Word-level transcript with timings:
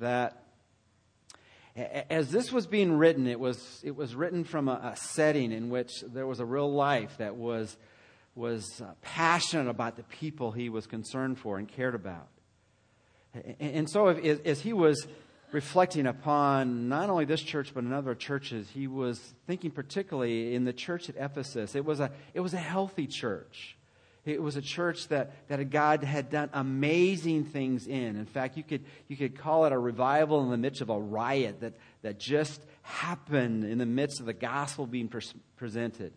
that 0.00 0.44
as 2.10 2.30
this 2.30 2.52
was 2.52 2.66
being 2.66 2.92
written, 2.92 3.26
it 3.26 3.38
was, 3.38 3.80
it 3.84 3.94
was 3.94 4.14
written 4.14 4.44
from 4.44 4.68
a, 4.68 4.92
a 4.92 4.96
setting 4.96 5.52
in 5.52 5.70
which 5.70 6.00
there 6.02 6.26
was 6.26 6.40
a 6.40 6.44
real 6.44 6.72
life 6.72 7.16
that 7.18 7.36
was, 7.36 7.76
was 8.34 8.80
uh, 8.80 8.92
passionate 9.00 9.68
about 9.70 9.96
the 9.96 10.02
people 10.04 10.50
he 10.50 10.68
was 10.68 10.86
concerned 10.86 11.38
for 11.38 11.58
and 11.58 11.68
cared 11.68 11.94
about. 11.94 12.28
And, 13.32 13.56
and 13.60 13.90
so, 13.90 14.08
if, 14.08 14.44
as 14.44 14.60
he 14.60 14.72
was 14.72 15.06
reflecting 15.52 16.06
upon 16.06 16.88
not 16.88 17.10
only 17.10 17.24
this 17.24 17.42
church 17.42 17.72
but 17.72 17.84
other 17.92 18.14
churches, 18.14 18.68
he 18.70 18.86
was 18.86 19.18
thinking 19.46 19.70
particularly 19.70 20.54
in 20.54 20.64
the 20.64 20.72
church 20.72 21.08
at 21.08 21.16
Ephesus. 21.16 21.74
It 21.74 21.84
was 21.84 22.00
a, 22.00 22.10
it 22.34 22.40
was 22.40 22.54
a 22.54 22.58
healthy 22.58 23.06
church. 23.06 23.77
It 24.24 24.42
was 24.42 24.56
a 24.56 24.62
church 24.62 25.08
that, 25.08 25.48
that 25.48 25.70
God 25.70 26.04
had 26.04 26.28
done 26.28 26.50
amazing 26.52 27.44
things 27.44 27.86
in. 27.86 28.16
In 28.16 28.26
fact, 28.26 28.56
you 28.56 28.62
could, 28.62 28.84
you 29.06 29.16
could 29.16 29.38
call 29.38 29.64
it 29.64 29.72
a 29.72 29.78
revival 29.78 30.42
in 30.42 30.50
the 30.50 30.56
midst 30.56 30.80
of 30.80 30.90
a 30.90 30.98
riot 30.98 31.60
that, 31.60 31.74
that 32.02 32.18
just 32.18 32.60
happened 32.82 33.64
in 33.64 33.78
the 33.78 33.86
midst 33.86 34.20
of 34.20 34.26
the 34.26 34.34
gospel 34.34 34.86
being 34.86 35.08
pre- 35.08 35.22
presented. 35.56 36.12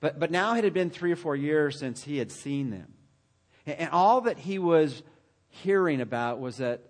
But, 0.00 0.18
but 0.18 0.30
now 0.30 0.56
it 0.56 0.64
had 0.64 0.74
been 0.74 0.90
three 0.90 1.12
or 1.12 1.16
four 1.16 1.36
years 1.36 1.78
since 1.78 2.02
he 2.02 2.18
had 2.18 2.32
seen 2.32 2.70
them. 2.70 2.92
And, 3.66 3.78
and 3.78 3.90
all 3.90 4.22
that 4.22 4.38
he 4.38 4.58
was 4.58 5.02
hearing 5.48 6.00
about 6.00 6.40
was 6.40 6.58
that 6.58 6.82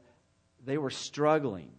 they 0.65 0.79
were 0.79 0.91
struggling. 0.91 1.71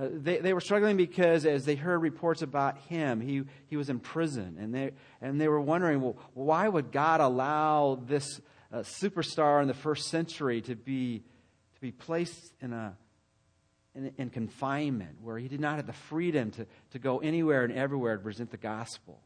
Uh, 0.00 0.08
they, 0.12 0.38
they 0.38 0.54
were 0.54 0.60
struggling 0.60 0.96
because 0.96 1.44
as 1.44 1.66
they 1.66 1.74
heard 1.74 1.98
reports 1.98 2.40
about 2.40 2.78
him, 2.88 3.20
he, 3.20 3.42
he 3.66 3.76
was 3.76 3.90
in 3.90 3.98
prison. 3.98 4.56
And 4.58 4.74
they, 4.74 4.92
and 5.20 5.38
they 5.38 5.48
were 5.48 5.60
wondering, 5.60 6.00
well, 6.00 6.16
why 6.32 6.66
would 6.66 6.90
God 6.90 7.20
allow 7.20 8.00
this 8.06 8.40
uh, 8.72 8.78
superstar 8.78 9.60
in 9.60 9.68
the 9.68 9.74
first 9.74 10.08
century 10.08 10.62
to 10.62 10.74
be, 10.74 11.18
to 11.74 11.80
be 11.80 11.90
placed 11.90 12.54
in, 12.62 12.72
a, 12.72 12.96
in, 13.94 14.12
in 14.16 14.30
confinement 14.30 15.18
where 15.20 15.36
he 15.36 15.48
did 15.48 15.60
not 15.60 15.76
have 15.76 15.86
the 15.86 15.92
freedom 15.92 16.50
to, 16.52 16.66
to 16.92 16.98
go 16.98 17.18
anywhere 17.18 17.64
and 17.64 17.74
everywhere 17.74 18.16
to 18.16 18.22
present 18.22 18.50
the 18.50 18.56
gospel? 18.56 19.20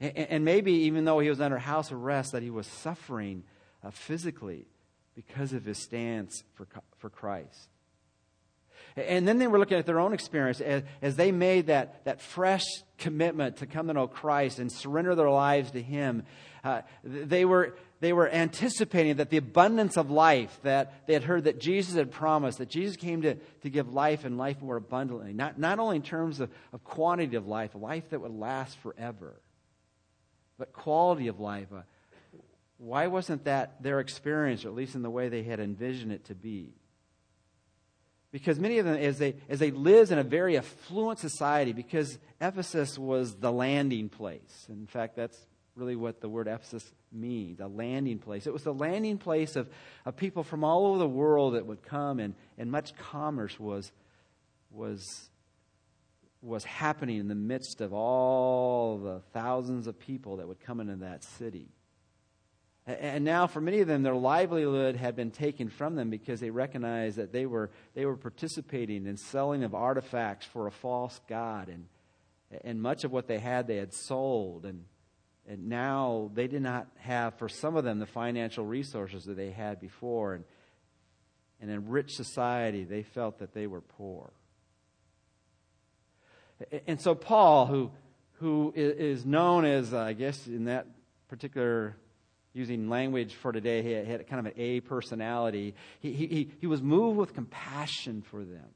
And, 0.00 0.16
and 0.16 0.44
maybe 0.44 0.72
even 0.72 1.04
though 1.04 1.20
he 1.20 1.28
was 1.28 1.40
under 1.40 1.58
house 1.58 1.92
arrest, 1.92 2.32
that 2.32 2.42
he 2.42 2.50
was 2.50 2.66
suffering 2.66 3.44
uh, 3.84 3.90
physically 3.90 4.66
because 5.14 5.52
of 5.52 5.64
his 5.64 5.78
stance 5.78 6.42
for, 6.54 6.66
for 6.98 7.10
Christ. 7.10 7.68
And 8.96 9.26
then 9.26 9.38
they 9.38 9.46
were 9.46 9.58
looking 9.58 9.78
at 9.78 9.86
their 9.86 10.00
own 10.00 10.12
experience 10.12 10.60
as, 10.60 10.82
as 11.00 11.16
they 11.16 11.32
made 11.32 11.68
that, 11.68 12.04
that 12.04 12.20
fresh 12.20 12.64
commitment 12.98 13.58
to 13.58 13.66
come 13.66 13.88
to 13.88 13.94
know 13.94 14.06
Christ 14.06 14.58
and 14.58 14.70
surrender 14.70 15.14
their 15.14 15.30
lives 15.30 15.70
to 15.72 15.82
Him. 15.82 16.24
Uh, 16.62 16.82
they, 17.02 17.44
were, 17.44 17.74
they 18.00 18.12
were 18.12 18.28
anticipating 18.28 19.16
that 19.16 19.30
the 19.30 19.38
abundance 19.38 19.96
of 19.96 20.10
life 20.10 20.56
that 20.62 21.06
they 21.06 21.14
had 21.14 21.24
heard 21.24 21.44
that 21.44 21.58
Jesus 21.58 21.94
had 21.94 22.10
promised, 22.10 22.58
that 22.58 22.68
Jesus 22.68 22.96
came 22.96 23.22
to, 23.22 23.34
to 23.62 23.70
give 23.70 23.92
life 23.92 24.24
and 24.24 24.38
life 24.38 24.60
more 24.60 24.76
abundantly, 24.76 25.32
not, 25.32 25.58
not 25.58 25.78
only 25.78 25.96
in 25.96 26.02
terms 26.02 26.38
of, 26.40 26.50
of 26.72 26.84
quantity 26.84 27.36
of 27.36 27.46
life, 27.46 27.74
life 27.74 28.10
that 28.10 28.20
would 28.20 28.32
last 28.32 28.76
forever, 28.78 29.40
but 30.58 30.72
quality 30.72 31.28
of 31.28 31.40
life. 31.40 31.68
Uh, 31.74 31.80
why 32.78 33.06
wasn't 33.06 33.44
that 33.44 33.82
their 33.82 34.00
experience, 34.00 34.64
or 34.64 34.68
at 34.68 34.74
least 34.74 34.94
in 34.94 35.02
the 35.02 35.10
way 35.10 35.28
they 35.28 35.42
had 35.42 35.60
envisioned 35.60 36.12
it 36.12 36.26
to 36.26 36.34
be? 36.34 36.74
Because 38.32 38.58
many 38.58 38.78
of 38.78 38.86
them, 38.86 38.96
as 38.96 39.18
they, 39.18 39.34
as 39.50 39.58
they 39.58 39.70
lived 39.70 40.10
in 40.10 40.18
a 40.18 40.24
very 40.24 40.56
affluent 40.56 41.18
society, 41.18 41.72
because 41.74 42.18
Ephesus 42.40 42.98
was 42.98 43.34
the 43.34 43.52
landing 43.52 44.08
place. 44.08 44.66
In 44.70 44.86
fact, 44.86 45.16
that's 45.16 45.38
really 45.76 45.96
what 45.96 46.22
the 46.22 46.30
word 46.30 46.48
Ephesus 46.48 46.90
means 47.12 47.60
a 47.60 47.66
landing 47.66 48.18
place. 48.18 48.46
It 48.46 48.52
was 48.52 48.64
the 48.64 48.72
landing 48.72 49.18
place 49.18 49.54
of, 49.54 49.68
of 50.06 50.16
people 50.16 50.42
from 50.42 50.64
all 50.64 50.86
over 50.86 50.98
the 50.98 51.08
world 51.08 51.54
that 51.54 51.66
would 51.66 51.82
come, 51.82 52.18
and, 52.20 52.34
and 52.56 52.70
much 52.70 52.96
commerce 52.96 53.60
was, 53.60 53.92
was, 54.70 55.28
was 56.40 56.64
happening 56.64 57.18
in 57.18 57.28
the 57.28 57.34
midst 57.34 57.82
of 57.82 57.92
all 57.92 58.96
the 58.96 59.20
thousands 59.34 59.86
of 59.86 59.98
people 59.98 60.38
that 60.38 60.48
would 60.48 60.60
come 60.60 60.80
into 60.80 60.96
that 60.96 61.22
city. 61.22 61.68
And 62.84 63.24
now, 63.24 63.46
for 63.46 63.60
many 63.60 63.78
of 63.78 63.86
them, 63.86 64.02
their 64.02 64.14
livelihood 64.14 64.96
had 64.96 65.14
been 65.14 65.30
taken 65.30 65.68
from 65.68 65.94
them 65.94 66.10
because 66.10 66.40
they 66.40 66.50
recognized 66.50 67.16
that 67.16 67.32
they 67.32 67.46
were, 67.46 67.70
they 67.94 68.04
were 68.04 68.16
participating 68.16 69.06
in 69.06 69.16
selling 69.16 69.62
of 69.62 69.72
artifacts 69.72 70.46
for 70.46 70.66
a 70.66 70.72
false 70.72 71.20
God. 71.28 71.68
And, 71.68 71.86
and 72.64 72.82
much 72.82 73.04
of 73.04 73.12
what 73.12 73.28
they 73.28 73.38
had, 73.38 73.68
they 73.68 73.76
had 73.76 73.94
sold. 73.94 74.66
And, 74.66 74.84
and 75.48 75.68
now 75.68 76.32
they 76.34 76.48
did 76.48 76.62
not 76.62 76.88
have, 76.96 77.38
for 77.38 77.48
some 77.48 77.76
of 77.76 77.84
them, 77.84 78.00
the 78.00 78.06
financial 78.06 78.66
resources 78.66 79.26
that 79.26 79.36
they 79.36 79.52
had 79.52 79.80
before. 79.80 80.34
And, 80.34 80.44
and 81.60 81.70
in 81.70 81.88
rich 81.88 82.14
society, 82.16 82.82
they 82.82 83.04
felt 83.04 83.38
that 83.38 83.54
they 83.54 83.68
were 83.68 83.80
poor. 83.80 84.32
And 86.88 87.00
so, 87.00 87.14
Paul, 87.14 87.66
who, 87.66 87.92
who 88.40 88.72
is 88.74 89.24
known 89.24 89.64
as, 89.64 89.94
uh, 89.94 90.00
I 90.00 90.14
guess, 90.14 90.48
in 90.48 90.64
that 90.64 90.88
particular 91.28 91.96
using 92.54 92.88
language 92.88 93.34
for 93.34 93.52
today, 93.52 93.82
he 93.82 93.92
had 93.92 94.26
kind 94.26 94.46
of 94.46 94.52
an 94.52 94.60
A 94.60 94.80
personality. 94.80 95.74
He, 96.00 96.12
he, 96.12 96.50
he 96.60 96.66
was 96.66 96.82
moved 96.82 97.18
with 97.18 97.34
compassion 97.34 98.22
for 98.22 98.44
them. 98.44 98.68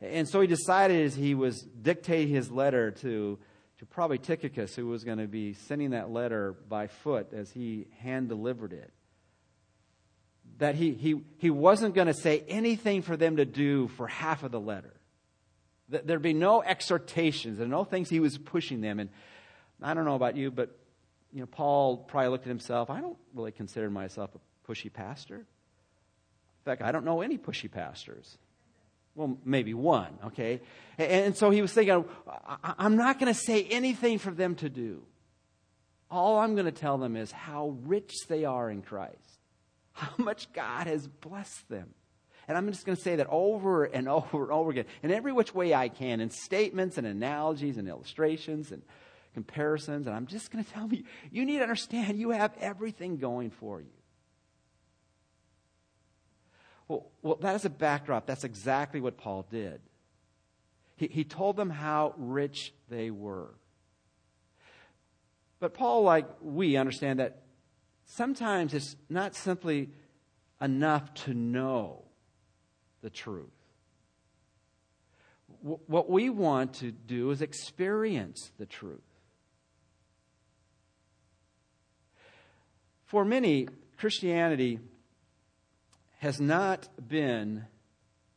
And 0.00 0.28
so 0.28 0.40
he 0.40 0.46
decided 0.46 1.04
as 1.06 1.14
he 1.14 1.34
was 1.34 1.60
dictating 1.60 2.32
his 2.32 2.50
letter 2.50 2.92
to, 2.92 3.38
to 3.78 3.86
probably 3.86 4.18
Tychicus, 4.18 4.76
who 4.76 4.86
was 4.86 5.02
going 5.02 5.18
to 5.18 5.26
be 5.26 5.54
sending 5.54 5.90
that 5.90 6.10
letter 6.10 6.54
by 6.68 6.86
foot 6.86 7.32
as 7.32 7.50
he 7.50 7.86
hand 7.98 8.28
delivered 8.28 8.72
it, 8.72 8.92
that 10.58 10.74
he, 10.74 10.92
he, 10.92 11.20
he 11.38 11.50
wasn't 11.50 11.94
going 11.94 12.06
to 12.06 12.14
say 12.14 12.44
anything 12.48 13.02
for 13.02 13.16
them 13.16 13.36
to 13.36 13.44
do 13.44 13.88
for 13.88 14.06
half 14.06 14.42
of 14.42 14.52
the 14.52 14.60
letter. 14.60 14.94
That 15.88 16.06
there'd 16.06 16.22
be 16.22 16.34
no 16.34 16.62
exhortations 16.62 17.60
and 17.60 17.70
no 17.70 17.82
things 17.82 18.10
he 18.10 18.20
was 18.20 18.36
pushing 18.36 18.80
them. 18.80 19.00
And 19.00 19.08
I 19.82 19.94
don't 19.94 20.04
know 20.04 20.16
about 20.16 20.36
you, 20.36 20.50
but 20.50 20.76
you 21.32 21.40
know, 21.40 21.46
Paul 21.46 21.98
probably 21.98 22.30
looked 22.30 22.44
at 22.44 22.48
himself, 22.48 22.90
I 22.90 23.00
don't 23.00 23.18
really 23.34 23.52
consider 23.52 23.90
myself 23.90 24.30
a 24.34 24.70
pushy 24.70 24.92
pastor. 24.92 25.36
In 25.36 26.64
fact, 26.64 26.82
I 26.82 26.92
don't 26.92 27.04
know 27.04 27.20
any 27.20 27.38
pushy 27.38 27.70
pastors. 27.70 28.38
Well, 29.14 29.36
maybe 29.44 29.74
one, 29.74 30.18
okay? 30.26 30.60
And 30.96 31.36
so 31.36 31.50
he 31.50 31.60
was 31.60 31.72
thinking, 31.72 32.04
I'm 32.62 32.96
not 32.96 33.18
going 33.18 33.32
to 33.32 33.38
say 33.38 33.64
anything 33.64 34.18
for 34.18 34.30
them 34.30 34.54
to 34.56 34.68
do. 34.68 35.02
All 36.10 36.38
I'm 36.38 36.54
going 36.54 36.66
to 36.66 36.72
tell 36.72 36.98
them 36.98 37.16
is 37.16 37.32
how 37.32 37.76
rich 37.84 38.14
they 38.28 38.44
are 38.44 38.70
in 38.70 38.80
Christ, 38.80 39.40
how 39.92 40.12
much 40.18 40.52
God 40.52 40.86
has 40.86 41.06
blessed 41.06 41.68
them. 41.68 41.88
And 42.46 42.56
I'm 42.56 42.66
just 42.72 42.86
going 42.86 42.96
to 42.96 43.02
say 43.02 43.16
that 43.16 43.26
over 43.28 43.84
and 43.84 44.08
over 44.08 44.44
and 44.44 44.52
over 44.52 44.70
again, 44.70 44.86
in 45.02 45.10
every 45.10 45.32
which 45.32 45.54
way 45.54 45.74
I 45.74 45.88
can, 45.88 46.20
in 46.20 46.30
statements 46.30 46.96
and 46.96 47.06
analogies 47.06 47.76
and 47.76 47.88
illustrations 47.88 48.72
and 48.72 48.82
comparisons, 49.34 50.06
and 50.06 50.14
I'm 50.14 50.26
just 50.26 50.50
going 50.50 50.64
to 50.64 50.70
tell 50.70 50.88
you, 50.92 51.04
you 51.30 51.44
need 51.44 51.58
to 51.58 51.62
understand 51.62 52.18
you 52.18 52.30
have 52.30 52.52
everything 52.60 53.18
going 53.18 53.50
for 53.50 53.80
you. 53.80 53.88
Well, 56.88 57.06
well, 57.22 57.36
that 57.42 57.54
is 57.54 57.64
a 57.64 57.70
backdrop. 57.70 58.26
That's 58.26 58.44
exactly 58.44 59.00
what 59.00 59.16
Paul 59.18 59.46
did. 59.50 59.80
He, 60.96 61.06
he 61.08 61.24
told 61.24 61.56
them 61.56 61.70
how 61.70 62.14
rich 62.16 62.72
they 62.88 63.10
were. 63.10 63.54
But 65.60 65.74
Paul, 65.74 66.02
like 66.02 66.26
we, 66.40 66.76
understand 66.76 67.20
that 67.20 67.42
sometimes 68.06 68.74
it's 68.74 68.96
not 69.08 69.34
simply 69.34 69.90
enough 70.60 71.12
to 71.14 71.34
know 71.34 72.04
the 73.02 73.10
truth. 73.10 73.46
What 75.60 76.08
we 76.08 76.30
want 76.30 76.74
to 76.74 76.92
do 76.92 77.30
is 77.32 77.42
experience 77.42 78.52
the 78.58 78.66
truth. 78.66 79.00
For 83.08 83.24
many, 83.24 83.68
Christianity 83.96 84.80
has 86.18 86.40
not 86.40 86.88
been 87.08 87.64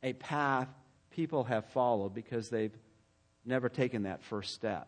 a 0.01 0.13
path 0.13 0.69
people 1.12 1.44
have 1.44 1.65
followed 1.65 2.13
because 2.13 2.50
they've 2.50 2.75
never 3.45 3.68
taken 3.68 4.03
that 4.03 4.23
first 4.23 4.53
step. 4.53 4.88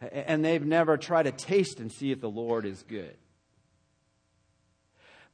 And 0.00 0.42
they've 0.42 0.64
never 0.64 0.96
tried 0.96 1.24
to 1.24 1.32
taste 1.32 1.78
and 1.78 1.92
see 1.92 2.10
if 2.10 2.20
the 2.20 2.28
Lord 2.28 2.64
is 2.64 2.82
good. 2.82 3.16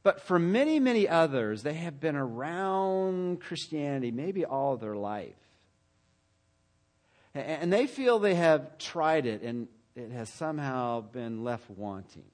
But 0.03 0.19
for 0.19 0.37
many, 0.37 0.81
many 0.81 1.07
others, 1.07 1.63
they 1.63 1.75
have 1.75 2.01
been 2.01 2.17
around 2.17 3.39
Christianity 3.39 4.11
maybe 4.11 4.43
all 4.43 4.75
their 4.75 4.95
life. 4.95 5.35
And 7.33 7.71
they 7.71 7.87
feel 7.87 8.19
they 8.19 8.35
have 8.35 8.77
tried 8.77 9.25
it 9.25 9.41
and 9.41 9.69
it 9.95 10.11
has 10.11 10.27
somehow 10.27 10.99
been 10.99 11.45
left 11.45 11.69
wanting. 11.69 12.25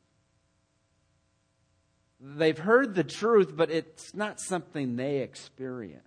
They've 2.20 2.58
heard 2.58 2.96
the 2.96 3.04
truth, 3.04 3.56
but 3.56 3.72
it's 3.72 4.14
not 4.14 4.40
something 4.40 4.96
they 4.96 5.20
experience. 5.20 6.04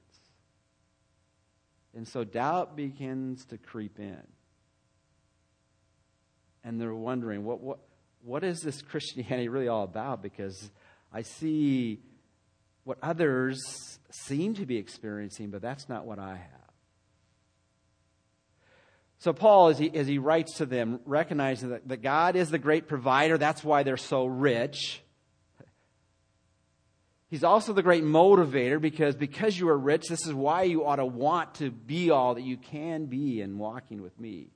And 1.95 2.07
so 2.07 2.25
doubt 2.25 2.77
begins 2.77 3.45
to 3.47 3.59
creep 3.59 3.99
in. 3.99 4.23
And 6.65 6.81
they're 6.81 6.95
wondering, 6.95 7.45
what, 7.45 7.61
what, 7.61 7.79
what 8.23 8.45
is 8.45 8.61
this 8.61 8.83
Christianity 8.91 9.49
really 9.49 9.69
all 9.69 9.85
about? 9.85 10.23
Because 10.23 10.71
I 11.13 11.23
see 11.23 12.01
what 12.85 12.99
others 13.03 13.61
seem 14.11 14.55
to 14.55 14.67
be 14.67 14.77
experiencing, 14.77 15.51
but 15.51 15.63
that's 15.63 15.89
not 15.89 16.05
what 16.05 16.19
I 16.19 16.37
have. 16.37 16.63
So, 19.19 19.33
Paul, 19.33 19.69
as 19.69 19.79
he, 19.79 19.95
as 19.95 20.09
he 20.09 20.19
writes 20.19 20.57
to 20.57 20.67
them, 20.67 20.99
recognizing 21.05 21.71
that, 21.71 21.87
that 21.89 22.03
God 22.03 22.35
is 22.35 22.51
the 22.51 22.59
great 22.59 22.89
provider, 22.89 23.39
that's 23.39 23.63
why 23.63 23.85
they're 23.85 23.97
so 23.97 24.27
rich. 24.27 25.02
He's 27.33 27.45
also 27.45 27.73
the 27.73 27.83
great 27.83 28.05
motivator 28.05 28.79
because 28.79 29.15
because 29.15 29.59
you 29.59 29.67
are 29.71 29.79
rich, 29.79 30.07
this 30.07 30.27
is 30.27 30.35
why 30.35 30.65
you 30.65 30.85
ought 30.85 30.97
to 30.97 31.07
want 31.07 31.55
to 31.55 31.71
be 31.71 32.11
all 32.11 32.35
that 32.35 32.43
you 32.43 32.59
can 32.59 33.07
be 33.07 33.41
in 33.41 33.57
walking 33.57 34.03
with 34.03 34.21
me. 34.21 34.51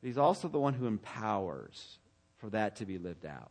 He's 0.00 0.18
also 0.18 0.46
the 0.46 0.60
one 0.60 0.74
who 0.74 0.86
empowers 0.86 1.98
for 2.36 2.48
that 2.50 2.76
to 2.76 2.86
be 2.86 2.96
lived 2.96 3.26
out. 3.26 3.50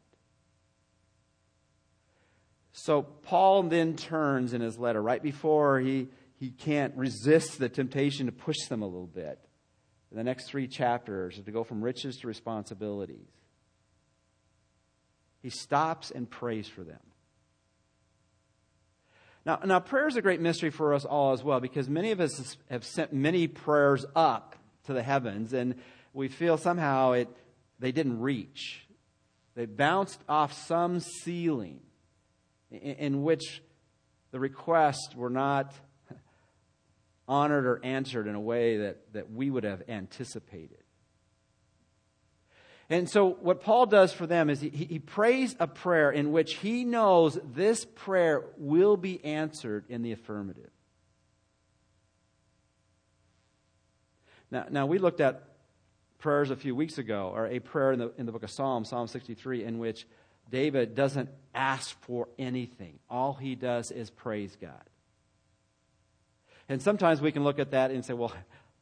So 2.71 3.01
Paul 3.01 3.63
then 3.63 3.97
turns 3.97 4.53
in 4.53 4.61
his 4.61 4.79
letter 4.79 5.01
right 5.01 5.21
before 5.21 5.81
he, 5.81 6.07
he 6.37 6.49
can't 6.49 6.95
resist 6.95 7.59
the 7.59 7.67
temptation 7.67 8.27
to 8.27 8.31
push 8.31 8.67
them 8.69 8.83
a 8.83 8.87
little 8.87 9.05
bit. 9.05 9.37
In 10.11 10.17
the 10.17 10.23
next 10.23 10.45
three 10.45 10.69
chapters, 10.69 11.41
to 11.43 11.51
go 11.51 11.65
from 11.65 11.81
riches 11.81 12.15
to 12.19 12.27
responsibilities. 12.27 13.27
He 15.41 15.49
stops 15.49 16.11
and 16.11 16.29
prays 16.29 16.67
for 16.67 16.83
them. 16.83 16.99
Now, 19.45 19.59
now, 19.63 19.79
prayer 19.79 20.07
is 20.07 20.15
a 20.15 20.21
great 20.21 20.41
mystery 20.41 20.69
for 20.69 20.93
us 20.93 21.05
all 21.05 21.31
as 21.33 21.43
well 21.43 21.59
because 21.59 21.89
many 21.89 22.11
of 22.11 22.19
us 22.19 22.57
have 22.69 22.83
sent 22.83 23.13
many 23.13 23.47
prayers 23.47 24.05
up 24.15 24.55
to 24.85 24.93
the 24.93 25.01
heavens, 25.01 25.53
and 25.53 25.75
we 26.13 26.27
feel 26.27 26.57
somehow 26.57 27.13
it, 27.13 27.29
they 27.79 27.91
didn't 27.91 28.19
reach. 28.19 28.85
They 29.55 29.65
bounced 29.65 30.21
off 30.27 30.53
some 30.53 30.99
ceiling 30.99 31.79
in, 32.69 32.77
in 32.79 33.23
which 33.23 33.61
the 34.31 34.39
requests 34.39 35.15
were 35.15 35.29
not 35.29 35.73
honored 37.27 37.65
or 37.65 37.79
answered 37.83 38.27
in 38.27 38.35
a 38.35 38.41
way 38.41 38.77
that, 38.77 39.13
that 39.13 39.31
we 39.31 39.49
would 39.49 39.63
have 39.63 39.83
anticipated. 39.87 40.83
And 42.89 43.07
so, 43.07 43.29
what 43.29 43.61
Paul 43.61 43.85
does 43.85 44.11
for 44.13 44.25
them 44.25 44.49
is 44.49 44.61
he, 44.61 44.69
he 44.69 44.97
prays 44.97 45.55
a 45.59 45.67
prayer 45.67 46.09
in 46.09 46.31
which 46.31 46.55
he 46.55 46.83
knows 46.83 47.37
this 47.53 47.85
prayer 47.85 48.43
will 48.57 48.97
be 48.97 49.23
answered 49.23 49.85
in 49.89 50.01
the 50.01 50.11
affirmative. 50.11 50.71
Now, 54.49 54.65
now 54.71 54.85
we 54.87 54.97
looked 54.97 55.21
at 55.21 55.43
prayers 56.17 56.49
a 56.49 56.55
few 56.55 56.75
weeks 56.75 56.97
ago, 56.97 57.31
or 57.33 57.45
a 57.45 57.59
prayer 57.59 57.91
in 57.91 57.99
the, 57.99 58.11
in 58.17 58.25
the 58.25 58.31
book 58.31 58.43
of 58.43 58.49
Psalms, 58.49 58.89
Psalm 58.89 59.07
63, 59.07 59.63
in 59.63 59.77
which 59.77 60.07
David 60.49 60.95
doesn't 60.95 61.29
ask 61.53 61.99
for 62.01 62.27
anything. 62.39 62.97
All 63.07 63.33
he 63.33 63.53
does 63.53 63.91
is 63.91 64.09
praise 64.09 64.57
God. 64.59 64.83
And 66.67 66.81
sometimes 66.81 67.21
we 67.21 67.31
can 67.31 67.43
look 67.43 67.59
at 67.59 67.71
that 67.71 67.91
and 67.91 68.03
say, 68.03 68.13
well, 68.13 68.33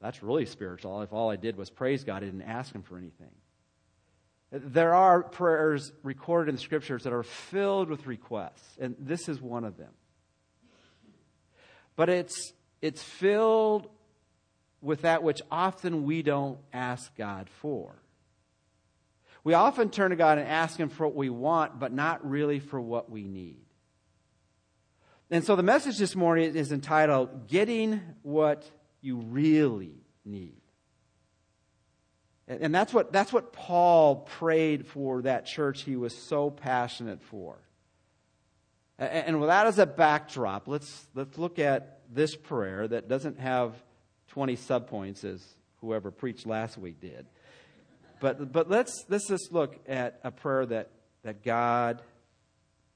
that's 0.02 0.24
really 0.24 0.46
spiritual. 0.46 1.02
If 1.02 1.12
all 1.12 1.30
I 1.30 1.36
did 1.36 1.58
was 1.58 1.70
praise 1.70 2.06
God, 2.06 2.18
I 2.18 2.26
didn't 2.26 2.42
ask 2.44 2.74
him 2.74 2.84
for 2.84 2.98
anything. 2.98 3.32
There 4.52 4.94
are 4.94 5.24
prayers 5.24 5.92
recorded 6.04 6.50
in 6.50 6.56
the 6.56 6.62
scriptures 6.62 7.04
that 7.04 7.14
are 7.14 7.24
filled 7.24 7.90
with 7.90 8.08
requests, 8.08 8.78
and 8.80 8.96
this 8.98 9.28
is 9.28 9.42
one 9.42 9.66
of 9.66 9.78
them. 9.78 9.92
But 11.98 12.10
it's, 12.10 12.54
it's 12.82 13.04
filled 13.04 13.90
with 14.82 15.02
that 15.02 15.24
which 15.24 15.42
often 15.52 16.04
we 16.04 16.22
don't 16.22 16.60
ask 16.72 17.14
God 17.18 17.50
for. 17.50 18.02
We 19.44 19.54
often 19.54 19.90
turn 19.90 20.12
to 20.12 20.16
God 20.16 20.38
and 20.38 20.48
ask 20.48 20.78
Him 20.78 20.90
for 20.90 21.08
what 21.08 21.16
we 21.16 21.30
want, 21.30 21.80
but 21.80 21.92
not 21.92 22.30
really 22.30 22.60
for 22.60 22.80
what 22.80 23.10
we 23.10 23.24
need. 23.24 23.66
And 25.30 25.44
so 25.44 25.58
the 25.58 25.64
message 25.64 25.98
this 25.98 26.16
morning 26.16 26.56
is 26.56 26.72
entitled 26.72 27.48
Getting 27.48 28.02
What 28.22 28.70
You 29.02 29.18
Really 29.18 30.06
Need. 30.24 30.62
And 32.48 32.74
that's 32.74 32.94
what, 32.94 33.12
that's 33.12 33.34
what 33.34 33.52
Paul 33.52 34.28
prayed 34.38 34.88
for 34.88 35.22
that 35.24 35.46
church 35.46 35.84
he 35.84 35.98
was 35.98 36.16
so 36.16 36.50
passionate 36.50 37.22
for. 37.22 37.58
And 38.98 39.40
with 39.40 39.50
that 39.50 39.68
as 39.68 39.78
a 39.78 39.86
backdrop, 39.86 40.68
let's, 40.68 41.08
let's 41.14 41.38
look 41.38 41.60
at 41.60 42.00
this 42.12 42.36
prayer 42.36 42.88
that 42.88 43.10
doesn't 43.10 43.40
have 43.40 43.74
20 44.30 44.56
subpoints 44.56 45.24
as 45.26 45.46
whoever 45.82 46.10
preached 46.10 46.48
last 46.48 46.78
week 46.78 47.02
did. 47.02 47.26
But, 48.20 48.52
but 48.52 48.70
let's, 48.70 49.06
let's 49.10 49.28
just 49.28 49.52
look 49.52 49.78
at 49.88 50.20
a 50.24 50.32
prayer 50.32 50.66
that, 50.66 50.90
that 51.24 51.44
God 51.44 52.02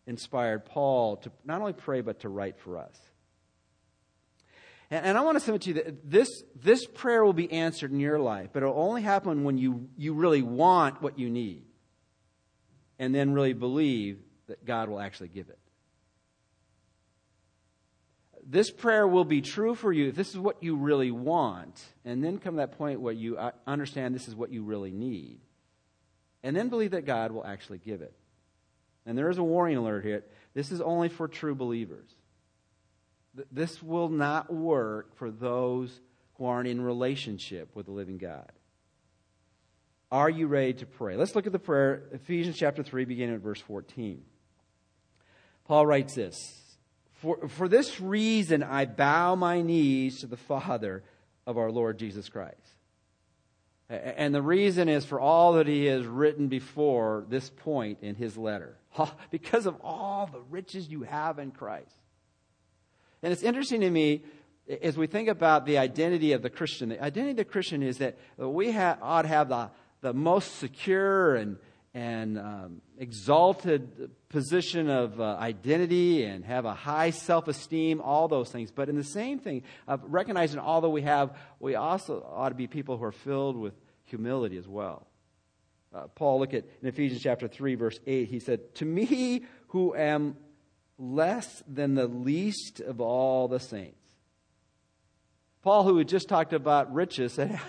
inspired 0.07 0.65
Paul 0.65 1.17
to 1.17 1.31
not 1.45 1.59
only 1.59 1.73
pray, 1.73 2.01
but 2.01 2.21
to 2.21 2.29
write 2.29 2.57
for 2.57 2.77
us. 2.77 2.97
And, 4.91 5.05
and 5.05 5.17
I 5.17 5.21
want 5.21 5.37
to 5.37 5.39
submit 5.39 5.63
to 5.63 5.69
you 5.69 5.73
that 5.75 6.11
this, 6.11 6.43
this 6.53 6.85
prayer 6.85 7.25
will 7.25 7.33
be 7.33 7.51
answered 7.51 7.91
in 7.91 7.99
your 7.99 8.19
life, 8.19 8.49
but 8.53 8.61
it'll 8.61 8.79
only 8.79 9.01
happen 9.01 9.43
when 9.43 9.57
you, 9.57 9.89
you 9.97 10.13
really 10.13 10.43
want 10.43 11.01
what 11.01 11.17
you 11.17 11.29
need 11.29 11.63
and 12.99 13.15
then 13.15 13.33
really 13.33 13.53
believe 13.53 14.19
that 14.47 14.63
God 14.63 14.89
will 14.89 14.99
actually 14.99 15.29
give 15.29 15.49
it. 15.49 15.57
This 18.45 18.69
prayer 18.69 19.07
will 19.07 19.23
be 19.23 19.41
true 19.41 19.75
for 19.75 19.93
you 19.93 20.09
if 20.09 20.15
this 20.15 20.31
is 20.31 20.37
what 20.37 20.61
you 20.61 20.75
really 20.75 21.11
want, 21.11 21.81
and 22.03 22.23
then 22.23 22.37
come 22.37 22.55
to 22.55 22.57
that 22.57 22.77
point 22.77 22.99
where 22.99 23.13
you 23.13 23.37
uh, 23.37 23.51
understand 23.65 24.13
this 24.13 24.27
is 24.27 24.35
what 24.35 24.51
you 24.51 24.63
really 24.63 24.91
need, 24.91 25.39
and 26.43 26.55
then 26.55 26.67
believe 26.67 26.91
that 26.91 27.05
God 27.05 27.31
will 27.31 27.45
actually 27.45 27.77
give 27.77 28.01
it. 28.01 28.13
And 29.05 29.17
there 29.17 29.29
is 29.29 29.37
a 29.37 29.43
warning 29.43 29.77
alert 29.77 30.03
here. 30.03 30.25
This 30.53 30.71
is 30.71 30.81
only 30.81 31.07
for 31.07 31.27
true 31.27 31.55
believers. 31.55 32.09
This 33.51 33.81
will 33.81 34.09
not 34.09 34.53
work 34.53 35.15
for 35.15 35.31
those 35.31 36.01
who 36.35 36.45
aren't 36.45 36.67
in 36.67 36.81
relationship 36.81 37.75
with 37.75 37.85
the 37.85 37.91
living 37.91 38.17
God. 38.17 38.51
Are 40.11 40.29
you 40.29 40.47
ready 40.47 40.73
to 40.73 40.85
pray? 40.85 41.15
Let's 41.15 41.35
look 41.35 41.47
at 41.47 41.53
the 41.53 41.59
prayer, 41.59 42.03
Ephesians 42.11 42.57
chapter 42.57 42.83
3, 42.83 43.05
beginning 43.05 43.35
at 43.35 43.41
verse 43.41 43.61
14. 43.61 44.21
Paul 45.65 45.85
writes 45.85 46.15
this 46.15 46.35
For, 47.13 47.47
for 47.47 47.69
this 47.69 48.01
reason 48.01 48.61
I 48.61 48.85
bow 48.85 49.35
my 49.35 49.61
knees 49.61 50.19
to 50.19 50.27
the 50.27 50.35
Father 50.35 51.03
of 51.47 51.57
our 51.57 51.71
Lord 51.71 51.97
Jesus 51.97 52.27
Christ. 52.27 52.57
And 53.87 54.33
the 54.33 54.41
reason 54.41 54.87
is 54.87 55.05
for 55.05 55.19
all 55.19 55.53
that 55.53 55.67
he 55.67 55.85
has 55.85 56.05
written 56.05 56.47
before 56.47 57.25
this 57.29 57.49
point 57.49 57.99
in 58.01 58.15
his 58.15 58.37
letter. 58.37 58.77
Because 59.31 59.65
of 59.65 59.77
all 59.81 60.27
the 60.27 60.41
riches 60.49 60.89
you 60.89 61.03
have 61.03 61.39
in 61.39 61.51
Christ. 61.51 61.95
And 63.23 63.31
it's 63.31 63.43
interesting 63.43 63.81
to 63.81 63.89
me 63.89 64.23
as 64.81 64.97
we 64.97 65.07
think 65.07 65.27
about 65.27 65.65
the 65.65 65.77
identity 65.77 66.33
of 66.33 66.41
the 66.41 66.49
Christian. 66.49 66.89
The 66.89 67.03
identity 67.03 67.31
of 67.31 67.37
the 67.37 67.45
Christian 67.45 67.83
is 67.83 67.97
that 67.97 68.17
we 68.37 68.71
ha- 68.71 68.97
ought 69.01 69.23
to 69.23 69.27
have 69.27 69.49
the, 69.49 69.69
the 70.01 70.13
most 70.13 70.57
secure 70.57 71.35
and, 71.35 71.57
and 71.93 72.39
um, 72.39 72.81
exalted 72.97 74.11
position 74.29 74.89
of 74.89 75.19
uh, 75.19 75.35
identity 75.39 76.23
and 76.23 76.45
have 76.45 76.65
a 76.65 76.73
high 76.73 77.09
self 77.09 77.47
esteem, 77.47 78.01
all 78.01 78.27
those 78.27 78.49
things. 78.49 78.71
But 78.71 78.89
in 78.89 78.95
the 78.95 79.03
same 79.03 79.39
thing 79.39 79.63
of 79.87 80.01
recognizing 80.05 80.59
all 80.59 80.81
that 80.81 80.89
we 80.89 81.01
have, 81.01 81.37
we 81.59 81.75
also 81.75 82.25
ought 82.33 82.49
to 82.49 82.55
be 82.55 82.67
people 82.67 82.97
who 82.97 83.03
are 83.03 83.11
filled 83.11 83.57
with 83.57 83.73
humility 84.03 84.57
as 84.57 84.67
well. 84.67 85.07
Uh, 85.93 86.07
Paul, 86.15 86.39
look 86.39 86.53
at 86.53 86.63
in 86.81 86.87
Ephesians 86.87 87.21
chapter 87.21 87.49
3, 87.49 87.75
verse 87.75 87.99
8, 88.07 88.29
he 88.29 88.39
said, 88.39 88.73
To 88.75 88.85
me 88.85 89.43
who 89.67 89.93
am 89.93 90.37
less 91.01 91.63
than 91.67 91.95
the 91.95 92.07
least 92.07 92.79
of 92.79 93.01
all 93.01 93.47
the 93.47 93.59
saints. 93.59 93.97
Paul, 95.63 95.83
who 95.83 95.97
had 95.97 96.07
just 96.07 96.29
talked 96.29 96.53
about 96.53 96.93
riches, 96.93 97.33
said, 97.35 97.59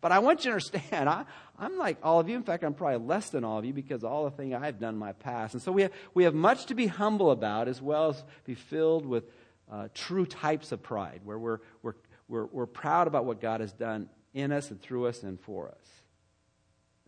But 0.00 0.12
I 0.12 0.20
want 0.20 0.44
you 0.44 0.50
to 0.50 0.54
understand, 0.54 1.08
I, 1.08 1.24
am 1.58 1.76
like 1.78 1.98
all 2.02 2.20
of 2.20 2.28
you. 2.28 2.36
In 2.36 2.42
fact, 2.42 2.64
I'm 2.64 2.74
probably 2.74 3.04
less 3.06 3.30
than 3.30 3.44
all 3.44 3.58
of 3.58 3.64
you 3.64 3.72
because 3.72 4.04
of 4.04 4.10
all 4.10 4.24
the 4.24 4.30
thing 4.30 4.54
I've 4.54 4.78
done 4.78 4.94
in 4.94 5.00
my 5.00 5.12
past. 5.12 5.54
And 5.54 5.62
so 5.62 5.72
we 5.72 5.82
have, 5.82 5.92
we 6.14 6.24
have 6.24 6.34
much 6.34 6.66
to 6.66 6.74
be 6.74 6.86
humble 6.86 7.30
about 7.30 7.68
as 7.68 7.82
well 7.82 8.10
as 8.10 8.22
be 8.44 8.54
filled 8.54 9.04
with 9.04 9.24
uh, 9.70 9.88
true 9.94 10.26
types 10.26 10.70
of 10.70 10.82
pride, 10.82 11.20
where 11.24 11.38
we're, 11.38 11.58
we're, 11.82 11.94
we're, 12.28 12.46
we're 12.46 12.66
proud 12.66 13.08
about 13.08 13.24
what 13.24 13.40
God 13.40 13.60
has 13.60 13.72
done 13.72 14.08
in 14.32 14.52
us 14.52 14.70
and 14.70 14.80
through 14.80 15.06
us 15.06 15.22
and 15.22 15.40
for 15.40 15.68
us. 15.68 15.96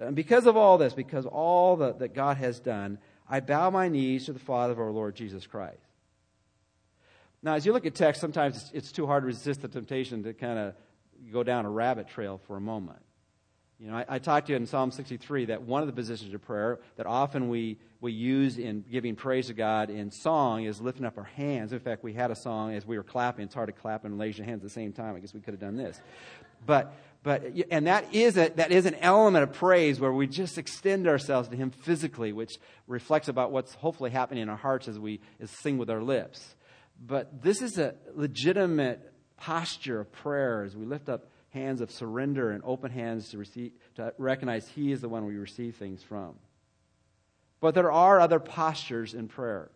And 0.00 0.14
because 0.14 0.46
of 0.46 0.56
all 0.56 0.78
this, 0.78 0.92
because 0.92 1.26
all 1.26 1.76
that, 1.76 1.98
that 2.00 2.14
God 2.14 2.36
has 2.36 2.60
done, 2.60 2.98
I 3.28 3.40
bow 3.40 3.70
my 3.70 3.88
knees 3.88 4.26
to 4.26 4.32
the 4.32 4.38
Father 4.38 4.72
of 4.72 4.80
our 4.80 4.90
Lord 4.90 5.14
Jesus 5.14 5.46
Christ. 5.46 5.78
Now, 7.42 7.54
as 7.54 7.64
you 7.64 7.72
look 7.72 7.86
at 7.86 7.94
text, 7.94 8.20
sometimes 8.20 8.70
it's, 8.74 8.90
too 8.90 9.06
hard 9.06 9.22
to 9.22 9.26
resist 9.26 9.62
the 9.62 9.68
temptation 9.68 10.24
to 10.24 10.34
kind 10.34 10.58
of 10.58 10.74
go 11.32 11.42
down 11.42 11.66
a 11.66 11.70
rabbit 11.70 12.08
trail 12.08 12.40
for 12.46 12.56
a 12.56 12.60
moment. 12.60 12.98
You 13.78 13.90
know, 13.90 13.96
I, 13.96 14.04
I, 14.08 14.18
talked 14.18 14.48
to 14.48 14.52
you 14.52 14.56
in 14.56 14.66
Psalm 14.66 14.90
63 14.90 15.46
that 15.46 15.62
one 15.62 15.82
of 15.82 15.86
the 15.86 15.92
positions 15.92 16.34
of 16.34 16.42
prayer 16.42 16.80
that 16.96 17.06
often 17.06 17.48
we, 17.48 17.78
we 18.00 18.10
use 18.10 18.58
in 18.58 18.84
giving 18.90 19.14
praise 19.14 19.46
to 19.46 19.54
God 19.54 19.88
in 19.88 20.10
song 20.10 20.64
is 20.64 20.80
lifting 20.80 21.06
up 21.06 21.16
our 21.16 21.22
hands. 21.24 21.72
In 21.72 21.78
fact, 21.78 22.02
we 22.02 22.12
had 22.12 22.32
a 22.32 22.34
song 22.34 22.74
as 22.74 22.84
we 22.84 22.96
were 22.96 23.04
clapping. 23.04 23.44
It's 23.44 23.54
hard 23.54 23.68
to 23.68 23.72
clap 23.72 24.04
and 24.04 24.18
raise 24.18 24.36
your 24.36 24.46
hands 24.46 24.58
at 24.58 24.62
the 24.64 24.70
same 24.70 24.92
time. 24.92 25.14
I 25.14 25.20
guess 25.20 25.32
we 25.32 25.40
could 25.40 25.54
have 25.54 25.60
done 25.60 25.76
this. 25.76 26.00
But 26.66 26.92
But, 27.28 27.44
and 27.70 27.86
that 27.86 28.14
is, 28.14 28.38
a, 28.38 28.48
that 28.56 28.72
is 28.72 28.86
an 28.86 28.94
element 28.94 29.42
of 29.42 29.52
praise 29.52 30.00
where 30.00 30.14
we 30.14 30.26
just 30.26 30.56
extend 30.56 31.06
ourselves 31.06 31.50
to 31.50 31.56
Him 31.56 31.70
physically, 31.70 32.32
which 32.32 32.56
reflects 32.86 33.28
about 33.28 33.52
what's 33.52 33.74
hopefully 33.74 34.08
happening 34.08 34.44
in 34.44 34.48
our 34.48 34.56
hearts 34.56 34.88
as 34.88 34.98
we 34.98 35.20
as 35.38 35.50
sing 35.50 35.76
with 35.76 35.90
our 35.90 36.00
lips. 36.00 36.54
But 36.98 37.42
this 37.42 37.60
is 37.60 37.76
a 37.76 37.96
legitimate 38.14 39.12
posture 39.36 40.00
of 40.00 40.10
prayer 40.10 40.62
as 40.62 40.74
we 40.74 40.86
lift 40.86 41.10
up 41.10 41.26
hands 41.50 41.82
of 41.82 41.90
surrender 41.90 42.50
and 42.50 42.62
open 42.64 42.90
hands 42.90 43.28
to, 43.32 43.36
receive, 43.36 43.72
to 43.96 44.14
recognize 44.16 44.66
He 44.66 44.90
is 44.90 45.02
the 45.02 45.10
one 45.10 45.26
we 45.26 45.36
receive 45.36 45.76
things 45.76 46.02
from. 46.02 46.34
But 47.60 47.74
there 47.74 47.92
are 47.92 48.20
other 48.20 48.40
postures 48.40 49.12
in 49.12 49.28
prayer. 49.28 49.70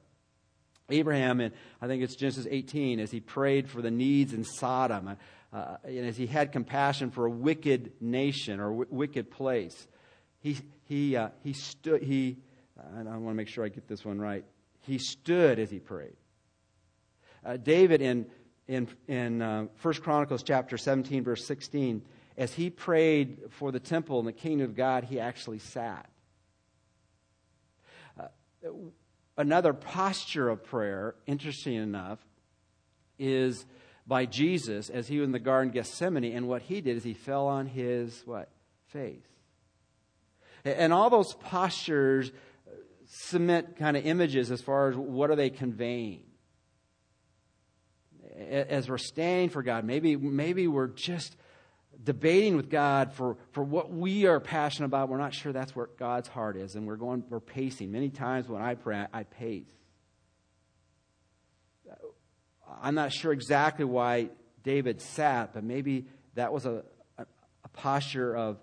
Abraham, 0.89 1.41
and 1.41 1.53
I 1.81 1.87
think 1.87 2.03
it's 2.03 2.17
Genesis 2.17 2.47
18, 2.51 2.99
as 2.99 3.11
he 3.11 3.21
prayed 3.21 3.69
for 3.69 3.83
the 3.83 3.91
needs 3.91 4.33
in 4.33 4.45
Sodom, 4.45 5.17
uh, 5.53 5.77
and 5.85 6.07
as 6.07 6.17
he 6.17 6.27
had 6.27 6.51
compassion 6.51 7.11
for 7.11 7.27
a 7.27 7.31
wicked 7.31 7.93
nation 8.01 8.59
or 8.59 8.71
w- 8.71 8.87
wicked 8.91 9.31
place, 9.31 9.87
he, 10.41 10.57
he, 10.85 11.17
uh, 11.17 11.29
he 11.45 11.53
stood, 11.53 12.03
he, 12.03 12.39
I 12.79 13.03
want 13.03 13.29
to 13.29 13.35
make 13.35 13.49
sure 13.49 13.65
I 13.65 13.69
get 13.69 13.87
this 13.87 14.05
one 14.05 14.19
right. 14.19 14.45
He 14.81 14.99
stood 14.99 15.59
as 15.59 15.71
he 15.71 15.79
prayed. 15.79 16.17
Uh, 17.45 17.57
David 17.57 18.01
in, 18.01 18.27
in, 18.67 18.89
in 19.09 19.43
uh, 19.43 19.67
1 19.83 19.95
Chronicles 19.95 20.43
chapter 20.43 20.79
17, 20.79 21.23
verse 21.23 21.45
16, 21.45 22.03
as 22.39 22.55
he 22.55 22.71
prayed 22.71 23.39
for 23.51 23.71
the 23.71 23.81
temple 23.81 24.19
and 24.19 24.27
the 24.27 24.33
kingdom 24.33 24.65
of 24.71 24.75
God, 24.75 25.05
he 25.05 25.21
actually 25.21 25.59
sat. 25.59 26.09
Uh, 28.19 28.29
another 29.37 29.75
posture 29.75 30.49
of 30.49 30.65
prayer, 30.65 31.15
interesting 31.27 31.75
enough, 31.75 32.19
is 33.19 33.67
by 34.07 34.27
Jesus 34.27 34.91
as 34.91 35.09
he 35.09 35.19
was 35.19 35.27
in 35.27 35.33
the 35.33 35.39
Garden 35.39 35.69
of 35.69 35.75
Gethsemane, 35.75 36.25
and 36.25 36.49
what 36.49 36.63
he 36.63 36.81
did 36.81 36.97
is 36.97 37.05
he 37.05 37.15
fell 37.15 37.47
on 37.47 37.67
his 37.67 38.23
what? 38.27 38.49
Face. 38.87 39.25
And 40.65 40.93
all 40.93 41.11
those 41.11 41.35
postures 41.35 42.31
uh, 42.31 42.71
cement 43.07 43.77
kind 43.77 43.97
of 43.97 44.05
images 44.07 44.51
as 44.51 44.61
far 44.61 44.91
as 44.91 44.97
what 44.97 45.31
are 45.31 45.37
they 45.37 45.51
conveying. 45.51 46.25
As 48.39 48.89
we're 48.89 48.99
standing 48.99 49.51
for 49.51 49.63
God, 49.63 49.85
maybe, 49.85 50.17
maybe 50.17 50.67
we're 50.67 50.89
just 50.89 51.37
debating 52.03 52.57
with 52.57 52.71
God 52.71 53.13
for, 53.13 53.37
for 53.53 53.63
what 53.63 53.93
we 53.93 54.27
are 54.27 54.41
passionate 54.41 54.87
about. 54.87 55.09
We're 55.09 55.19
not 55.19 55.35
sure 55.35 55.53
that's 55.53 55.77
where 55.77 55.89
God's 55.99 56.29
heart 56.29 56.57
is, 56.57 56.75
and 56.75 56.87
we're 56.87 56.97
going, 56.97 57.25
we're 57.29 57.41
pacing. 57.41 57.93
Many 57.93 58.09
times 58.09 58.49
when 58.49 58.63
I 58.63 58.75
pray, 58.75 59.07
I 59.13 59.25
pace. 59.25 59.67
I'm 62.81 62.95
not 62.95 63.13
sure 63.13 63.33
exactly 63.33 63.85
why 63.85 64.31
David 64.63 65.01
sat, 65.01 65.53
but 65.55 65.65
maybe 65.65 66.07
that 66.35 66.53
was 66.53 66.67
a, 66.67 66.85
a, 67.19 67.27
a 67.65 67.69
posture 67.69 68.37
of, 68.37 68.59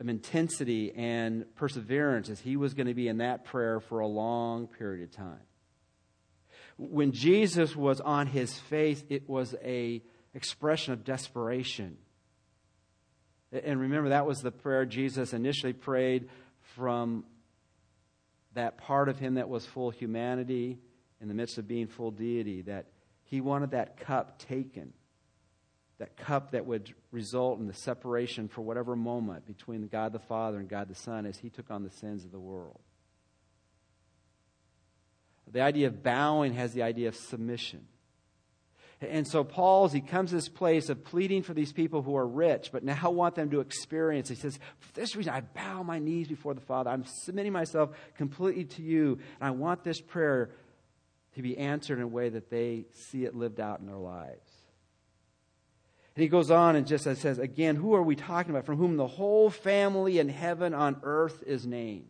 of 0.00 0.08
intensity 0.08 0.92
and 0.94 1.44
perseverance 1.56 2.28
as 2.28 2.40
he 2.40 2.56
was 2.56 2.74
going 2.74 2.86
to 2.86 2.94
be 2.94 3.08
in 3.08 3.18
that 3.18 3.44
prayer 3.44 3.80
for 3.80 4.00
a 4.00 4.06
long 4.06 4.66
period 4.66 5.02
of 5.02 5.10
time. 5.10 5.40
When 6.76 7.12
Jesus 7.12 7.76
was 7.76 8.00
on 8.00 8.26
his 8.26 8.52
face, 8.58 9.02
it 9.08 9.28
was 9.28 9.54
a 9.62 10.02
expression 10.34 10.92
of 10.92 11.04
desperation. 11.04 11.96
And 13.52 13.80
remember, 13.80 14.08
that 14.08 14.26
was 14.26 14.42
the 14.42 14.50
prayer 14.50 14.84
Jesus 14.84 15.32
initially 15.32 15.72
prayed 15.72 16.28
from 16.74 17.24
that 18.54 18.78
part 18.78 19.08
of 19.08 19.18
him 19.18 19.34
that 19.34 19.48
was 19.48 19.64
full 19.64 19.90
humanity 19.90 20.78
in 21.20 21.28
the 21.28 21.34
midst 21.34 21.58
of 21.58 21.68
being 21.68 21.86
full 21.86 22.10
deity, 22.10 22.62
that 22.62 22.86
he 23.34 23.40
wanted 23.40 23.72
that 23.72 23.96
cup 23.96 24.38
taken, 24.38 24.92
that 25.98 26.16
cup 26.16 26.52
that 26.52 26.66
would 26.66 26.94
result 27.10 27.58
in 27.58 27.66
the 27.66 27.74
separation 27.74 28.46
for 28.46 28.62
whatever 28.62 28.94
moment 28.94 29.44
between 29.44 29.88
God 29.88 30.12
the 30.12 30.20
Father 30.20 30.58
and 30.58 30.68
God 30.68 30.88
the 30.88 30.94
Son 30.94 31.26
as 31.26 31.38
he 31.38 31.50
took 31.50 31.68
on 31.68 31.82
the 31.82 31.90
sins 31.90 32.24
of 32.24 32.30
the 32.30 32.38
world. 32.38 32.78
The 35.50 35.62
idea 35.62 35.88
of 35.88 36.00
bowing 36.02 36.54
has 36.54 36.74
the 36.74 36.82
idea 36.82 37.08
of 37.08 37.16
submission. 37.16 37.88
And 39.00 39.26
so 39.26 39.42
Paul, 39.42 39.86
as 39.86 39.92
he 39.92 40.00
comes 40.00 40.30
to 40.30 40.36
this 40.36 40.48
place 40.48 40.88
of 40.88 41.04
pleading 41.04 41.42
for 41.42 41.54
these 41.54 41.72
people 41.72 42.02
who 42.02 42.16
are 42.16 42.26
rich, 42.26 42.70
but 42.72 42.84
now 42.84 43.10
want 43.10 43.34
them 43.34 43.50
to 43.50 43.58
experience, 43.58 44.28
he 44.28 44.36
says, 44.36 44.60
For 44.78 44.92
this 44.92 45.16
reason 45.16 45.32
I 45.32 45.40
bow 45.40 45.82
my 45.82 45.98
knees 45.98 46.28
before 46.28 46.54
the 46.54 46.60
Father. 46.60 46.90
I'm 46.90 47.04
submitting 47.04 47.52
myself 47.52 47.90
completely 48.16 48.64
to 48.64 48.82
you. 48.82 49.18
And 49.40 49.48
I 49.48 49.50
want 49.50 49.82
this 49.82 50.00
prayer 50.00 50.50
to 51.34 51.42
be 51.42 51.58
answered 51.58 51.98
in 51.98 52.04
a 52.04 52.08
way 52.08 52.28
that 52.28 52.50
they 52.50 52.86
see 52.92 53.24
it 53.24 53.34
lived 53.34 53.60
out 53.60 53.80
in 53.80 53.86
their 53.86 53.96
lives. 53.96 54.50
And 56.14 56.22
he 56.22 56.28
goes 56.28 56.50
on 56.50 56.76
and 56.76 56.86
just 56.86 57.04
says, 57.04 57.38
again, 57.38 57.76
who 57.76 57.94
are 57.94 58.02
we 58.02 58.14
talking 58.14 58.50
about? 58.50 58.66
From 58.66 58.76
whom 58.76 58.96
the 58.96 59.06
whole 59.06 59.50
family 59.50 60.18
in 60.18 60.28
heaven 60.28 60.72
on 60.72 61.00
earth 61.02 61.42
is 61.44 61.66
named. 61.66 62.06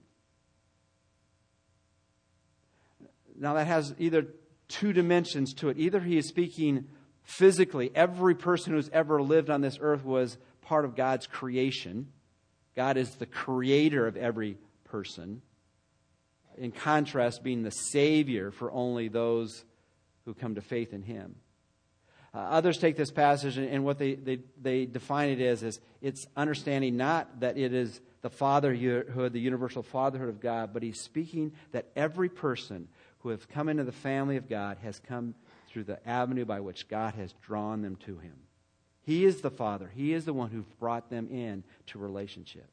Now, 3.37 3.55
that 3.55 3.67
has 3.67 3.95
either 3.99 4.27
two 4.69 4.93
dimensions 4.93 5.55
to 5.55 5.71
it. 5.71 5.79
Either 5.79 6.01
he 6.01 6.19
is 6.19 6.29
speaking 6.29 6.87
physically, 7.23 7.91
every 7.95 8.35
person 8.35 8.75
who's 8.75 8.91
ever 8.91 9.23
lived 9.23 9.51
on 9.51 9.63
this 9.63 9.79
earth 9.81 10.05
was 10.05 10.37
part 10.61 10.85
of 10.85 10.95
God's 10.95 11.27
creation. 11.27 12.09
God 12.77 12.97
is 12.97 13.17
the 13.17 13.27
creator 13.27 14.07
of 14.07 14.17
every 14.17 14.59
person 14.85 15.43
in 16.59 16.73
contrast, 16.73 17.43
being 17.43 17.63
the 17.63 17.71
Savior 17.71 18.51
for 18.51 18.71
only 18.73 19.09
those 19.09 19.65
who 20.25 20.35
come 20.35 20.55
to 20.55 20.61
faith 20.61 20.93
in 20.93 21.03
Him. 21.03 21.37
Uh, 22.35 22.39
others 22.39 22.79
take 22.79 22.97
this 22.97 23.13
passage 23.13 23.59
and, 23.59 23.69
and 23.69 23.85
what 23.85 23.99
they, 23.99 24.15
they, 24.15 24.41
they, 24.61 24.87
define 24.87 25.31
it 25.31 25.41
as 25.41 25.63
is 25.63 25.79
it's 26.03 26.27
understanding 26.37 26.97
not 26.97 27.41
that 27.41 27.57
it 27.57 27.73
is 27.73 28.01
the 28.23 28.31
fatherhood, 28.31 29.33
the 29.33 29.39
universal 29.39 29.85
fatherhood 29.85 30.29
of 30.29 30.41
God, 30.41 30.73
but 30.73 30.83
he's 30.83 31.01
speaking 31.01 31.53
that 31.71 31.87
every 31.95 32.29
person 32.29 32.89
who 33.21 33.29
has 33.29 33.45
come 33.47 33.69
into 33.69 33.85
the 33.85 33.93
family 33.93 34.37
of 34.37 34.49
God 34.49 34.79
has 34.83 34.99
come 34.99 35.35
through 35.69 35.85
the 35.85 36.09
avenue 36.09 36.45
by 36.45 36.59
which 36.59 36.89
God 36.89 37.15
has 37.15 37.33
drawn 37.43 37.83
them 37.83 37.97
to 38.07 38.19
him. 38.19 38.35
He 39.03 39.25
is 39.25 39.41
the 39.41 39.51
father. 39.51 39.91
He 39.95 40.13
is 40.13 40.25
the 40.25 40.33
one 40.33 40.51
who 40.51 40.65
brought 40.81 41.11
them 41.11 41.29
in 41.31 41.63
to 41.89 41.99
relationship. 41.99 42.69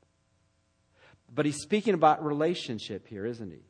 But 1.33 1.45
he's 1.45 1.61
speaking 1.61 1.93
about 1.93 2.23
relationship 2.25 3.07
here, 3.07 3.25
isn't 3.25 3.51
he? 3.51 3.63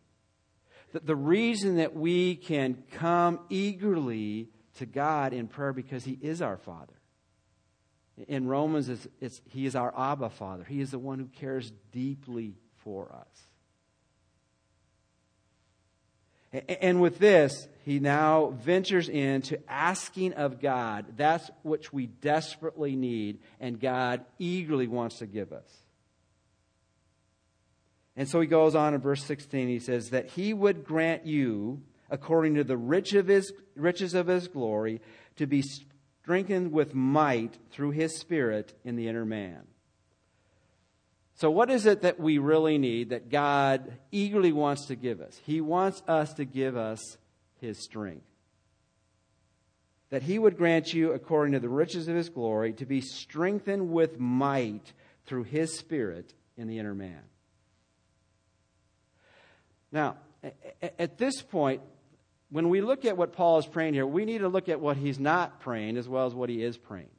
The, 0.92 1.00
the 1.00 1.16
reason 1.16 1.78
that 1.78 1.96
we 1.96 2.36
can 2.36 2.84
come 2.92 3.40
eagerly 3.50 4.50
to 4.78 4.86
God 4.86 5.34
in 5.34 5.48
prayer 5.48 5.74
because 5.74 6.04
He 6.04 6.18
is 6.22 6.42
our 6.42 6.58
Father. 6.58 6.94
In 8.28 8.48
Romans, 8.48 8.90
it's, 8.90 9.08
it's, 9.20 9.42
He 9.50 9.66
is 9.66 9.76
our 9.76 9.94
Abba 9.98 10.30
Father. 10.30 10.64
He 10.64 10.82
is 10.82 10.92
the 10.92 11.00
one 11.00 11.20
who 11.20 11.28
cares 11.28 11.72
deeply 11.92 12.56
for 12.84 13.14
us. 13.14 13.48
And 16.68 17.02
with 17.02 17.18
this, 17.18 17.68
he 17.86 18.00
now 18.00 18.48
ventures 18.50 19.08
into 19.08 19.58
asking 19.72 20.34
of 20.34 20.60
God 20.60 21.06
that's 21.16 21.50
which 21.64 21.94
we 21.94 22.08
desperately 22.08 22.98
need, 22.98 23.40
and 23.62 23.80
God 23.80 24.26
eagerly 24.38 24.88
wants 24.88 25.20
to 25.20 25.28
give 25.28 25.54
us. 25.54 25.84
And 28.16 28.28
so 28.28 28.42
he 28.42 28.48
goes 28.48 28.76
on 28.76 28.94
in 28.94 29.02
verse 29.02 29.24
16, 29.24 29.68
he 29.68 29.80
says, 29.80 30.10
that 30.10 30.32
he 30.32 30.54
would 30.54 30.84
grant 30.84 31.26
you, 31.26 31.82
according 32.10 32.56
to 32.56 32.64
the 32.64 32.78
rich 32.78 33.14
of 33.14 33.28
his, 33.28 33.54
riches 33.76 34.14
of 34.14 34.28
his 34.28 34.48
glory, 34.48 35.02
to 35.38 35.48
be 35.48 35.64
strengthened 36.22 36.72
with 36.72 36.94
might 36.94 37.58
through 37.72 37.92
his 37.92 38.20
Spirit 38.20 38.74
in 38.84 38.96
the 38.96 39.08
inner 39.08 39.26
man. 39.26 39.62
So, 41.36 41.50
what 41.50 41.72
is 41.72 41.88
it 41.88 42.04
that 42.04 42.20
we 42.20 42.38
really 42.38 42.78
need 42.78 43.10
that 43.10 43.32
God 43.32 43.98
eagerly 44.12 44.52
wants 44.52 44.86
to 44.88 44.96
give 44.96 45.22
us? 45.22 45.40
He 45.44 45.60
wants 45.60 46.04
us 46.08 46.34
to 46.36 46.46
give 46.46 46.78
us 46.78 47.00
his 47.60 47.84
strength. 47.84 48.28
That 50.12 50.22
he 50.22 50.38
would 50.38 50.58
grant 50.58 50.94
you, 50.94 51.14
according 51.14 51.54
to 51.54 51.60
the 51.60 51.70
riches 51.70 52.08
of 52.08 52.16
his 52.16 52.30
glory, 52.30 52.74
to 52.74 52.86
be 52.86 53.02
strengthened 53.02 53.90
with 53.90 54.20
might 54.20 54.94
through 55.26 55.46
his 55.46 55.76
Spirit 55.76 56.34
in 56.58 56.68
the 56.68 56.78
inner 56.78 56.94
man. 56.94 57.22
Now, 59.92 60.18
at 60.82 61.18
this 61.18 61.42
point, 61.42 61.82
when 62.50 62.70
we 62.70 62.82
look 62.82 63.06
at 63.06 63.18
what 63.18 63.34
Paul 63.34 63.60
is 63.60 63.66
praying 63.66 63.94
here, 63.94 64.06
we 64.06 64.26
need 64.26 64.40
to 64.40 64.50
look 64.50 64.70
at 64.70 64.80
what 64.80 64.98
he's 64.98 65.20
not 65.20 65.60
praying 65.60 65.98
as 65.98 66.08
well 66.08 66.26
as 66.26 66.34
what 66.34 66.50
he 66.50 66.64
is 66.64 66.78
praying. 66.78 67.10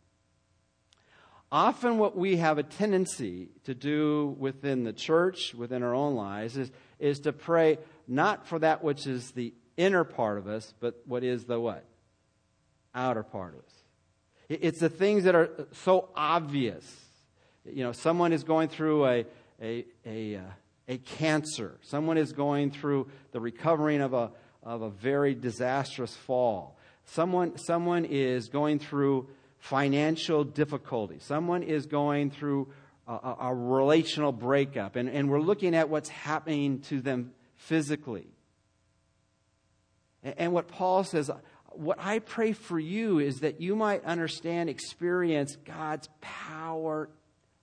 Often, 1.51 1.99
what 1.99 2.17
we 2.17 2.37
have 2.37 2.57
a 2.57 2.63
tendency 2.63 3.49
to 3.65 3.75
do 3.75 4.35
within 4.39 4.85
the 4.85 4.93
church, 4.93 5.55
within 5.55 5.83
our 5.83 5.95
own 5.95 6.15
lives, 6.15 6.57
is, 6.57 6.71
is 6.99 7.21
to 7.21 7.33
pray 7.33 7.79
not 8.09 8.47
for 8.47 8.59
that 8.59 8.83
which 8.83 9.07
is 9.07 9.33
the 9.33 9.53
inner 9.77 10.03
part 10.03 10.39
of 10.39 10.49
us, 10.49 10.73
but 10.81 11.03
what 11.05 11.23
is 11.23 11.45
the 11.45 11.61
what? 11.61 11.85
Outer 12.95 13.23
part 13.23 13.53
of 13.53 13.61
us. 13.61 13.75
It's 14.49 14.81
the 14.81 14.89
things 14.89 15.25
that 15.25 15.35
are 15.35 15.51
so 15.73 16.09
obvious. 16.17 16.85
You 17.65 17.85
know, 17.85 17.93
someone 17.93 18.33
is 18.33 18.45
going 18.45 18.69
through 18.69 19.07
a, 19.07 19.27
a, 19.61 19.85
a, 20.07 20.37
uh, 20.37 20.41
a 20.89 20.99
cancer. 20.99 21.79
Someone 21.83 22.19
is 22.19 22.33
going 22.33 22.71
through 22.71 23.09
the 23.33 23.41
recovering 23.41 24.01
of 24.01 24.15
a, 24.15 24.31
of 24.63 24.83
a 24.83 24.91
very 24.91 25.35
disastrous 25.35 26.15
fall. 26.15 26.77
Someone, 27.05 27.59
someone 27.59 28.05
is 28.05 28.49
going 28.49 28.79
through 28.79 29.29
financial 29.59 30.45
difficulty. 30.45 31.19
Someone 31.21 31.63
is 31.63 31.87
going 31.87 32.31
through 32.31 32.69
a, 33.07 33.35
a 33.41 33.55
relational 33.55 34.33
breakup, 34.33 34.97
and, 34.97 35.09
and 35.09 35.31
we're 35.31 35.41
looking 35.41 35.75
at 35.75 35.89
what's 35.89 36.09
happening 36.09 36.81
to 36.83 37.01
them 37.01 37.33
physically. 37.57 38.27
And, 40.23 40.35
and 40.39 40.53
what 40.53 40.69
Paul 40.69 41.05
says, 41.05 41.31
what 41.71 41.99
I 42.01 42.19
pray 42.19 42.53
for 42.53 42.79
you 42.79 43.19
is 43.19 43.41
that 43.41 43.61
you 43.61 43.77
might 43.77 44.05
understand, 44.05 44.69
experience 44.69 45.57
God's 45.65 46.09
power 46.21 47.09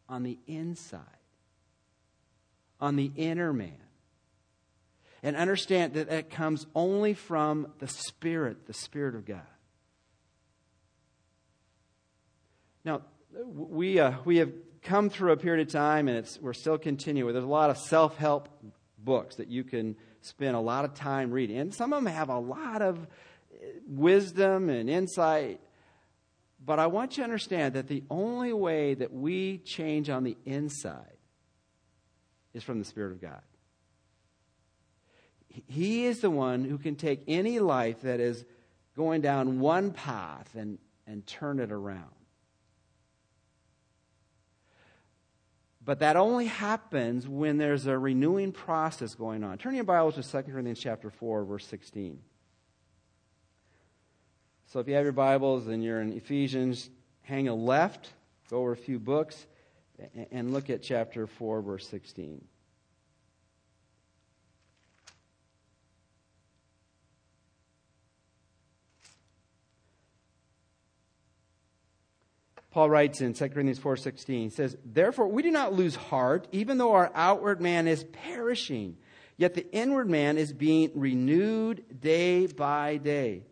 on 0.08 0.24
the 0.24 0.40
inside, 0.48 1.04
on 2.80 2.96
the 2.96 3.12
inner 3.16 3.54
man. 3.54 3.74
And 5.22 5.36
understand 5.36 5.94
that 5.94 6.10
that 6.10 6.30
comes 6.30 6.66
only 6.74 7.14
from 7.14 7.74
the 7.80 7.88
Spirit, 7.88 8.68
the 8.68 8.74
Spirit 8.74 9.16
of 9.16 9.26
God. 9.26 9.42
Now, 12.86 13.02
we, 13.46 14.00
uh, 14.00 14.14
we 14.24 14.38
have 14.38 14.52
come 14.82 15.10
through 15.10 15.34
a 15.34 15.38
period 15.38 15.68
of 15.68 15.74
time, 15.74 16.08
and 16.08 16.18
it's, 16.18 16.40
we're 16.40 16.54
still 16.54 16.78
continuing. 16.78 17.34
There's 17.34 17.44
a 17.44 17.48
lot 17.48 17.70
of 17.70 17.78
self 17.78 18.18
help 18.18 18.48
books 18.98 19.36
that 19.36 19.50
you 19.50 19.64
can 19.64 19.98
spend 20.22 20.56
a 20.56 20.60
lot 20.60 20.86
of 20.86 20.94
time 20.94 21.32
reading. 21.32 21.58
And 21.58 21.74
some 21.74 21.94
of 21.94 22.04
them 22.04 22.14
have 22.14 22.30
a 22.30 22.40
lot 22.40 22.82
of 22.82 23.06
wisdom 23.88 24.70
and 24.70 24.90
insight. 24.90 25.60
But 26.66 26.80
I 26.80 26.88
want 26.88 27.18
you 27.18 27.22
to 27.22 27.26
understand 27.26 27.76
that 27.76 27.88
the 27.88 28.04
only 28.10 28.54
way 28.54 28.94
that 28.94 29.14
we 29.14 29.60
change 29.60 30.10
on 30.10 30.24
the 30.24 30.38
inside 30.46 31.19
is 32.54 32.64
from 32.64 32.80
the 32.80 32.86
Spirit 32.86 33.12
of 33.12 33.22
God. 33.22 33.42
He 35.68 36.06
is 36.06 36.22
the 36.22 36.30
one 36.30 36.64
who 36.64 36.78
can 36.78 36.96
take 36.96 37.24
any 37.28 37.60
life 37.60 38.02
that 38.02 38.20
is 38.20 38.46
going 38.96 39.22
down 39.22 39.60
one 39.60 39.92
path 39.92 40.54
and, 40.56 40.78
and 41.08 41.26
turn 41.26 41.60
it 41.60 41.72
around. 41.72 42.06
But 45.84 46.00
that 46.00 46.18
only 46.18 46.46
happens 46.46 47.28
when 47.28 47.58
there's 47.58 47.88
a 47.88 47.98
renewing 47.98 48.52
process 48.52 49.16
going 49.16 49.44
on. 49.44 49.58
Turn 49.58 49.74
your 49.74 49.86
Bibles 49.86 50.16
to 50.16 50.24
2 50.24 50.52
Corinthians 50.52 50.80
chapter 50.80 51.10
4, 51.10 51.46
verse 51.46 51.66
16. 51.66 52.20
So 54.68 54.80
if 54.80 54.88
you 54.88 54.94
have 54.94 55.04
your 55.04 55.14
Bibles 55.14 55.68
and 55.68 55.84
you're 55.84 56.00
in 56.00 56.14
Ephesians, 56.14 56.92
hang 57.24 57.48
a 57.48 57.56
left, 57.56 58.10
go 58.52 58.60
over 58.60 58.74
a 58.74 58.78
few 58.78 59.00
books, 59.00 59.48
and 60.32 60.54
look 60.54 60.70
at 60.70 60.82
chapter 60.82 61.28
4, 61.28 61.62
verse 61.62 61.88
16. 61.88 62.44
Paul 72.72 72.90
writes 72.90 73.20
in 73.22 73.34
2 73.34 73.50
Corinthians 73.50 73.80
4:16 73.80 74.44
he 74.44 74.50
says, 74.50 74.78
"Therefore 74.86 75.28
we 75.28 75.42
do 75.42 75.52
not 75.52 75.74
lose 75.74 75.96
heart, 75.96 76.48
even 76.52 76.78
though 76.78 76.92
our 76.92 77.12
outward 77.16 77.60
man 77.60 77.88
is 77.88 78.04
perishing, 78.04 78.98
yet 79.38 79.54
the 79.54 79.70
inward 79.72 80.10
man 80.10 80.38
is 80.38 80.54
being 80.54 80.92
renewed 80.94 82.00
day 82.00 82.46
by 82.46 82.98
day. 82.98 83.46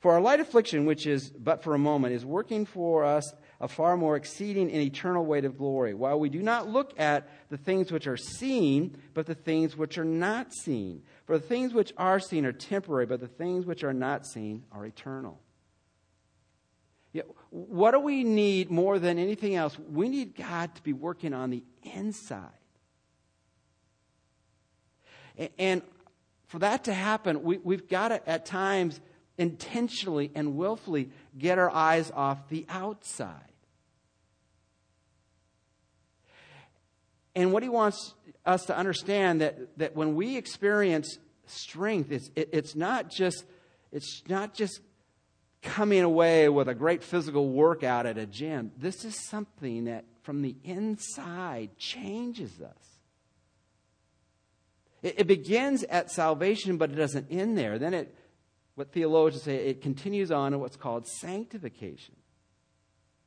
For 0.00 0.12
our 0.12 0.20
light 0.20 0.40
affliction, 0.40 0.86
which 0.86 1.06
is 1.06 1.30
but 1.30 1.62
for 1.62 1.74
a 1.74 1.78
moment, 1.78 2.14
is 2.14 2.24
working 2.24 2.64
for 2.64 3.04
us 3.04 3.34
a 3.60 3.68
far 3.68 3.96
more 3.96 4.16
exceeding 4.16 4.70
and 4.70 4.80
eternal 4.80 5.24
weight 5.24 5.44
of 5.44 5.56
glory, 5.56 5.94
while 5.94 6.18
we 6.18 6.28
do 6.28 6.42
not 6.42 6.68
look 6.68 6.92
at 6.98 7.28
the 7.50 7.56
things 7.56 7.92
which 7.92 8.06
are 8.06 8.16
seen, 8.16 8.96
but 9.14 9.26
the 9.26 9.34
things 9.34 9.76
which 9.76 9.96
are 9.98 10.04
not 10.04 10.52
seen. 10.52 11.02
For 11.26 11.38
the 11.38 11.46
things 11.46 11.72
which 11.72 11.92
are 11.96 12.20
seen 12.20 12.44
are 12.44 12.52
temporary, 12.52 13.06
but 13.06 13.20
the 13.20 13.28
things 13.28 13.64
which 13.64 13.84
are 13.84 13.94
not 13.94 14.26
seen 14.26 14.64
are 14.72 14.84
eternal." 14.84 15.40
Yeah, 17.12 17.22
what 17.50 17.92
do 17.92 18.00
we 18.00 18.24
need 18.24 18.70
more 18.70 18.98
than 18.98 19.18
anything 19.18 19.54
else? 19.54 19.78
We 19.78 20.08
need 20.08 20.34
God 20.34 20.74
to 20.74 20.82
be 20.82 20.92
working 20.92 21.32
on 21.32 21.50
the 21.50 21.62
inside. 21.84 22.50
And 25.56 25.82
for 26.48 26.58
that 26.58 26.84
to 26.84 26.92
happen, 26.92 27.44
we, 27.44 27.58
we've 27.58 27.88
got 27.88 28.08
to, 28.08 28.28
at 28.28 28.46
times, 28.46 29.00
intentionally 29.38 30.30
and 30.34 30.56
willfully 30.56 31.10
get 31.38 31.58
our 31.58 31.70
eyes 31.70 32.10
off 32.10 32.48
the 32.48 32.66
outside. 32.68 33.53
And 37.34 37.52
what 37.52 37.62
he 37.62 37.68
wants 37.68 38.14
us 38.46 38.66
to 38.66 38.76
understand 38.76 39.40
that, 39.40 39.78
that 39.78 39.96
when 39.96 40.14
we 40.14 40.36
experience 40.36 41.18
strength, 41.46 42.12
it's, 42.12 42.30
it, 42.36 42.50
it's 42.52 42.74
not 42.76 43.10
just 43.10 43.44
it's 43.94 44.24
not 44.28 44.54
just 44.54 44.80
coming 45.62 46.02
away 46.02 46.48
with 46.48 46.68
a 46.68 46.74
great 46.74 47.02
physical 47.02 47.48
workout 47.48 48.06
at 48.06 48.18
a 48.18 48.26
gym. 48.26 48.72
This 48.76 49.04
is 49.04 49.14
something 49.28 49.84
that 49.84 50.04
from 50.22 50.42
the 50.42 50.56
inside 50.64 51.78
changes 51.78 52.60
us. 52.60 52.98
It, 55.00 55.20
it 55.20 55.26
begins 55.28 55.84
at 55.84 56.10
salvation, 56.10 56.76
but 56.76 56.90
it 56.90 56.96
doesn't 56.96 57.28
end 57.30 57.56
there. 57.56 57.78
Then 57.78 57.94
it, 57.94 58.14
what 58.74 58.92
theologians 58.92 59.44
say, 59.44 59.68
it 59.68 59.80
continues 59.80 60.32
on 60.32 60.52
in 60.52 60.60
what's 60.60 60.76
called 60.76 61.06
sanctification. 61.06 62.16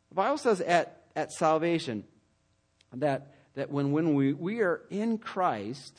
The 0.10 0.16
Bible 0.16 0.38
says 0.38 0.60
at, 0.60 1.04
at 1.16 1.32
salvation 1.32 2.04
that, 2.94 3.34
that 3.58 3.72
when, 3.72 3.92
when 3.92 4.14
we, 4.14 4.34
we 4.34 4.62
are 4.62 4.82
in 4.92 5.18
Christ, 5.18 5.98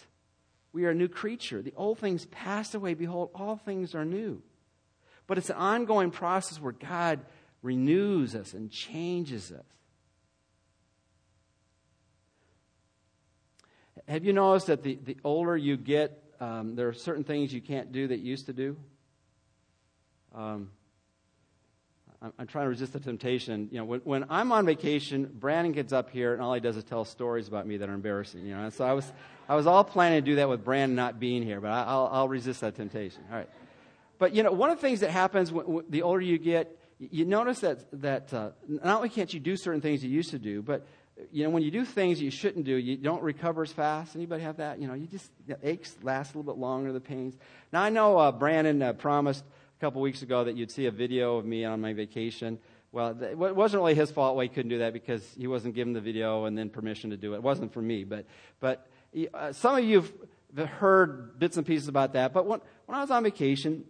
we 0.72 0.84
are 0.84 0.90
a 0.90 0.94
new 0.94 1.08
creature. 1.08 1.60
The 1.60 1.74
old 1.76 1.98
things 1.98 2.24
passed 2.26 2.76
away. 2.76 2.94
Behold, 2.94 3.30
all 3.34 3.56
things 3.56 3.96
are 3.96 4.04
new. 4.04 4.40
But 5.26 5.38
it's 5.38 5.50
an 5.50 5.56
ongoing 5.56 6.12
process 6.12 6.60
where 6.60 6.72
God 6.72 7.18
renews 7.60 8.36
us 8.36 8.54
and 8.54 8.70
changes 8.70 9.50
us. 9.50 9.64
Have 14.06 14.24
you 14.24 14.32
noticed 14.32 14.68
that 14.68 14.84
the, 14.84 14.96
the 15.04 15.16
older 15.24 15.56
you 15.56 15.76
get, 15.76 16.16
um, 16.38 16.76
there 16.76 16.86
are 16.86 16.94
certain 16.94 17.24
things 17.24 17.52
you 17.52 17.60
can't 17.60 17.90
do 17.90 18.06
that 18.06 18.20
you 18.20 18.30
used 18.30 18.46
to 18.46 18.52
do? 18.52 18.76
Um, 20.32 20.70
I'm, 22.20 22.48
trying 22.48 22.64
to 22.64 22.70
resist 22.70 22.92
the 22.92 23.00
temptation. 23.00 23.68
You 23.70 23.78
know, 23.78 23.84
when, 23.84 24.00
when, 24.00 24.24
I'm 24.28 24.50
on 24.50 24.66
vacation, 24.66 25.30
Brandon 25.32 25.72
gets 25.72 25.92
up 25.92 26.10
here 26.10 26.32
and 26.32 26.42
all 26.42 26.52
he 26.52 26.60
does 26.60 26.76
is 26.76 26.82
tell 26.82 27.04
stories 27.04 27.46
about 27.46 27.66
me 27.66 27.76
that 27.76 27.88
are 27.88 27.94
embarrassing. 27.94 28.44
You 28.44 28.56
know, 28.56 28.64
and 28.64 28.72
so 28.72 28.84
I 28.84 28.92
was, 28.92 29.12
I 29.48 29.54
was 29.54 29.68
all 29.68 29.84
planning 29.84 30.22
to 30.22 30.30
do 30.30 30.36
that 30.36 30.48
with 30.48 30.64
Brandon 30.64 30.96
not 30.96 31.20
being 31.20 31.44
here, 31.44 31.60
but 31.60 31.70
I, 31.70 31.94
will 31.94 32.08
I'll 32.10 32.28
resist 32.28 32.60
that 32.62 32.74
temptation. 32.74 33.22
All 33.30 33.36
right. 33.36 33.48
But 34.18 34.34
you 34.34 34.42
know, 34.42 34.50
one 34.50 34.70
of 34.70 34.78
the 34.78 34.82
things 34.82 35.00
that 35.00 35.10
happens 35.10 35.52
when, 35.52 35.66
when 35.66 35.84
the 35.88 36.02
older 36.02 36.20
you 36.20 36.38
get, 36.38 36.76
you 36.98 37.24
notice 37.24 37.60
that 37.60 37.84
that 38.00 38.34
uh, 38.34 38.50
not 38.66 38.96
only 38.96 39.08
can't 39.08 39.32
you 39.32 39.38
do 39.38 39.56
certain 39.56 39.80
things 39.80 40.02
you 40.02 40.10
used 40.10 40.30
to 40.30 40.40
do, 40.40 40.60
but 40.60 40.84
you 41.30 41.44
know 41.44 41.50
when 41.50 41.62
you 41.62 41.70
do 41.70 41.84
things 41.84 42.20
you 42.20 42.32
shouldn't 42.32 42.64
do, 42.64 42.74
you 42.74 42.96
don't 42.96 43.22
recover 43.22 43.62
as 43.62 43.72
fast. 43.72 44.16
Anybody 44.16 44.42
have 44.42 44.56
that? 44.56 44.80
You 44.80 44.88
know, 44.88 44.94
you 44.94 45.06
just 45.06 45.30
the 45.46 45.56
aches 45.62 45.96
last 46.02 46.34
a 46.34 46.38
little 46.38 46.52
bit 46.52 46.60
longer, 46.60 46.92
the 46.92 47.00
pains. 47.00 47.36
Now 47.72 47.82
I 47.82 47.90
know 47.90 48.18
uh, 48.18 48.32
Brandon 48.32 48.82
uh, 48.82 48.92
promised 48.94 49.44
a 49.78 49.80
couple 49.80 50.02
weeks 50.02 50.22
ago 50.22 50.44
that 50.44 50.56
you'd 50.56 50.70
see 50.70 50.86
a 50.86 50.90
video 50.90 51.36
of 51.36 51.44
me 51.44 51.64
on 51.64 51.80
my 51.80 51.92
vacation. 51.92 52.58
Well, 52.90 53.22
it 53.22 53.36
wasn't 53.36 53.80
really 53.80 53.94
his 53.94 54.10
fault 54.10 54.34
why 54.34 54.44
he 54.44 54.48
couldn't 54.48 54.70
do 54.70 54.78
that 54.78 54.92
because 54.92 55.22
he 55.36 55.46
wasn't 55.46 55.74
given 55.74 55.92
the 55.92 56.00
video 56.00 56.46
and 56.46 56.56
then 56.56 56.70
permission 56.70 57.10
to 57.10 57.16
do 57.16 57.34
it. 57.34 57.36
It 57.36 57.42
wasn't 57.42 57.72
for 57.72 57.82
me, 57.82 58.04
but 58.04 58.26
but 58.60 58.86
uh, 59.34 59.52
some 59.52 59.76
of 59.76 59.84
you 59.84 60.04
have 60.56 60.68
heard 60.68 61.38
bits 61.38 61.56
and 61.58 61.66
pieces 61.66 61.88
about 61.88 62.14
that. 62.14 62.32
But 62.32 62.46
when 62.46 62.60
when 62.86 62.96
I 62.96 63.02
was 63.02 63.10
on 63.10 63.22
vacation 63.22 63.84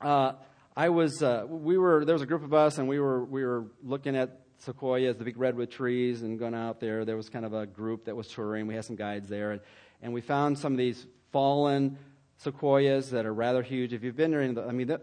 uh, 0.00 0.32
I 0.76 0.90
was, 0.90 1.22
uh, 1.22 1.44
we 1.48 1.78
were, 1.78 2.04
there 2.04 2.14
was 2.14 2.22
a 2.22 2.26
group 2.26 2.44
of 2.44 2.52
us, 2.52 2.78
and 2.78 2.86
we 2.86 3.00
were, 3.00 3.24
we 3.24 3.44
were 3.44 3.64
looking 3.82 4.14
at 4.14 4.40
sequoias, 4.58 5.16
the 5.16 5.24
big 5.24 5.38
redwood 5.38 5.70
trees, 5.70 6.22
and 6.22 6.38
going 6.38 6.54
out 6.54 6.80
there. 6.80 7.04
There 7.04 7.16
was 7.16 7.30
kind 7.30 7.44
of 7.44 7.54
a 7.54 7.66
group 7.66 8.04
that 8.04 8.16
was 8.16 8.28
touring. 8.28 8.66
We 8.66 8.74
had 8.74 8.84
some 8.84 8.96
guides 8.96 9.28
there, 9.28 9.52
and, 9.52 9.60
and 10.02 10.12
we 10.12 10.20
found 10.20 10.58
some 10.58 10.72
of 10.72 10.78
these 10.78 11.06
fallen 11.32 11.98
sequoias 12.38 13.10
that 13.10 13.26
are 13.26 13.34
rather 13.34 13.62
huge. 13.62 13.92
If 13.92 14.02
you've 14.02 14.16
been 14.16 14.30
there, 14.30 14.52
the, 14.52 14.66
I 14.66 14.72
mean, 14.72 14.88
the, 14.88 15.00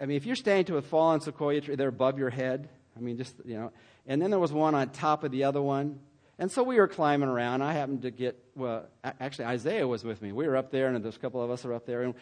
I 0.00 0.06
mean, 0.06 0.16
if 0.16 0.26
you're 0.26 0.36
standing 0.36 0.66
to 0.66 0.76
a 0.76 0.82
fallen 0.82 1.20
sequoia 1.20 1.60
tree, 1.60 1.76
they're 1.76 1.88
above 1.88 2.18
your 2.18 2.30
head. 2.30 2.68
I 2.96 3.00
mean, 3.00 3.16
just 3.16 3.34
you 3.44 3.56
know. 3.56 3.72
And 4.06 4.20
then 4.20 4.30
there 4.30 4.40
was 4.40 4.52
one 4.52 4.74
on 4.74 4.90
top 4.90 5.24
of 5.24 5.30
the 5.30 5.44
other 5.44 5.62
one, 5.62 6.00
and 6.38 6.50
so 6.50 6.62
we 6.62 6.76
were 6.76 6.88
climbing 6.88 7.28
around. 7.28 7.62
I 7.62 7.72
happened 7.72 8.02
to 8.02 8.10
get 8.10 8.36
well, 8.56 8.86
actually 9.02 9.46
Isaiah 9.46 9.86
was 9.86 10.04
with 10.04 10.20
me. 10.22 10.32
We 10.32 10.46
were 10.46 10.56
up 10.56 10.70
there, 10.70 10.88
and 10.88 11.04
there's 11.04 11.16
a 11.16 11.20
couple 11.20 11.42
of 11.42 11.50
us 11.50 11.64
are 11.64 11.72
up 11.72 11.86
there, 11.86 12.02
and 12.02 12.14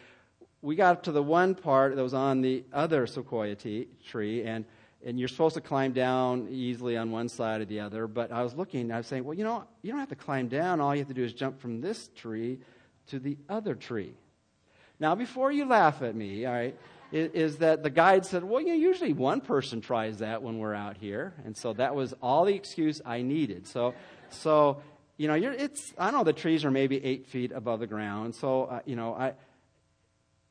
we 0.62 0.76
got 0.76 1.04
to 1.04 1.12
the 1.12 1.22
one 1.22 1.54
part 1.54 1.94
that 1.94 2.02
was 2.02 2.14
on 2.14 2.40
the 2.40 2.64
other 2.72 3.06
sequoia 3.06 3.54
t- 3.54 3.88
tree, 4.06 4.42
and, 4.42 4.64
and 5.04 5.18
you're 5.18 5.28
supposed 5.28 5.54
to 5.54 5.60
climb 5.60 5.92
down 5.92 6.48
easily 6.50 6.96
on 6.96 7.10
one 7.10 7.28
side 7.28 7.60
or 7.60 7.64
the 7.64 7.80
other. 7.80 8.06
But 8.06 8.32
I 8.32 8.42
was 8.42 8.54
looking, 8.54 8.90
I 8.90 8.98
was 8.98 9.06
saying, 9.06 9.24
well, 9.24 9.34
you 9.34 9.44
know, 9.44 9.64
you 9.82 9.90
don't 9.90 10.00
have 10.00 10.08
to 10.08 10.16
climb 10.16 10.48
down. 10.48 10.80
All 10.80 10.94
you 10.94 11.00
have 11.00 11.08
to 11.08 11.14
do 11.14 11.24
is 11.24 11.32
jump 11.32 11.60
from 11.60 11.80
this 11.80 12.10
tree 12.16 12.58
to 13.08 13.18
the 13.18 13.36
other 13.48 13.74
tree. 13.74 14.14
Now, 15.00 15.14
before 15.14 15.52
you 15.52 15.64
laugh 15.64 16.02
at 16.02 16.14
me, 16.14 16.44
all 16.44 16.52
right, 16.52 16.76
is, 17.12 17.30
is 17.32 17.56
that 17.58 17.82
the 17.82 17.90
guide 17.90 18.26
said, 18.26 18.44
well, 18.44 18.60
you 18.60 18.68
know, 18.68 18.74
usually 18.74 19.12
one 19.12 19.40
person 19.40 19.80
tries 19.80 20.18
that 20.18 20.42
when 20.42 20.58
we're 20.58 20.74
out 20.74 20.96
here. 20.96 21.34
And 21.44 21.56
so 21.56 21.72
that 21.74 21.94
was 21.94 22.14
all 22.20 22.44
the 22.44 22.54
excuse 22.54 23.00
I 23.04 23.22
needed. 23.22 23.66
So, 23.66 23.94
so 24.30 24.82
you 25.18 25.26
know, 25.26 25.34
it's, 25.34 25.92
I 25.98 26.12
know 26.12 26.22
the 26.22 26.32
trees 26.32 26.64
are 26.64 26.70
maybe 26.70 27.04
eight 27.04 27.26
feet 27.26 27.50
above 27.52 27.80
the 27.80 27.86
ground. 27.86 28.36
So, 28.36 28.64
uh, 28.64 28.80
you 28.86 28.94
know, 28.94 29.14
I, 29.14 29.34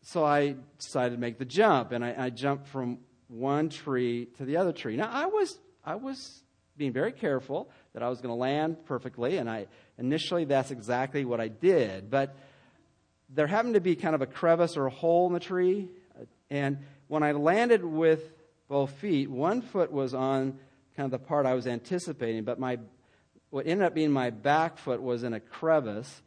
so 0.02 0.26
I 0.26 0.56
decided 0.78 1.16
to 1.16 1.20
make 1.20 1.40
the 1.40 1.46
jump, 1.46 1.94
and 1.94 2.04
I, 2.04 2.16
I 2.18 2.30
jumped 2.30 2.68
from 2.68 3.00
one 3.30 3.70
tree 3.70 4.28
to 4.38 4.46
the 4.46 4.58
other 4.58 4.74
tree. 4.74 4.98
Now, 4.98 5.10
I 5.12 5.26
was, 5.28 5.58
I 5.86 5.96
was 5.96 6.44
being 6.76 6.92
very 6.92 7.14
careful 7.14 7.70
that 7.94 8.04
I 8.04 8.10
was 8.10 8.20
going 8.20 8.30
to 8.30 8.40
land 8.40 8.86
perfectly, 8.86 9.38
and 9.38 9.50
I 9.50 9.68
initially 9.98 10.46
that's 10.46 10.72
exactly 10.72 11.24
what 11.24 11.40
I 11.40 11.48
did. 11.48 12.10
But 12.10 12.36
there 13.30 13.48
happened 13.48 13.74
to 13.74 13.82
be 13.82 13.96
kind 13.96 14.16
of 14.16 14.22
a 14.22 14.26
crevice 14.26 14.78
or 14.78 14.86
a 14.86 14.92
hole 14.92 15.28
in 15.28 15.34
the 15.34 15.40
tree, 15.40 15.90
uh, 16.20 16.26
and 16.50 16.80
when 17.08 17.24
I 17.24 17.34
landed 17.34 17.84
with 17.84 18.32
both 18.68 18.92
feet, 18.92 19.30
one 19.30 19.62
foot 19.62 19.92
was 19.92 20.14
on 20.14 20.60
kind 20.96 21.06
of 21.06 21.12
the 21.12 21.26
part 21.26 21.46
I 21.46 21.54
was 21.54 21.68
anticipating, 21.68 22.44
but 22.44 22.60
my 22.60 22.80
what 23.50 23.66
ended 23.66 23.86
up 23.86 23.94
being 23.94 24.12
my 24.12 24.30
back 24.30 24.78
foot 24.78 25.02
was 25.02 25.24
in 25.24 25.34
a 25.34 25.40
crevice, 25.40 26.22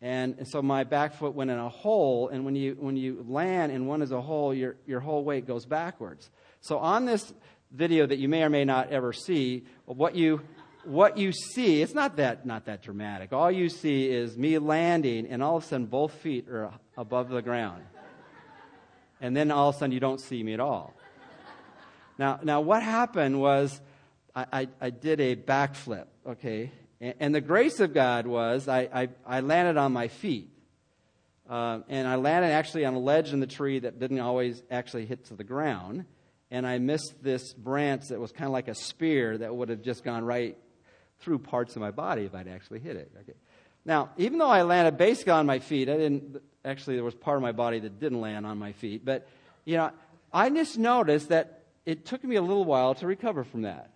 and, 0.00 0.36
and 0.38 0.48
so 0.48 0.62
my 0.62 0.84
back 0.84 1.14
foot 1.14 1.34
went 1.34 1.50
in 1.50 1.58
a 1.58 1.68
hole. 1.68 2.28
And 2.28 2.44
when 2.44 2.56
you 2.56 2.76
when 2.78 2.96
you 2.96 3.24
land 3.28 3.72
and 3.72 3.86
one 3.86 4.00
is 4.00 4.12
a 4.12 4.20
hole, 4.20 4.54
your 4.54 4.76
your 4.86 5.00
whole 5.00 5.24
weight 5.24 5.46
goes 5.46 5.66
backwards. 5.66 6.30
So 6.60 6.78
on 6.78 7.04
this 7.04 7.32
video 7.70 8.06
that 8.06 8.18
you 8.18 8.28
may 8.28 8.42
or 8.44 8.50
may 8.50 8.64
not 8.64 8.90
ever 8.90 9.12
see, 9.12 9.64
what 9.84 10.14
you 10.14 10.40
what 10.86 11.18
you 11.18 11.32
see, 11.32 11.82
it's 11.82 11.94
not 11.94 12.16
that 12.16 12.46
not 12.46 12.66
that 12.66 12.82
dramatic. 12.82 13.32
All 13.32 13.50
you 13.50 13.68
see 13.68 14.08
is 14.08 14.36
me 14.36 14.58
landing, 14.58 15.26
and 15.26 15.42
all 15.42 15.56
of 15.56 15.64
a 15.64 15.66
sudden 15.66 15.86
both 15.86 16.12
feet 16.12 16.48
are 16.48 16.72
above 16.96 17.28
the 17.28 17.42
ground. 17.42 17.82
And 19.20 19.36
then 19.36 19.50
all 19.50 19.70
of 19.70 19.76
a 19.76 19.78
sudden 19.78 19.92
you 19.92 20.00
don't 20.00 20.20
see 20.20 20.42
me 20.42 20.52
at 20.54 20.60
all. 20.60 20.92
Now, 22.18 22.40
now 22.42 22.60
what 22.60 22.82
happened 22.82 23.40
was 23.40 23.80
I, 24.34 24.46
I, 24.52 24.68
I 24.80 24.90
did 24.90 25.20
a 25.20 25.34
backflip, 25.34 26.06
okay? 26.26 26.70
And, 27.00 27.14
and, 27.20 27.34
the 27.34 27.40
grace 27.40 27.80
of 27.80 27.94
God 27.94 28.26
was 28.26 28.68
I, 28.68 28.88
I, 28.92 29.08
I 29.26 29.40
landed 29.40 29.76
on 29.76 29.92
my 29.92 30.08
feet. 30.08 30.50
Uh, 31.48 31.80
and 31.88 32.08
I 32.08 32.16
landed 32.16 32.48
actually 32.48 32.84
on 32.84 32.94
a 32.94 32.98
ledge 32.98 33.32
in 33.32 33.40
the 33.40 33.46
tree 33.46 33.78
that 33.80 33.98
didn't 33.98 34.20
always 34.20 34.62
actually 34.70 35.06
hit 35.06 35.26
to 35.26 35.34
the 35.34 35.44
ground. 35.44 36.04
And 36.50 36.66
I 36.66 36.78
missed 36.78 37.22
this 37.22 37.52
branch 37.52 38.08
that 38.08 38.20
was 38.20 38.32
kind 38.32 38.46
of 38.46 38.52
like 38.52 38.68
a 38.68 38.74
spear 38.74 39.36
that 39.38 39.54
would 39.54 39.68
have 39.68 39.82
just 39.82 40.04
gone 40.04 40.24
right 40.24 40.56
through 41.20 41.38
parts 41.38 41.76
of 41.76 41.80
my 41.80 41.90
body 41.90 42.24
if 42.24 42.34
I'd 42.34 42.48
actually 42.48 42.80
hit 42.80 42.96
it. 42.96 43.10
Okay. 43.20 43.38
Now, 43.84 44.10
even 44.16 44.38
though 44.38 44.48
I 44.48 44.62
landed 44.62 44.96
basically 44.96 45.32
on 45.32 45.46
my 45.46 45.58
feet, 45.58 45.88
I 45.88 45.96
didn't 45.96 46.40
actually 46.64 46.96
there 46.96 47.04
was 47.04 47.14
part 47.14 47.36
of 47.36 47.42
my 47.42 47.52
body 47.52 47.78
that 47.80 48.00
didn't 48.00 48.20
land 48.20 48.46
on 48.46 48.58
my 48.58 48.72
feet, 48.72 49.04
but 49.04 49.28
you 49.64 49.76
know, 49.76 49.90
I 50.32 50.50
just 50.50 50.78
noticed 50.78 51.28
that 51.28 51.62
it 51.86 52.06
took 52.06 52.24
me 52.24 52.36
a 52.36 52.42
little 52.42 52.64
while 52.64 52.94
to 52.96 53.06
recover 53.06 53.44
from 53.44 53.62
that. 53.62 53.90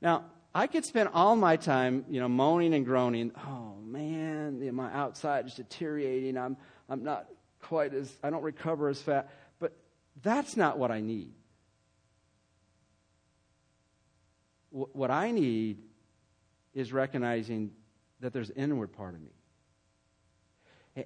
Now, 0.00 0.24
I 0.54 0.66
could 0.66 0.84
spend 0.84 1.10
all 1.12 1.36
my 1.36 1.56
time, 1.56 2.06
you 2.08 2.20
know, 2.20 2.28
moaning 2.28 2.72
and 2.72 2.84
groaning. 2.84 3.32
Oh 3.36 3.74
man, 3.84 4.74
my 4.74 4.90
outside 4.92 5.46
is 5.46 5.54
deteriorating. 5.54 6.38
I'm, 6.38 6.56
I'm 6.88 7.04
not 7.04 7.26
quite 7.60 7.92
as, 7.92 8.10
I 8.22 8.30
don't 8.30 8.42
recover 8.42 8.88
as 8.88 9.00
fast. 9.02 9.26
But 9.58 9.72
that's 10.22 10.56
not 10.56 10.78
what 10.78 10.90
I 10.90 11.00
need. 11.00 11.32
What 14.76 15.10
I 15.10 15.30
need 15.30 15.78
is 16.74 16.92
recognizing 16.92 17.70
that 18.20 18.32
there's 18.32 18.50
an 18.50 18.56
inward 18.56 18.92
part 18.92 19.14
of 19.14 19.20
me. 19.22 19.30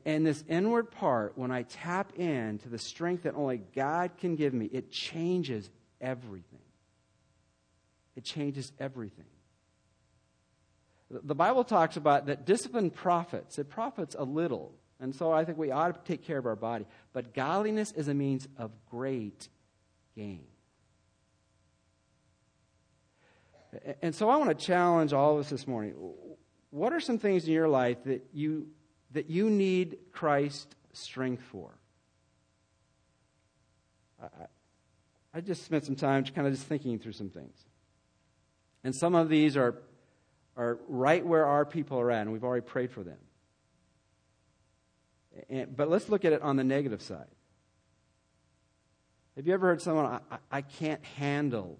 And 0.05 0.25
this 0.25 0.45
inward 0.49 0.91
part, 0.91 1.37
when 1.37 1.51
I 1.51 1.63
tap 1.63 2.13
into 2.15 2.69
the 2.69 2.79
strength 2.79 3.25
that 3.25 3.35
only 3.35 3.59
God 3.75 4.13
can 4.19 4.37
give 4.37 4.55
me, 4.55 4.67
it 4.67 4.91
changes 4.91 5.69
everything. 6.01 6.61
It 8.17 8.25
changes 8.25 8.73
everything. 8.79 9.25
The 11.11 11.35
Bible 11.35 11.65
talks 11.65 11.97
about 11.97 12.27
that 12.27 12.47
discipline 12.47 12.91
profits. 12.91 13.59
It 13.59 13.69
profits 13.69 14.15
a 14.17 14.25
little. 14.25 14.73
And 15.01 15.15
so 15.15 15.33
I 15.33 15.45
think 15.45 15.59
we 15.59 15.73
ought 15.73 15.93
to 15.93 16.13
take 16.13 16.25
care 16.25 16.39
of 16.39 16.47
our 16.47 16.57
body. 16.57 16.87
But 17.13 17.35
godliness 17.35 17.91
is 17.93 18.07
a 18.07 18.15
means 18.15 18.47
of 18.57 18.71
great 18.91 19.49
gain. 20.15 20.45
And 24.03 24.15
so 24.15 24.29
I 24.29 24.37
want 24.37 24.57
to 24.57 24.67
challenge 24.67 25.13
all 25.13 25.35
of 25.35 25.41
us 25.41 25.51
this 25.51 25.67
morning. 25.67 25.95
What 26.71 26.93
are 26.93 27.01
some 27.01 27.19
things 27.19 27.47
in 27.47 27.53
your 27.53 27.69
life 27.69 28.03
that 28.05 28.27
you, 28.33 28.69
that 29.13 29.31
you 29.31 29.49
need 29.49 29.99
Christ's 30.13 30.75
strength 30.93 31.43
for? 31.43 31.71
I, 34.23 34.27
I 35.33 35.41
just 35.41 35.65
spent 35.65 35.85
some 35.85 35.97
time 35.97 36.25
kind 36.25 36.47
of 36.47 36.53
just 36.53 36.67
thinking 36.67 36.99
through 36.99 37.13
some 37.13 37.31
things. 37.31 37.57
And 38.83 38.95
some 38.95 39.15
of 39.15 39.29
these 39.29 39.57
are, 39.57 39.77
are 40.57 40.79
right 40.89 41.25
where 41.25 41.47
our 41.47 41.65
people 41.65 42.01
are 42.01 42.11
at, 42.11 42.23
and 42.23 42.33
we've 42.33 42.45
already 42.45 42.67
prayed 42.67 42.91
for 42.91 43.05
them. 43.05 43.19
And, 45.49 45.77
but 45.77 45.89
let's 45.89 46.09
look 46.09 46.25
at 46.25 46.33
it 46.33 46.43
on 46.43 46.57
the 46.57 46.65
negative 46.65 47.03
side. 47.03 47.29
Have 49.37 49.47
you 49.47 49.55
ever 49.55 49.69
heard 49.69 49.81
someone, 49.81 50.07
I, 50.07 50.39
I 50.51 50.61
can't 50.63 51.05
handle 51.17 51.79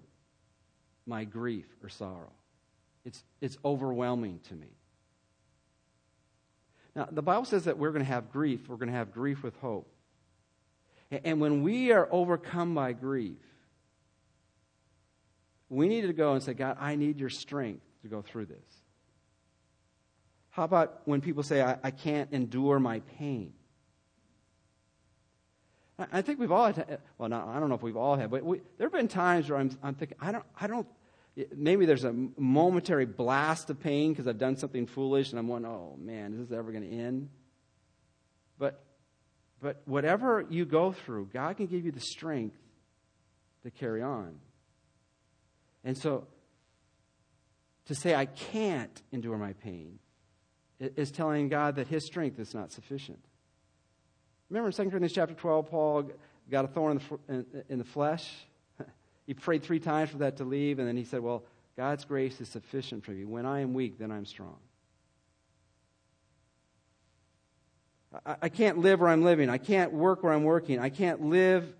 my 1.11 1.25
grief 1.25 1.67
or 1.83 1.89
sorrow. 1.89 2.31
It's, 3.05 3.23
it's 3.41 3.57
overwhelming 3.63 4.39
to 4.47 4.55
me. 4.55 4.69
Now, 6.95 7.07
the 7.11 7.21
Bible 7.21 7.45
says 7.45 7.65
that 7.65 7.77
we're 7.77 7.91
going 7.91 8.03
to 8.03 8.11
have 8.11 8.31
grief. 8.31 8.67
We're 8.67 8.77
going 8.77 8.89
to 8.89 8.95
have 8.95 9.13
grief 9.13 9.43
with 9.43 9.55
hope. 9.57 9.87
And 11.11 11.41
when 11.41 11.61
we 11.61 11.91
are 11.91 12.07
overcome 12.09 12.73
by 12.73 12.93
grief, 12.93 13.37
we 15.69 15.87
need 15.89 16.01
to 16.01 16.13
go 16.13 16.33
and 16.33 16.41
say, 16.41 16.53
God, 16.53 16.77
I 16.79 16.95
need 16.95 17.19
your 17.19 17.29
strength 17.29 17.83
to 18.01 18.07
go 18.07 18.21
through 18.21 18.45
this. 18.45 18.57
How 20.51 20.63
about 20.63 21.01
when 21.05 21.21
people 21.21 21.43
say, 21.43 21.61
I, 21.61 21.77
I 21.83 21.91
can't 21.91 22.31
endure 22.31 22.79
my 22.79 23.01
pain? 23.17 23.53
I 26.11 26.21
think 26.21 26.39
we've 26.39 26.51
all 26.51 26.65
had, 26.65 26.99
well, 27.17 27.31
I 27.33 27.59
don't 27.59 27.69
know 27.69 27.75
if 27.75 27.83
we've 27.83 27.97
all 27.97 28.15
had, 28.15 28.31
but 28.31 28.43
we, 28.43 28.61
there 28.77 28.87
have 28.87 28.93
been 28.93 29.07
times 29.07 29.49
where 29.49 29.59
I'm, 29.59 29.77
I'm 29.83 29.93
thinking, 29.93 30.17
I 30.19 30.31
don't, 30.31 30.45
I 30.59 30.67
don't, 30.67 30.87
maybe 31.55 31.85
there's 31.85 32.03
a 32.03 32.13
momentary 32.37 33.05
blast 33.05 33.69
of 33.69 33.79
pain 33.79 34.11
because 34.11 34.27
I've 34.27 34.37
done 34.37 34.57
something 34.57 34.85
foolish 34.85 35.31
and 35.31 35.39
I'm 35.39 35.47
wondering, 35.47 35.73
oh 35.73 35.97
man, 35.97 36.33
is 36.33 36.49
this 36.49 36.57
ever 36.57 36.71
going 36.71 36.89
to 36.89 36.95
end? 36.95 37.29
But, 38.57 38.83
but 39.61 39.81
whatever 39.85 40.45
you 40.49 40.65
go 40.65 40.91
through, 40.91 41.29
God 41.33 41.57
can 41.57 41.67
give 41.67 41.85
you 41.85 41.91
the 41.91 42.01
strength 42.01 42.57
to 43.63 43.71
carry 43.71 44.01
on. 44.01 44.35
And 45.83 45.97
so, 45.97 46.27
to 47.85 47.95
say 47.95 48.13
I 48.13 48.25
can't 48.25 49.01
endure 49.11 49.37
my 49.37 49.53
pain 49.53 49.99
is 50.79 51.11
telling 51.11 51.49
God 51.49 51.75
that 51.75 51.87
His 51.87 52.05
strength 52.05 52.39
is 52.39 52.53
not 52.53 52.71
sufficient. 52.71 53.19
Remember 54.49 54.67
in 54.67 54.73
2 54.73 54.83
Corinthians 54.83 55.13
chapter 55.13 55.33
12, 55.33 55.69
Paul 55.69 56.11
got 56.49 56.65
a 56.65 56.67
thorn 56.67 56.97
in 56.97 56.97
the, 56.97 57.33
in, 57.33 57.63
in 57.69 57.77
the 57.79 57.85
flesh. 57.85 58.29
He 59.31 59.35
prayed 59.35 59.63
three 59.63 59.79
times 59.79 60.09
for 60.09 60.17
that 60.17 60.35
to 60.35 60.43
leave, 60.43 60.77
and 60.77 60.85
then 60.85 60.97
he 60.97 61.05
said, 61.05 61.21
Well, 61.21 61.45
God's 61.77 62.03
grace 62.03 62.41
is 62.41 62.49
sufficient 62.49 63.05
for 63.05 63.13
you. 63.13 63.29
When 63.29 63.45
I 63.45 63.61
am 63.61 63.73
weak, 63.73 63.97
then 63.97 64.11
I'm 64.11 64.25
strong. 64.25 64.57
I, 68.25 68.35
I 68.41 68.49
can't 68.49 68.79
live 68.79 68.99
where 68.99 69.07
I'm 69.07 69.23
living. 69.23 69.49
I 69.49 69.57
can't 69.57 69.93
work 69.93 70.21
where 70.21 70.33
I'm 70.33 70.43
working. 70.43 70.79
I 70.79 70.89
can't 70.89 71.21
live. 71.21 71.73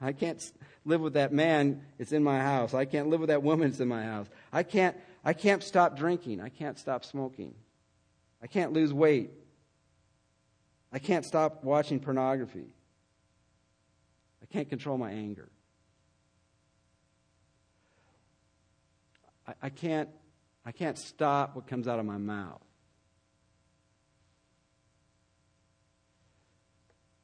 I 0.00 0.10
can't 0.10 0.52
live 0.84 1.00
with 1.00 1.12
that 1.12 1.32
man 1.32 1.80
it's 2.00 2.10
in 2.10 2.24
my 2.24 2.40
house. 2.40 2.74
I 2.74 2.86
can't 2.86 3.08
live 3.08 3.20
with 3.20 3.28
that 3.28 3.44
woman 3.44 3.68
it's 3.68 3.78
in 3.78 3.86
my 3.86 4.02
house. 4.02 4.26
I 4.52 4.64
can't, 4.64 4.96
I 5.24 5.32
can't 5.32 5.62
stop 5.62 5.96
drinking. 5.96 6.40
I 6.40 6.48
can't 6.48 6.76
stop 6.76 7.04
smoking. 7.04 7.54
I 8.42 8.48
can't 8.48 8.72
lose 8.72 8.92
weight. 8.92 9.30
I 10.92 10.98
can't 10.98 11.24
stop 11.24 11.62
watching 11.62 12.00
pornography. 12.00 12.74
I 14.42 14.46
can't 14.46 14.68
control 14.68 14.98
my 14.98 15.12
anger. 15.12 15.50
I, 19.46 19.54
I, 19.62 19.68
can't, 19.70 20.08
I 20.64 20.72
can't 20.72 20.98
stop 20.98 21.56
what 21.56 21.66
comes 21.66 21.88
out 21.88 21.98
of 21.98 22.06
my 22.06 22.18
mouth. 22.18 22.62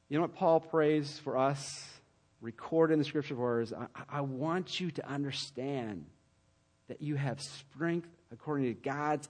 You 0.09 0.17
know 0.17 0.23
what 0.23 0.35
Paul 0.35 0.59
prays 0.59 1.19
for 1.19 1.37
us, 1.37 1.87
recorded 2.41 2.93
in 2.93 2.99
the 2.99 3.05
scripture 3.05 3.35
for 3.35 3.61
us? 3.61 3.71
I, 3.71 4.17
I 4.17 4.21
want 4.21 4.79
you 4.79 4.91
to 4.91 5.07
understand 5.07 6.05
that 6.89 7.01
you 7.01 7.15
have 7.15 7.39
strength 7.39 8.09
according 8.31 8.65
to 8.65 8.73
God's 8.73 9.29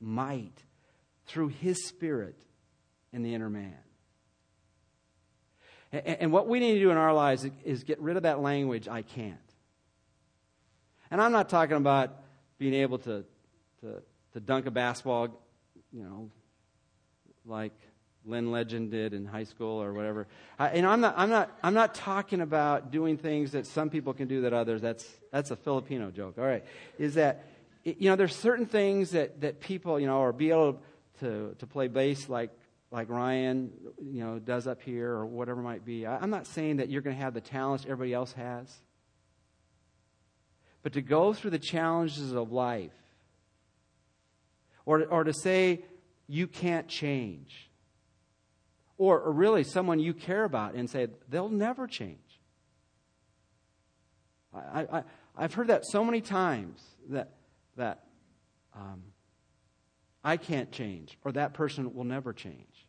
might 0.00 0.62
through 1.26 1.48
his 1.48 1.88
spirit 1.88 2.36
in 3.12 3.22
the 3.22 3.34
inner 3.34 3.50
man. 3.50 3.74
And, 5.90 6.06
and 6.06 6.32
what 6.32 6.46
we 6.46 6.60
need 6.60 6.74
to 6.74 6.80
do 6.80 6.90
in 6.90 6.96
our 6.96 7.12
lives 7.12 7.44
is 7.64 7.82
get 7.84 8.00
rid 8.00 8.16
of 8.16 8.22
that 8.22 8.40
language, 8.40 8.88
I 8.88 9.02
can't. 9.02 9.38
And 11.10 11.20
I'm 11.20 11.32
not 11.32 11.48
talking 11.48 11.76
about 11.76 12.21
being 12.62 12.74
able 12.74 12.98
to, 12.98 13.24
to, 13.80 14.00
to 14.34 14.40
dunk 14.40 14.66
a 14.66 14.70
basketball, 14.70 15.26
you 15.92 16.04
know, 16.04 16.30
like 17.44 17.72
Lynn 18.24 18.52
Legend 18.52 18.92
did 18.92 19.14
in 19.14 19.26
high 19.26 19.42
school 19.42 19.82
or 19.82 19.92
whatever. 19.92 20.28
I, 20.60 20.80
know, 20.80 20.90
I'm 20.90 21.00
not, 21.00 21.14
I'm, 21.16 21.28
not, 21.28 21.58
I'm 21.60 21.74
not 21.74 21.96
talking 21.96 22.40
about 22.40 22.92
doing 22.92 23.16
things 23.16 23.50
that 23.50 23.66
some 23.66 23.90
people 23.90 24.14
can 24.14 24.28
do 24.28 24.42
that 24.42 24.52
others. 24.52 24.80
That's, 24.80 25.04
that's 25.32 25.50
a 25.50 25.56
Filipino 25.56 26.12
joke. 26.12 26.36
All 26.38 26.44
right. 26.44 26.64
Is 27.00 27.14
that, 27.14 27.46
you 27.82 28.08
know, 28.08 28.14
there's 28.14 28.36
certain 28.36 28.66
things 28.66 29.10
that, 29.10 29.40
that 29.40 29.58
people, 29.58 29.98
you 29.98 30.06
know, 30.06 30.18
or 30.18 30.32
be 30.32 30.50
able 30.50 30.80
to, 31.18 31.56
to 31.58 31.66
play 31.66 31.88
bass 31.88 32.28
like 32.28 32.50
like 32.92 33.08
Ryan, 33.08 33.72
you 34.02 34.22
know, 34.22 34.38
does 34.38 34.66
up 34.66 34.82
here 34.82 35.10
or 35.12 35.24
whatever 35.24 35.62
might 35.62 35.82
be. 35.82 36.04
I, 36.04 36.18
I'm 36.18 36.28
not 36.28 36.46
saying 36.46 36.76
that 36.76 36.90
you're 36.90 37.00
going 37.00 37.16
to 37.16 37.22
have 37.22 37.32
the 37.32 37.40
talents 37.40 37.84
everybody 37.84 38.12
else 38.12 38.34
has. 38.34 38.70
But 40.82 40.94
to 40.94 41.02
go 41.02 41.32
through 41.32 41.50
the 41.50 41.58
challenges 41.58 42.32
of 42.32 42.50
life, 42.52 42.92
or, 44.84 45.04
or 45.04 45.24
to 45.24 45.32
say 45.32 45.84
you 46.26 46.46
can't 46.46 46.88
change, 46.88 47.70
or, 48.98 49.20
or 49.20 49.32
really 49.32 49.64
someone 49.64 50.00
you 50.00 50.14
care 50.14 50.44
about 50.44 50.74
and 50.74 50.90
say 50.90 51.08
they'll 51.28 51.48
never 51.48 51.86
change. 51.86 52.18
I, 54.54 54.86
I, 54.92 55.04
I've 55.36 55.54
heard 55.54 55.68
that 55.68 55.86
so 55.86 56.04
many 56.04 56.20
times 56.20 56.82
that, 57.10 57.30
that 57.76 58.04
um, 58.74 59.02
I 60.24 60.36
can't 60.36 60.70
change, 60.72 61.16
or 61.24 61.32
that 61.32 61.54
person 61.54 61.94
will 61.94 62.04
never 62.04 62.32
change. 62.32 62.86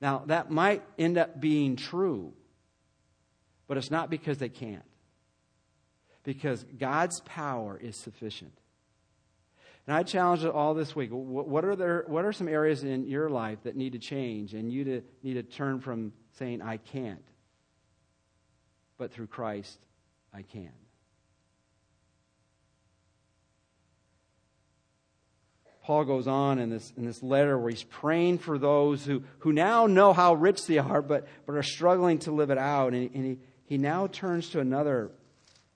Now, 0.00 0.22
that 0.26 0.50
might 0.50 0.82
end 0.98 1.18
up 1.18 1.40
being 1.40 1.76
true, 1.76 2.32
but 3.66 3.76
it's 3.76 3.90
not 3.90 4.10
because 4.10 4.38
they 4.38 4.48
can't. 4.48 4.84
Because 6.28 6.62
God's 6.78 7.20
power 7.20 7.80
is 7.82 7.96
sufficient. 7.96 8.52
And 9.86 9.96
I 9.96 10.02
challenge 10.02 10.44
it 10.44 10.50
all 10.50 10.74
this 10.74 10.94
week. 10.94 11.08
What 11.10 11.64
are, 11.64 11.74
there, 11.74 12.04
what 12.06 12.26
are 12.26 12.34
some 12.34 12.48
areas 12.48 12.84
in 12.84 13.06
your 13.06 13.30
life 13.30 13.62
that 13.62 13.76
need 13.76 13.92
to 13.92 13.98
change 13.98 14.52
and 14.52 14.70
you 14.70 14.84
to, 14.84 15.02
need 15.22 15.34
to 15.34 15.42
turn 15.42 15.80
from 15.80 16.12
saying, 16.32 16.60
I 16.60 16.76
can't, 16.76 17.24
but 18.98 19.10
through 19.10 19.28
Christ, 19.28 19.78
I 20.34 20.42
can? 20.42 20.68
Paul 25.84 26.04
goes 26.04 26.26
on 26.26 26.58
in 26.58 26.68
this, 26.68 26.92
in 26.98 27.06
this 27.06 27.22
letter 27.22 27.56
where 27.56 27.70
he's 27.70 27.84
praying 27.84 28.36
for 28.36 28.58
those 28.58 29.02
who, 29.02 29.22
who 29.38 29.54
now 29.54 29.86
know 29.86 30.12
how 30.12 30.34
rich 30.34 30.66
they 30.66 30.76
are, 30.76 31.00
but, 31.00 31.26
but 31.46 31.54
are 31.54 31.62
struggling 31.62 32.18
to 32.18 32.32
live 32.32 32.50
it 32.50 32.58
out. 32.58 32.92
And, 32.92 33.10
and 33.14 33.24
he, 33.24 33.38
he 33.64 33.78
now 33.78 34.08
turns 34.08 34.50
to 34.50 34.60
another 34.60 35.10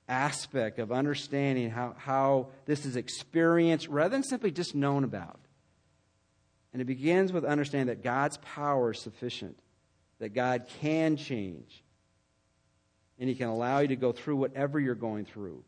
aspect 0.08 0.78
of 0.78 0.92
understanding 0.92 1.70
how, 1.70 1.94
how 1.98 2.48
this 2.66 2.84
is 2.84 2.96
experienced 2.96 3.88
rather 3.88 4.10
than 4.10 4.22
simply 4.22 4.50
just 4.50 4.74
known 4.74 5.04
about. 5.04 5.40
And 6.72 6.80
it 6.80 6.86
begins 6.86 7.32
with 7.32 7.44
understanding 7.44 7.88
that 7.88 8.02
God's 8.02 8.38
power 8.38 8.92
is 8.92 9.00
sufficient, 9.00 9.58
that 10.18 10.34
God 10.34 10.66
can 10.80 11.16
change, 11.16 11.82
and 13.18 13.28
He 13.28 13.34
can 13.34 13.48
allow 13.48 13.80
you 13.80 13.88
to 13.88 13.96
go 13.96 14.12
through 14.12 14.36
whatever 14.36 14.80
you're 14.80 14.94
going 14.94 15.24
through. 15.24 15.62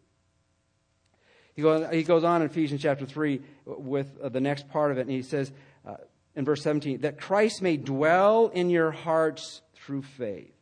He 1.55 1.63
goes, 1.63 1.89
he 1.93 2.03
goes 2.03 2.25
on 2.25 2.43
in 2.43 2.49
Ephesians 2.49 2.83
chapter 2.83 3.07
3 3.07 3.41
with 3.65 4.19
uh, 4.21 4.29
the 4.29 4.41
next 4.41 4.69
part 4.69 4.91
of 4.91 4.99
it, 4.99 5.03
and 5.03 5.11
he 5.11 5.23
says 5.23 5.53
uh, 5.87 5.97
in 6.35 6.45
verse 6.45 6.63
17, 6.63 7.03
that 7.03 7.21
Christ 7.21 7.63
may 7.63 7.77
dwell 7.77 8.49
in 8.49 8.71
your 8.71 8.91
hearts 8.91 9.63
through 9.75 10.03
faith. 10.03 10.54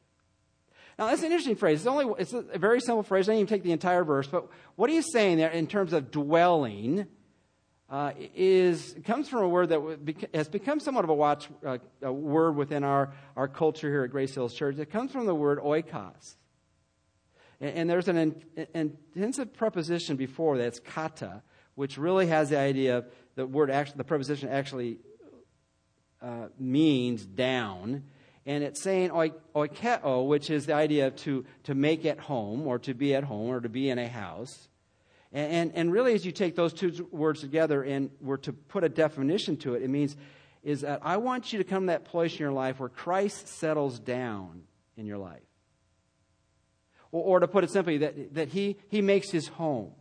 Now, 0.99 1.07
that's 1.07 1.21
an 1.23 1.27
interesting 1.27 1.57
phrase. 1.57 1.81
It's, 1.81 1.87
only, 1.87 2.15
it's 2.19 2.33
a 2.33 2.59
very 2.59 2.81
simple 2.81 3.03
phrase. 3.03 3.29
I 3.29 3.33
didn't 3.33 3.49
even 3.49 3.57
take 3.57 3.63
the 3.63 3.73
entire 3.73 4.05
verse, 4.05 4.27
but 4.27 4.49
what 4.77 4.91
he's 4.91 5.11
saying 5.11 5.39
there 5.39 5.51
in 5.51 5.67
terms 5.67 5.93
of 5.93 6.11
dwelling 6.11 7.07
uh, 7.93 8.13
is 8.35 8.97
comes 9.05 9.29
from 9.29 9.43
a 9.43 9.49
word 9.49 9.69
that 9.69 10.29
has 10.33 10.49
become 10.49 10.81
somewhat 10.81 11.05
of 11.05 11.11
a, 11.11 11.15
watch, 11.15 11.49
uh, 11.65 11.77
a 12.01 12.13
word 12.13 12.57
within 12.57 12.85
our, 12.85 13.13
our 13.37 13.47
culture 13.49 13.89
here 13.89 14.05
at 14.05 14.11
Grace 14.11 14.35
Hills 14.35 14.55
Church. 14.55 14.79
It 14.79 14.91
comes 14.91 15.13
from 15.13 15.27
the 15.27 15.35
word 15.35 15.59
oikos. 15.59 16.37
And, 17.61 17.77
and 17.77 17.91
there's 17.91 18.09
an 18.09 18.17
in, 18.57 18.97
intensive 19.15 19.53
preposition 19.53 20.17
before 20.17 20.57
that's 20.57 20.81
kata, 20.81 21.43
which 21.75 21.99
really 21.99 22.29
has 22.29 22.49
the 22.49 22.59
idea 22.59 22.99
of 22.99 23.07
the 23.35 23.47
word 23.47 23.71
actually, 23.71 23.99
the 23.99 24.05
preposition 24.05 24.49
actually 24.49 24.99
uh, 26.23 26.49
means 26.59 27.27
down. 27.27 28.05
And 28.45 28.65
it's 28.65 28.83
saying 28.83 29.11
oikeo, 29.11 30.27
which 30.27 30.51
is 30.51 30.67
the 30.67 30.75
idea 30.75 31.07
of 31.09 31.17
to, 31.17 31.45
to 31.65 31.75
make 31.75 32.05
at 32.05 32.19
home 32.19 32.67
or 32.67 32.79
to 32.81 32.95
be 32.95 33.15
at 33.15 33.25
home 33.25 33.51
or 33.51 33.61
to 33.61 33.69
be 33.69 33.89
in 33.89 33.99
a 33.99 34.09
house. 34.09 34.69
And, 35.33 35.53
and, 35.53 35.73
and 35.75 35.93
really, 35.93 36.15
as 36.15 36.27
you 36.27 36.33
take 36.33 36.57
those 36.57 36.73
two 36.73 37.09
words 37.13 37.41
together 37.41 37.83
and 37.83 38.11
were 38.21 38.39
to 38.39 38.53
put 38.53 38.83
a 38.85 38.89
definition 38.89 39.57
to 39.59 39.75
it, 39.75 39.83
it 39.83 39.91
means 39.91 40.17
is 40.63 40.83
that 40.83 41.01
I 41.03 41.17
want 41.17 41.53
you 41.53 41.59
to 41.59 41.65
come 41.65 41.85
to 41.85 41.87
that 41.89 42.05
place 42.05 42.33
in 42.33 42.39
your 42.39 42.53
life 42.53 42.79
where 42.81 42.89
Christ 42.89 43.49
settles 43.49 43.99
down 43.99 44.63
in 44.97 45.07
your 45.07 45.19
life. 45.19 45.41
Or, 47.11 47.25
or 47.25 47.41
to 47.41 47.49
put 47.49 47.65
it 47.65 47.71
simply, 47.71 47.99
that, 47.99 48.35
that 48.35 48.49
he, 48.49 48.77
he 48.89 49.03
makes 49.03 49.31
his 49.31 49.49
home. 49.49 49.93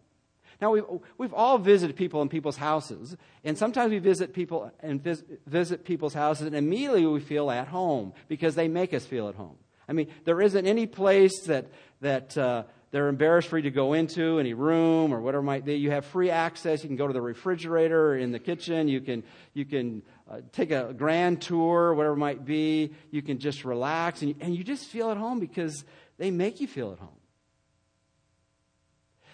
Now, 0.62 0.72
we've, 0.72 0.84
we've 1.18 1.34
all 1.34 1.58
visited 1.58 1.96
people 1.96 2.22
in 2.22 2.30
people's 2.30 2.58
houses, 2.58 3.18
and 3.44 3.58
sometimes 3.58 3.90
we 3.90 3.98
visit 3.98 4.32
people 4.32 4.72
and 4.82 5.04
vis, 5.04 5.24
visit 5.48 5.84
people's 5.84 6.14
houses, 6.14 6.46
and 6.46 6.56
immediately 6.56 7.06
we 7.06 7.20
feel 7.20 7.50
at 7.50 7.68
home 7.68 8.14
because 8.28 8.54
they 8.54 8.68
make 8.68 8.94
us 8.94 9.04
feel 9.04 9.28
at 9.28 9.34
home. 9.34 9.56
I 9.90 9.94
mean, 9.94 10.08
there 10.24 10.40
isn't 10.40 10.68
any 10.68 10.86
place 10.86 11.42
that, 11.48 11.66
that 12.02 12.38
uh, 12.38 12.64
they're 12.92 13.08
embarrassed 13.08 13.48
for 13.48 13.58
you 13.58 13.64
to 13.64 13.72
go 13.72 13.94
into, 13.94 14.38
any 14.38 14.54
room 14.54 15.14
or 15.14 15.20
whatever 15.20 15.42
might 15.42 15.66
be. 15.66 15.76
You 15.76 15.92
have 15.92 16.06
free 16.06 16.30
access. 16.30 16.84
You 16.84 16.90
can 16.90 16.96
go 16.96 17.08
to 17.08 17.14
the 17.14 17.22
refrigerator 17.22 18.16
in 18.16 18.32
the 18.32 18.40
kitchen. 18.40 18.88
You 18.88 19.02
can, 19.02 19.24
you 19.54 19.66
can 19.66 20.04
uh, 20.30 20.42
take 20.52 20.72
a 20.72 20.94
grand 20.96 21.42
tour, 21.42 21.94
whatever 21.96 22.14
it 22.14 22.20
might 22.20 22.46
be. 22.46 22.94
You 23.10 23.22
can 23.22 23.40
just 23.40 23.66
relax, 23.66 24.22
and 24.22 24.36
and 24.40 24.56
you 24.56 24.64
just 24.64 24.86
feel 24.86 25.10
at 25.10 25.18
home 25.18 25.40
because 25.40 25.84
they 26.18 26.32
make 26.32 26.62
you 26.62 26.68
feel 26.68 26.92
at 26.92 27.00
home. 27.00 27.21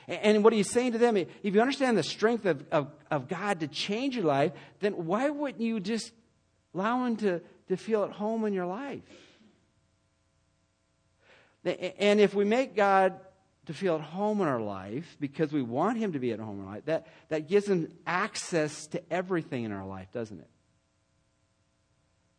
And 0.07 0.41
what 0.43 0.53
he's 0.53 0.69
saying 0.69 0.93
to 0.93 0.97
them, 0.97 1.17
if 1.17 1.27
you 1.43 1.59
understand 1.59 1.97
the 1.97 2.03
strength 2.03 2.45
of, 2.45 2.63
of, 2.71 2.87
of, 3.11 3.27
God 3.27 3.59
to 3.59 3.67
change 3.67 4.15
your 4.15 4.23
life, 4.23 4.53
then 4.79 4.93
why 4.93 5.29
wouldn't 5.29 5.61
you 5.61 5.81
just 5.81 6.13
allow 6.73 7.05
him 7.05 7.17
to, 7.17 7.41
to 7.67 7.75
feel 7.75 8.03
at 8.03 8.11
home 8.11 8.45
in 8.45 8.53
your 8.53 8.65
life? 8.65 9.03
And 11.65 12.21
if 12.21 12.33
we 12.33 12.45
make 12.45 12.73
God 12.73 13.19
to 13.65 13.73
feel 13.73 13.95
at 13.95 14.01
home 14.01 14.39
in 14.39 14.47
our 14.47 14.61
life 14.61 15.17
because 15.19 15.51
we 15.51 15.61
want 15.61 15.97
him 15.97 16.13
to 16.13 16.19
be 16.19 16.31
at 16.31 16.39
home 16.39 16.59
in 16.61 16.65
our 16.65 16.75
life, 16.75 16.85
that, 16.85 17.07
that 17.27 17.49
gives 17.49 17.67
him 17.67 17.91
access 18.05 18.87
to 18.87 19.13
everything 19.13 19.65
in 19.65 19.73
our 19.73 19.85
life, 19.85 20.07
doesn't 20.13 20.39
it? 20.39 20.47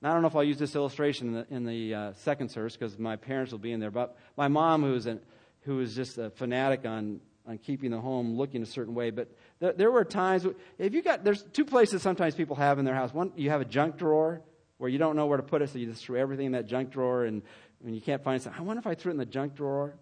Now, 0.01 0.11
I 0.11 0.13
don't 0.15 0.23
know 0.23 0.29
if 0.29 0.37
I'll 0.37 0.45
use 0.45 0.59
this 0.59 0.75
illustration 0.75 1.29
in 1.29 1.35
the, 1.35 1.47
in 1.51 1.65
the 1.67 1.95
uh, 1.95 2.13
second 2.15 2.51
service 2.51 2.77
because 2.77 2.99
my 2.99 3.17
parents 3.17 3.53
will 3.53 3.59
be 3.59 3.73
in 3.73 3.81
there, 3.81 3.91
but 3.91 4.17
my 4.37 4.49
mom, 4.49 4.83
who 4.83 4.95
is, 4.95 5.05
an, 5.05 5.21
who 5.63 5.81
is 5.81 5.95
just 5.95 6.17
a 6.17 6.31
fanatic 6.31 6.87
on, 6.87 7.21
on 7.49 7.59
keeping 7.59 7.91
the 7.91 8.01
home 8.01 8.37
looking 8.37 8.63
a 8.63 8.67
certain 8.67 8.95
way, 8.95 9.11
but 9.11 9.29
th- 9.61 9.75
there 9.77 9.91
were 9.91 10.05
times, 10.05 10.47
if 10.79 10.93
you 10.93 11.03
got, 11.03 11.25
there's 11.25 11.43
two 11.53 11.65
places 11.65 12.03
sometimes 12.03 12.35
people 12.35 12.57
have 12.57 12.79
in 12.79 12.85
their 12.85 12.95
house. 12.95 13.13
One, 13.13 13.33
you 13.37 13.51
have 13.51 13.61
a 13.61 13.65
junk 13.65 13.97
drawer 13.97 14.43
where 14.77 14.91
you 14.91 14.99
don't 14.99 15.17
know 15.17 15.27
where 15.27 15.39
to 15.39 15.43
put 15.43 15.63
it, 15.63 15.71
so 15.71 15.79
you 15.79 15.87
just 15.87 16.05
throw 16.05 16.21
everything 16.21 16.47
in 16.47 16.53
that 16.53 16.67
junk 16.67 16.91
drawer, 16.91 17.25
and 17.25 17.43
when 17.81 17.95
you 17.95 18.01
can't 18.01 18.23
find 18.23 18.41
something, 18.41 18.61
I 18.61 18.65
wonder 18.65 18.81
if 18.81 18.87
I 18.87 18.95
threw 18.95 19.11
it 19.11 19.15
in 19.15 19.19
the 19.19 19.27
junk 19.27 19.55
drawer. 19.55 19.95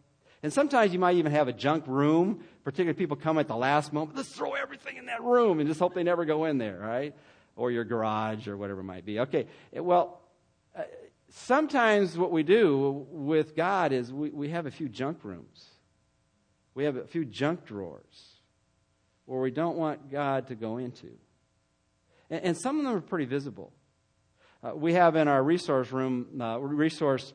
And 0.43 0.53
sometimes 0.53 0.93
you 0.93 0.99
might 0.99 1.17
even 1.17 1.33
have 1.33 1.49
a 1.49 1.53
junk 1.53 1.85
room, 1.87 2.45
particularly 2.65 2.99
people 2.99 3.17
come 3.17 3.39
at 3.39 3.49
the 3.49 3.57
last 3.57 3.93
moment, 3.93 4.17
let's 4.17 4.29
throw 4.29 4.53
everything 4.53 4.97
in 4.97 5.07
that 5.07 5.23
room 5.23 5.61
and 5.61 5.69
just 5.69 5.81
hope 5.81 5.95
they 5.95 6.03
never 6.03 6.25
go 6.25 6.45
in 6.45 6.59
there, 6.59 6.79
right? 6.79 7.15
or 7.57 7.71
your 7.71 7.85
garage 7.85 8.47
or 8.47 8.57
whatever 8.57 8.81
it 8.81 8.85
might 8.85 9.05
be. 9.05 9.21
Okay, 9.21 9.47
well, 9.73 10.21
uh, 10.77 10.83
sometimes 11.31 12.17
what 12.17 12.31
we 12.31 12.43
do 12.43 13.07
with 13.11 13.57
God 13.57 13.93
is 13.93 14.13
we, 14.13 14.31
we 14.31 14.51
have 14.51 14.67
a 14.67 14.71
few 14.71 14.89
junk 14.89 15.19
rooms, 15.25 15.65
we 16.77 16.85
have 16.85 16.97
a 16.97 17.07
few 17.07 17.25
junk 17.25 17.65
drawers 17.65 18.37
where 19.25 19.41
we 19.41 19.51
don't 19.51 19.77
want 19.77 20.11
God 20.11 20.49
to 20.49 20.55
go 20.55 20.77
into. 20.77 21.09
And, 22.31 22.45
and 22.45 22.57
some 22.57 22.79
of 22.79 22.85
them 22.85 22.95
are 22.95 23.01
pretty 23.01 23.25
visible. 23.25 23.73
Uh, 24.62 24.77
we 24.77 24.93
have 24.93 25.17
in 25.17 25.27
our 25.27 25.43
resource 25.43 25.91
room, 25.91 26.27
uh, 26.39 26.61
resource 26.61 27.33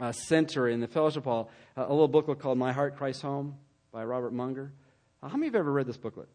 uh, 0.00 0.10
center 0.10 0.68
in 0.68 0.80
the 0.80 0.88
fellowship 0.88 1.24
hall, 1.24 1.50
a 1.76 1.82
little 1.82 2.08
booklet 2.08 2.40
called 2.40 2.58
My 2.58 2.72
Heart, 2.72 2.96
Christ 2.96 3.22
Home 3.22 3.54
by 3.92 4.04
Robert 4.04 4.32
Munger. 4.32 4.72
How 5.22 5.28
many 5.28 5.46
of 5.46 5.54
you 5.54 5.58
have 5.58 5.66
ever 5.66 5.72
read 5.72 5.86
this 5.86 5.96
booklet? 5.96 6.28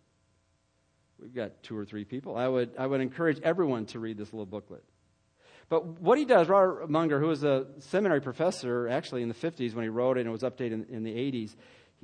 We've 1.19 1.35
got 1.35 1.61
two 1.61 1.77
or 1.77 1.83
three 1.83 2.05
people. 2.05 2.37
I 2.37 2.47
would, 2.47 2.71
I 2.79 2.87
would 2.87 3.01
encourage 3.01 3.41
everyone 3.41 3.85
to 3.87 3.99
read 3.99 4.17
this 4.17 4.31
little 4.31 4.45
booklet. 4.45 4.83
But 5.67 5.99
what 5.99 6.17
he 6.17 6.23
does, 6.23 6.47
Robert 6.47 6.89
Munger, 6.89 7.19
who 7.19 7.27
was 7.27 7.43
a 7.43 7.65
seminary 7.79 8.21
professor 8.21 8.87
actually 8.87 9.23
in 9.23 9.27
the 9.27 9.35
50s 9.35 9.73
when 9.73 9.83
he 9.83 9.89
wrote 9.89 10.17
it 10.17 10.21
and 10.21 10.29
it 10.29 10.31
was 10.31 10.43
updated 10.43 10.71
in, 10.71 10.85
in 10.89 11.03
the 11.03 11.11
80s, 11.11 11.55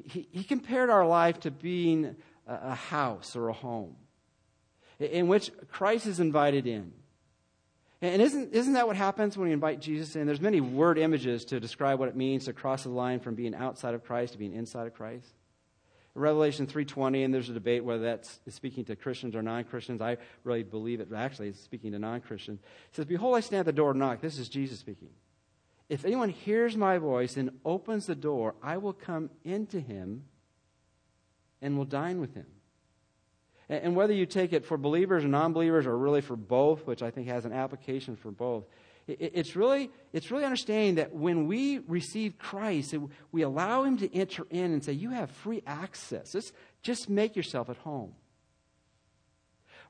he, 0.05 0.27
he, 0.31 0.43
compared 0.43 0.89
our 0.89 1.05
life 1.05 1.41
to 1.41 1.51
being 1.51 2.15
a, 2.47 2.75
house 2.75 3.35
or 3.35 3.49
a 3.49 3.53
home 3.53 3.95
in 4.99 5.27
which 5.27 5.51
Christ 5.71 6.07
is 6.07 6.19
invited 6.19 6.67
in. 6.67 6.91
And 8.01 8.21
isn't, 8.21 8.53
isn't 8.53 8.73
that 8.73 8.85
what 8.85 8.97
happens 8.97 9.37
when 9.37 9.47
we 9.47 9.53
invite 9.53 9.79
Jesus 9.79 10.15
in? 10.15 10.25
There's 10.25 10.41
many 10.41 10.59
word 10.59 10.97
images 10.97 11.45
to 11.45 11.59
describe 11.59 11.99
what 11.99 12.09
it 12.09 12.17
means 12.17 12.45
to 12.45 12.53
cross 12.53 12.83
the 12.83 12.89
line 12.89 13.19
from 13.19 13.35
being 13.35 13.55
outside 13.55 13.93
of 13.93 14.03
Christ 14.03 14.33
to 14.33 14.39
being 14.39 14.53
inside 14.53 14.87
of 14.87 14.93
Christ. 14.93 15.27
Revelation 16.15 16.67
3.20, 16.67 17.25
and 17.25 17.33
there's 17.33 17.49
a 17.49 17.53
debate 17.53 17.83
whether 17.83 18.03
that's 18.03 18.39
speaking 18.49 18.85
to 18.85 18.95
Christians 18.95 19.35
or 19.35 19.41
non-Christians. 19.41 19.99
I 19.99 20.17
really 20.43 20.63
believe 20.63 20.99
it 20.99 21.07
actually 21.15 21.47
is 21.49 21.59
speaking 21.59 21.91
to 21.93 21.99
non-Christians. 21.99 22.59
It 22.59 22.95
says, 22.95 23.05
Behold, 23.05 23.35
I 23.35 23.39
stand 23.39 23.61
at 23.61 23.65
the 23.65 23.71
door 23.71 23.91
and 23.91 23.99
knock. 23.99 24.21
This 24.21 24.37
is 24.37 24.47
Jesus 24.47 24.79
speaking. 24.79 25.09
If 25.89 26.05
anyone 26.05 26.29
hears 26.29 26.75
my 26.77 26.97
voice 26.97 27.37
and 27.37 27.51
opens 27.65 28.05
the 28.05 28.15
door, 28.15 28.55
I 28.61 28.77
will 28.77 28.93
come 28.93 29.29
into 29.43 29.79
him 29.79 30.23
and 31.61 31.77
will 31.77 31.85
dine 31.85 32.19
with 32.19 32.33
him. 32.33 32.47
And 33.69 33.95
whether 33.95 34.13
you 34.13 34.25
take 34.25 34.53
it 34.53 34.65
for 34.65 34.77
believers 34.77 35.23
or 35.23 35.29
non 35.29 35.53
believers, 35.53 35.85
or 35.85 35.97
really 35.97 36.21
for 36.21 36.35
both, 36.35 36.85
which 36.85 37.01
I 37.01 37.11
think 37.11 37.27
has 37.27 37.45
an 37.45 37.53
application 37.53 38.15
for 38.15 38.29
both, 38.29 38.65
it's 39.07 39.55
really, 39.55 39.89
it's 40.13 40.31
really 40.31 40.45
understanding 40.45 40.95
that 40.95 41.13
when 41.13 41.47
we 41.47 41.79
receive 41.79 42.37
Christ, 42.37 42.95
we 43.31 43.41
allow 43.41 43.83
Him 43.83 43.97
to 43.97 44.13
enter 44.13 44.45
in 44.49 44.71
and 44.71 44.83
say, 44.83 44.93
You 44.93 45.09
have 45.11 45.29
free 45.29 45.61
access. 45.67 46.31
Just, 46.31 46.53
just 46.81 47.09
make 47.09 47.35
yourself 47.35 47.69
at 47.69 47.77
home. 47.77 48.13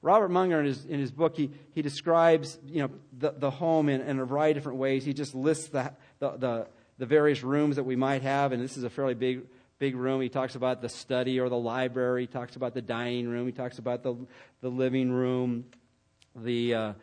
Robert 0.04 0.30
Munger, 0.30 0.60
in 0.60 0.66
his, 0.66 0.84
in 0.84 1.00
his 1.00 1.12
book, 1.12 1.38
he, 1.38 1.50
he 1.72 1.82
describes 1.82 2.60
you 2.68 2.82
know, 2.82 2.90
the, 3.18 3.32
the 3.32 3.50
home 3.50 3.88
in, 3.88 4.02
in 4.02 4.20
a 4.20 4.26
variety 4.26 4.52
of 4.52 4.58
different 4.58 4.78
ways. 4.78 5.06
He 5.06 5.14
just 5.14 5.34
lists 5.34 5.70
the, 5.70 5.94
the, 6.20 6.32
the, 6.32 6.68
the 6.98 7.06
various 7.06 7.42
rooms 7.42 7.78
that 7.78 7.86
we 7.86 7.96
might 7.96 8.22
have, 8.22 8.52
and 8.52 8.62
this 8.62 8.76
is 8.76 8.84
a 8.84 8.90
fairly 8.90 9.14
big, 9.14 9.44
big 9.80 9.96
room. 9.96 10.20
He 10.20 10.28
talks 10.28 10.56
about 10.56 10.82
the 10.82 10.90
study 10.90 11.40
or 11.40 11.48
the 11.48 11.58
library. 11.58 12.24
He 12.24 12.28
talks 12.28 12.58
about 12.58 12.74
the 12.74 12.82
dining 12.82 13.30
room. 13.30 13.46
He 13.46 13.54
talks 13.54 13.80
about 13.80 14.04
the, 14.04 14.18
the 14.60 14.68
living 14.68 15.10
room, 15.10 15.64
the, 16.36 16.74
uh, 16.74 16.94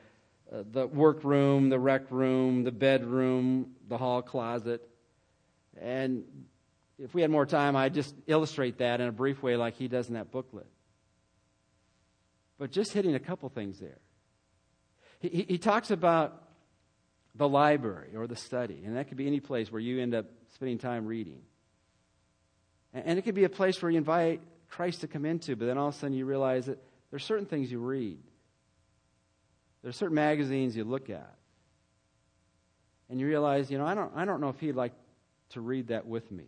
the 0.51 0.87
workroom, 0.87 1.71
the 1.71 1.79
rec 1.79 2.11
room, 2.11 2.65
the 2.65 2.73
bedroom, 2.73 3.77
the 3.89 3.97
hall 3.97 4.21
closet. 4.21 4.87
And 5.81 6.25
if 6.99 7.15
we 7.15 7.23
had 7.23 7.31
more 7.31 7.47
time, 7.47 7.77
I'd 7.77 7.95
just 7.95 8.15
illustrate 8.27 8.77
that 8.79 9.01
in 9.01 9.09
a 9.09 9.13
brief 9.13 9.43
way 9.43 9.57
like 9.57 9.77
he 9.77 9.89
does 9.89 10.09
in 10.09 10.15
that 10.17 10.31
booklet 10.31 10.67
but 12.61 12.71
just 12.71 12.93
hitting 12.93 13.15
a 13.15 13.19
couple 13.19 13.49
things 13.49 13.81
there. 13.81 13.99
He, 15.19 15.47
he 15.49 15.59
talks 15.59 15.91
about 15.91 16.43
the 17.35 17.49
library 17.49 18.15
or 18.15 18.27
the 18.27 18.37
study, 18.37 18.83
and 18.85 18.97
that 18.97 19.09
could 19.09 19.17
be 19.17 19.27
any 19.27 19.41
place 19.41 19.73
where 19.73 19.81
you 19.81 19.99
end 19.99 20.15
up 20.15 20.27
spending 20.55 20.77
time 20.77 21.07
reading. 21.07 21.41
And 22.93 23.19
it 23.19 23.23
could 23.23 23.35
be 23.35 23.45
a 23.45 23.49
place 23.49 23.81
where 23.81 23.91
you 23.91 23.97
invite 23.97 24.43
Christ 24.69 25.01
to 25.01 25.09
come 25.09 25.25
into, 25.25 25.57
but 25.57 25.65
then 25.65 25.79
all 25.79 25.89
of 25.89 25.95
a 25.95 25.99
sudden 25.99 26.15
you 26.15 26.27
realize 26.27 26.67
that 26.67 26.79
there's 27.11 27.25
certain 27.25 27.47
things 27.47 27.73
you 27.73 27.79
read. 27.79 28.19
There's 29.83 29.97
certain 29.97 30.17
magazines 30.17 30.77
you 30.77 30.85
look 30.85 31.09
at. 31.09 31.35
And 33.09 33.19
you 33.19 33.27
realize, 33.27 33.71
you 33.71 33.79
know, 33.79 33.87
I 33.87 33.95
don't, 33.95 34.13
I 34.15 34.27
don't 34.27 34.43
know 34.43 34.51
if 34.51 34.61
he'd 34.61 34.73
like 34.73 34.93
to 35.51 35.63
read 35.63 35.89
that 35.89 36.07
with 36.07 36.31
me. 36.31 36.45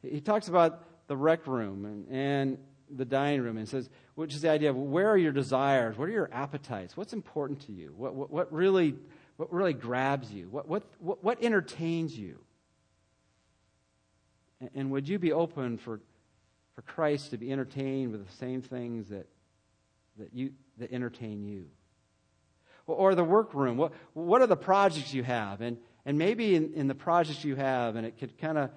He 0.00 0.22
talks 0.22 0.48
about 0.48 0.82
the 1.06 1.16
rec 1.18 1.46
room 1.46 1.84
and, 1.84 2.08
and 2.08 2.58
the 2.96 3.04
dining 3.04 3.42
room 3.42 3.56
and 3.56 3.68
says, 3.68 3.88
which 4.14 4.34
is 4.34 4.42
the 4.42 4.50
idea 4.50 4.70
of 4.70 4.76
where 4.76 5.10
are 5.10 5.16
your 5.16 5.32
desires? 5.32 5.96
What 5.96 6.08
are 6.08 6.12
your 6.12 6.30
appetites? 6.32 6.96
What's 6.96 7.12
important 7.12 7.66
to 7.66 7.72
you? 7.72 7.92
What, 7.96 8.14
what, 8.14 8.30
what 8.30 8.52
really, 8.52 8.94
what 9.36 9.52
really 9.52 9.72
grabs 9.72 10.32
you? 10.32 10.48
What, 10.48 10.68
what, 10.68 10.82
what, 10.98 11.24
what 11.24 11.42
entertains 11.42 12.16
you? 12.18 12.38
And, 14.60 14.70
and 14.74 14.90
would 14.90 15.08
you 15.08 15.18
be 15.18 15.32
open 15.32 15.78
for, 15.78 16.00
for 16.74 16.82
Christ 16.82 17.30
to 17.30 17.38
be 17.38 17.50
entertained 17.50 18.12
with 18.12 18.26
the 18.26 18.32
same 18.36 18.62
things 18.62 19.08
that, 19.08 19.26
that, 20.18 20.34
you, 20.34 20.52
that 20.78 20.92
entertain 20.92 21.44
you? 21.44 21.66
Or, 22.86 23.14
the 23.14 23.24
workroom. 23.24 23.76
What, 23.76 23.92
what 24.12 24.42
are 24.42 24.46
the 24.46 24.56
projects 24.56 25.14
you 25.14 25.22
have? 25.22 25.60
And, 25.60 25.78
and 26.04 26.18
maybe 26.18 26.56
in, 26.56 26.74
in 26.74 26.88
the 26.88 26.94
projects 26.94 27.44
you 27.44 27.54
have, 27.54 27.94
and 27.94 28.04
it 28.04 28.18
could 28.18 28.36
kind 28.38 28.58
of 28.58 28.70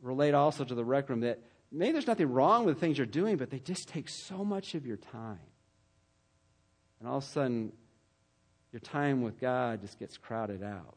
relate 0.00 0.34
also 0.34 0.64
to 0.64 0.74
the 0.74 0.84
rec 0.84 1.10
room, 1.10 1.20
that 1.20 1.40
maybe 1.74 1.92
there's 1.92 2.06
nothing 2.06 2.30
wrong 2.30 2.64
with 2.64 2.76
the 2.76 2.80
things 2.80 2.96
you're 2.98 3.06
doing, 3.06 3.36
but 3.36 3.50
they 3.50 3.58
just 3.58 3.88
take 3.88 4.08
so 4.08 4.44
much 4.44 4.74
of 4.74 4.86
your 4.86 4.96
time. 4.96 5.38
And 7.00 7.08
all 7.08 7.18
of 7.18 7.24
a 7.24 7.26
sudden, 7.26 7.72
your 8.72 8.80
time 8.80 9.22
with 9.22 9.40
God 9.40 9.80
just 9.80 9.98
gets 9.98 10.16
crowded 10.16 10.62
out. 10.62 10.96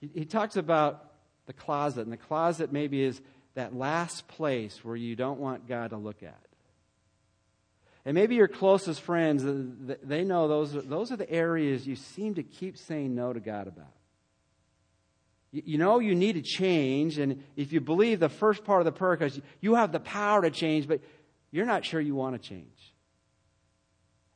He, 0.00 0.10
he 0.14 0.24
talks 0.24 0.56
about 0.56 1.12
the 1.46 1.52
closet, 1.52 2.02
and 2.02 2.12
the 2.12 2.16
closet 2.16 2.72
maybe 2.72 3.02
is 3.02 3.20
that 3.54 3.74
last 3.74 4.28
place 4.28 4.84
where 4.84 4.96
you 4.96 5.16
don't 5.16 5.40
want 5.40 5.66
God 5.66 5.90
to 5.90 5.96
look 5.96 6.22
at. 6.22 6.40
And 8.04 8.14
maybe 8.14 8.36
your 8.36 8.48
closest 8.48 9.00
friends, 9.00 9.42
they 10.02 10.24
know 10.24 10.48
those, 10.48 10.72
those 10.72 11.12
are 11.12 11.16
the 11.16 11.30
areas 11.30 11.86
you 11.86 11.96
seem 11.96 12.36
to 12.36 12.42
keep 12.42 12.78
saying 12.78 13.14
no 13.14 13.32
to 13.32 13.40
God 13.40 13.66
about. 13.66 13.97
You 15.64 15.78
know 15.78 15.98
you 15.98 16.14
need 16.14 16.34
to 16.34 16.42
change, 16.42 17.18
and 17.18 17.44
if 17.56 17.72
you 17.72 17.80
believe 17.80 18.20
the 18.20 18.28
first 18.28 18.64
part 18.64 18.80
of 18.80 18.84
the 18.84 18.92
prayer, 18.92 19.16
because 19.16 19.40
you 19.60 19.74
have 19.74 19.92
the 19.92 20.00
power 20.00 20.42
to 20.42 20.50
change, 20.50 20.88
but 20.88 21.00
you're 21.50 21.66
not 21.66 21.84
sure 21.84 22.00
you 22.00 22.14
want 22.14 22.40
to 22.40 22.48
change. 22.48 22.94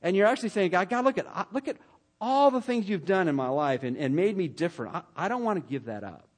And 0.02 0.16
you're 0.16 0.26
actually 0.26 0.48
saying, 0.48 0.70
God, 0.70 0.88
God, 0.88 1.04
look 1.04 1.18
at, 1.18 1.52
look 1.52 1.68
at 1.68 1.76
all 2.20 2.50
the 2.50 2.60
things 2.60 2.88
you've 2.88 3.04
done 3.04 3.28
in 3.28 3.34
my 3.34 3.48
life 3.48 3.82
and, 3.82 3.96
and 3.96 4.14
made 4.14 4.36
me 4.36 4.48
different. 4.48 4.94
I, 4.94 5.02
I 5.16 5.28
don't 5.28 5.44
want 5.44 5.64
to 5.64 5.70
give 5.70 5.86
that 5.86 6.04
up. 6.04 6.28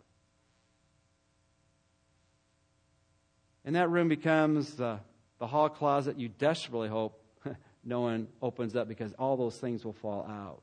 And 3.64 3.77
that 3.77 3.88
room 3.88 4.09
becomes 4.09 4.75
the, 4.75 4.99
the 5.38 5.47
hall 5.47 5.68
closet 5.68 6.18
you 6.18 6.29
desperately 6.29 6.88
hope 6.88 7.23
no 7.85 8.03
one 8.03 8.29
opens 8.42 8.77
up 8.77 8.88
because 8.88 9.12
all 9.14 9.37
those 9.37 9.57
things 9.57 9.85
will 9.85 9.94
fall 9.94 10.27
out. 10.29 10.62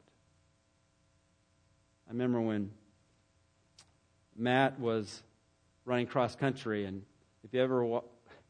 I 2.08 2.12
remember 2.12 2.42
when 2.42 2.72
Matt 4.42 4.80
was 4.80 5.22
running 5.86 6.08
cross 6.08 6.36
country, 6.36 6.86
and 6.86 7.04
if 7.44 7.54
you 7.54 7.62
ever 7.62 8.02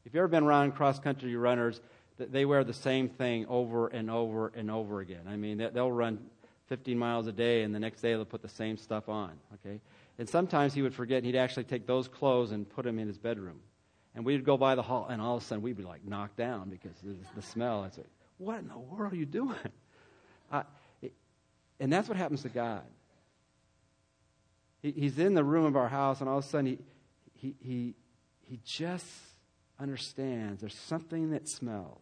if 0.05 0.13
you 0.13 0.19
ever 0.19 0.27
been 0.27 0.43
around 0.43 0.71
cross 0.71 0.99
country 0.99 1.35
runners, 1.35 1.81
they 2.17 2.45
wear 2.45 2.63
the 2.63 2.73
same 2.73 3.09
thing 3.09 3.45
over 3.47 3.87
and 3.87 4.09
over 4.09 4.51
and 4.55 4.71
over 4.71 5.01
again. 5.01 5.21
I 5.27 5.35
mean, 5.35 5.57
they'll 5.57 5.91
run 5.91 6.19
15 6.67 6.97
miles 6.97 7.27
a 7.27 7.31
day, 7.31 7.63
and 7.63 7.75
the 7.75 7.79
next 7.79 8.01
day 8.01 8.13
they'll 8.13 8.25
put 8.25 8.41
the 8.41 8.47
same 8.47 8.77
stuff 8.77 9.09
on. 9.09 9.33
Okay, 9.55 9.79
and 10.17 10.27
sometimes 10.27 10.73
he 10.73 10.81
would 10.81 10.95
forget, 10.95 11.17
and 11.17 11.25
he'd 11.25 11.35
actually 11.35 11.65
take 11.65 11.85
those 11.85 12.07
clothes 12.07 12.51
and 12.51 12.67
put 12.69 12.85
them 12.85 12.97
in 12.97 13.07
his 13.07 13.17
bedroom. 13.17 13.59
And 14.15 14.25
we'd 14.25 14.43
go 14.43 14.57
by 14.57 14.75
the 14.75 14.81
hall, 14.81 15.07
and 15.09 15.21
all 15.21 15.37
of 15.37 15.43
a 15.43 15.45
sudden 15.45 15.61
we'd 15.61 15.77
be 15.77 15.83
like 15.83 16.05
knocked 16.05 16.37
down 16.37 16.69
because 16.69 16.93
the 17.35 17.41
smell. 17.41 17.83
I'd 17.83 17.93
say, 17.93 18.03
"What 18.37 18.59
in 18.59 18.69
the 18.69 18.77
world 18.77 19.13
are 19.13 19.15
you 19.17 19.25
doing?" 19.25 19.57
Uh, 20.51 20.63
and 21.79 21.93
that's 21.93 22.09
what 22.09 22.17
happens 22.17 22.41
to 22.41 22.49
God. 22.49 22.83
He, 24.81 24.91
he's 24.91 25.19
in 25.19 25.33
the 25.33 25.43
room 25.43 25.65
of 25.65 25.75
our 25.75 25.89
house, 25.89 26.21
and 26.21 26.29
all 26.29 26.39
of 26.39 26.45
a 26.45 26.47
sudden 26.47 26.65
he, 26.65 26.79
he, 27.33 27.55
he, 27.59 27.95
he 28.47 28.59
just 28.63 29.05
understands 29.79 30.61
there's 30.61 30.75
something 30.75 31.31
that 31.31 31.47
smells. 31.47 32.01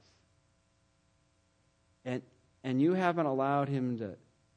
And, 2.05 2.21
and 2.63 2.81
you 2.81 2.93
haven't 2.93 3.25
allowed 3.25 3.69
him 3.69 3.97
to, 3.99 4.15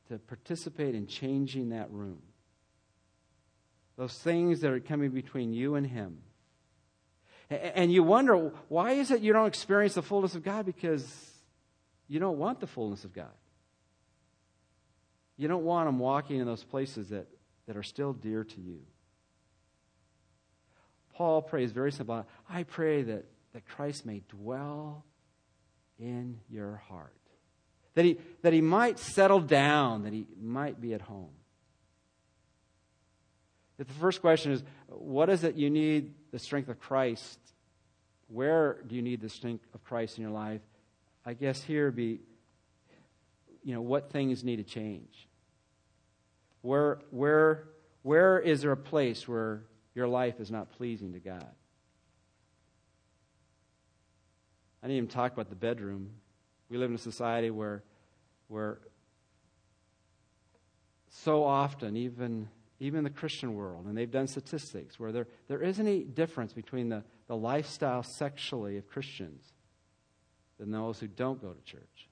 to 0.08 0.18
participate 0.18 0.94
in 0.94 1.06
changing 1.06 1.70
that 1.70 1.90
room. 1.90 2.22
Those 3.96 4.16
things 4.18 4.60
that 4.60 4.72
are 4.72 4.80
coming 4.80 5.10
between 5.10 5.52
you 5.52 5.74
and 5.74 5.86
him. 5.86 6.18
And 7.50 7.92
you 7.92 8.02
wonder, 8.02 8.52
why 8.68 8.92
is 8.92 9.10
it 9.10 9.20
you 9.20 9.32
don't 9.32 9.46
experience 9.46 9.94
the 9.94 10.02
fullness 10.02 10.34
of 10.34 10.42
God? 10.42 10.64
Because 10.64 11.04
you 12.08 12.18
don't 12.18 12.38
want 12.38 12.60
the 12.60 12.66
fullness 12.66 13.04
of 13.04 13.12
God. 13.12 13.26
You 15.36 15.48
don't 15.48 15.64
want 15.64 15.88
him 15.88 15.98
walking 15.98 16.40
in 16.40 16.46
those 16.46 16.64
places 16.64 17.10
that 17.10 17.26
that 17.66 17.76
are 17.76 17.82
still 17.82 18.12
dear 18.12 18.44
to 18.44 18.60
you. 18.60 18.80
Paul 21.14 21.42
prays 21.42 21.72
very 21.72 21.92
simply 21.92 22.22
I 22.48 22.62
pray 22.64 23.02
that, 23.02 23.24
that 23.52 23.66
Christ 23.66 24.06
may 24.06 24.22
dwell 24.28 25.04
in 25.98 26.40
your 26.50 26.82
heart, 26.88 27.16
that 27.94 28.04
he, 28.04 28.18
that 28.42 28.52
he 28.52 28.60
might 28.60 28.98
settle 28.98 29.40
down, 29.40 30.02
that 30.04 30.12
he 30.12 30.26
might 30.40 30.80
be 30.80 30.94
at 30.94 31.02
home. 31.02 31.30
If 33.78 33.88
the 33.88 33.94
first 33.94 34.20
question 34.20 34.52
is, 34.52 34.62
what 34.88 35.28
is 35.28 35.44
it 35.44 35.56
you 35.56 35.70
need 35.70 36.14
the 36.30 36.38
strength 36.38 36.68
of 36.68 36.78
Christ? 36.78 37.38
Where 38.28 38.78
do 38.86 38.94
you 38.94 39.02
need 39.02 39.20
the 39.20 39.28
strength 39.28 39.66
of 39.74 39.82
Christ 39.84 40.18
in 40.18 40.22
your 40.22 40.30
life? 40.30 40.60
I 41.24 41.34
guess 41.34 41.62
here 41.62 41.86
would 41.86 41.96
be, 41.96 42.20
you 43.62 43.74
know, 43.74 43.80
what 43.80 44.10
things 44.10 44.42
need 44.44 44.56
to 44.56 44.64
change? 44.64 45.28
Where, 46.62 47.00
where, 47.10 47.68
where 48.02 48.38
is 48.38 48.62
there 48.62 48.72
a 48.72 48.76
place 48.76 49.28
where 49.28 49.62
your 49.94 50.08
life 50.08 50.40
is 50.40 50.50
not 50.50 50.70
pleasing 50.72 51.12
to 51.12 51.20
God? 51.20 51.46
I 54.82 54.86
didn't 54.86 54.96
even 54.96 55.08
talk 55.08 55.32
about 55.32 55.48
the 55.48 55.56
bedroom. 55.56 56.10
We 56.68 56.78
live 56.78 56.90
in 56.90 56.96
a 56.96 56.98
society 56.98 57.50
where, 57.50 57.84
where 58.48 58.78
so 61.10 61.44
often, 61.44 61.96
even, 61.96 62.48
even 62.80 63.04
the 63.04 63.10
Christian 63.10 63.54
world, 63.54 63.86
and 63.86 63.96
they've 63.96 64.10
done 64.10 64.26
statistics 64.26 64.98
where 64.98 65.12
there, 65.12 65.28
there 65.46 65.60
isn't 65.60 65.86
any 65.86 66.04
difference 66.04 66.52
between 66.52 66.88
the, 66.88 67.04
the 67.28 67.36
lifestyle 67.36 68.02
sexually 68.02 68.76
of 68.76 68.88
Christians 68.88 69.52
than 70.58 70.70
those 70.70 70.98
who 70.98 71.06
don't 71.06 71.40
go 71.40 71.52
to 71.52 71.62
church. 71.64 72.08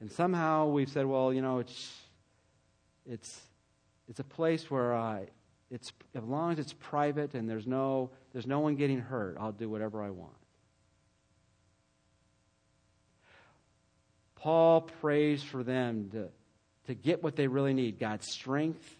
And 0.00 0.10
somehow 0.10 0.66
we've 0.66 0.88
said, 0.88 1.06
well, 1.06 1.32
you 1.32 1.40
know, 1.40 1.60
it's 1.60 1.94
it's, 3.08 3.40
it's 4.08 4.20
a 4.20 4.24
place 4.24 4.70
where 4.70 4.94
I, 4.94 5.26
it's, 5.70 5.92
as 6.14 6.22
long 6.22 6.52
as 6.52 6.58
it's 6.58 6.72
private 6.74 7.34
and 7.34 7.48
there's 7.48 7.66
no, 7.66 8.10
there's 8.32 8.46
no 8.46 8.60
one 8.60 8.76
getting 8.76 9.00
hurt, 9.00 9.36
I'll 9.38 9.52
do 9.52 9.68
whatever 9.68 10.02
I 10.02 10.10
want. 10.10 10.32
Paul 14.36 14.82
prays 14.82 15.42
for 15.42 15.64
them 15.64 16.10
to, 16.12 16.28
to 16.86 16.94
get 16.94 17.22
what 17.22 17.36
they 17.36 17.48
really 17.48 17.74
need 17.74 17.98
God's 17.98 18.30
strength 18.30 18.96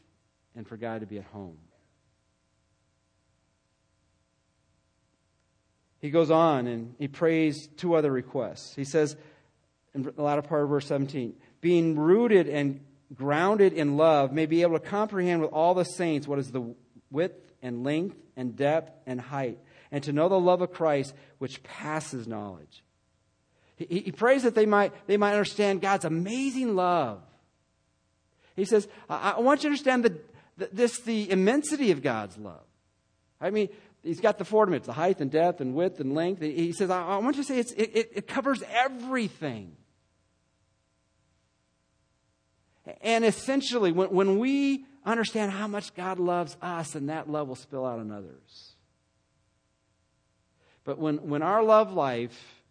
and 0.56 0.66
for 0.66 0.76
God 0.76 1.00
to 1.00 1.06
be 1.06 1.18
at 1.18 1.24
home. 1.24 1.58
he 6.06 6.10
goes 6.10 6.30
on 6.30 6.66
and 6.66 6.94
he 6.98 7.08
prays 7.08 7.68
two 7.76 7.94
other 7.94 8.12
requests. 8.12 8.74
He 8.74 8.84
says 8.84 9.16
in 9.94 10.02
the 10.02 10.22
latter 10.22 10.42
part 10.42 10.62
of 10.62 10.68
verse 10.68 10.86
17, 10.86 11.34
being 11.60 11.98
rooted 11.98 12.48
and 12.48 12.80
grounded 13.14 13.72
in 13.72 13.96
love, 13.96 14.32
may 14.32 14.46
be 14.46 14.62
able 14.62 14.78
to 14.78 14.84
comprehend 14.84 15.40
with 15.40 15.52
all 15.52 15.74
the 15.74 15.84
saints 15.84 16.26
what 16.26 16.38
is 16.38 16.50
the 16.50 16.74
width 17.10 17.52
and 17.62 17.84
length 17.84 18.16
and 18.36 18.56
depth 18.56 18.92
and 19.06 19.20
height, 19.20 19.58
and 19.90 20.02
to 20.04 20.12
know 20.12 20.28
the 20.28 20.38
love 20.38 20.60
of 20.62 20.72
Christ 20.72 21.14
which 21.38 21.62
passes 21.62 22.26
knowledge. 22.26 22.82
He, 23.76 24.00
he 24.00 24.12
prays 24.12 24.42
that 24.42 24.54
they 24.54 24.66
might, 24.66 24.92
they 25.06 25.16
might 25.16 25.32
understand 25.32 25.80
God's 25.80 26.04
amazing 26.04 26.74
love. 26.74 27.22
He 28.56 28.64
says, 28.64 28.88
I, 29.08 29.34
I 29.36 29.40
want 29.40 29.60
you 29.60 29.68
to 29.68 29.72
understand 29.72 30.04
the, 30.04 30.18
the, 30.56 30.68
this, 30.72 31.00
the 31.00 31.30
immensity 31.30 31.90
of 31.92 32.02
God's 32.02 32.36
love. 32.38 32.64
I 33.40 33.50
mean, 33.50 33.68
he's 34.02 34.20
got 34.20 34.38
the 34.38 34.44
four 34.44 34.64
dimensions, 34.64 34.86
the 34.86 34.94
height 34.94 35.20
and 35.20 35.30
depth 35.30 35.60
and 35.60 35.74
width 35.74 36.00
and 36.00 36.14
length. 36.14 36.40
He 36.40 36.72
says, 36.72 36.90
I, 36.90 37.02
I 37.02 37.16
want 37.18 37.36
you 37.36 37.42
to 37.42 37.46
say 37.46 37.58
it, 37.58 37.72
it, 37.76 38.10
it 38.14 38.26
covers 38.26 38.62
everything. 38.70 39.76
And 43.00 43.24
essentially, 43.24 43.92
when, 43.92 44.10
when 44.10 44.38
we 44.38 44.84
understand 45.04 45.52
how 45.52 45.66
much 45.66 45.94
God 45.94 46.18
loves 46.18 46.56
us, 46.60 46.94
and 46.94 47.08
that 47.08 47.30
love 47.30 47.48
will 47.48 47.56
spill 47.56 47.84
out 47.84 47.98
on 47.98 48.10
others. 48.10 48.74
But 50.84 50.98
when, 50.98 51.28
when 51.28 51.42
our 51.42 51.62
love 51.62 51.92
life 51.92 52.62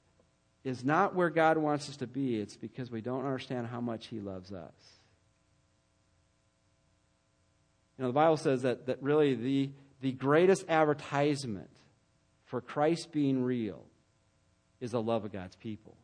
is 0.63 0.83
not 0.83 1.15
where 1.15 1.29
God 1.29 1.57
wants 1.57 1.89
us 1.89 1.97
to 1.97 2.07
be, 2.07 2.39
it's 2.39 2.55
because 2.55 2.89
we 2.89 3.01
don't 3.01 3.25
understand 3.25 3.67
how 3.67 3.81
much 3.81 4.07
He 4.07 4.19
loves 4.19 4.51
us. 4.51 4.73
You 7.97 8.03
know, 8.03 8.09
the 8.09 8.13
Bible 8.13 8.37
says 8.37 8.63
that, 8.63 8.87
that 8.87 9.01
really 9.01 9.35
the, 9.35 9.69
the 10.01 10.11
greatest 10.11 10.65
advertisement 10.67 11.69
for 12.45 12.61
Christ 12.61 13.11
being 13.11 13.43
real 13.43 13.83
is 14.79 14.91
the 14.91 15.01
love 15.01 15.25
of 15.25 15.31
God's 15.31 15.55
people. 15.55 15.97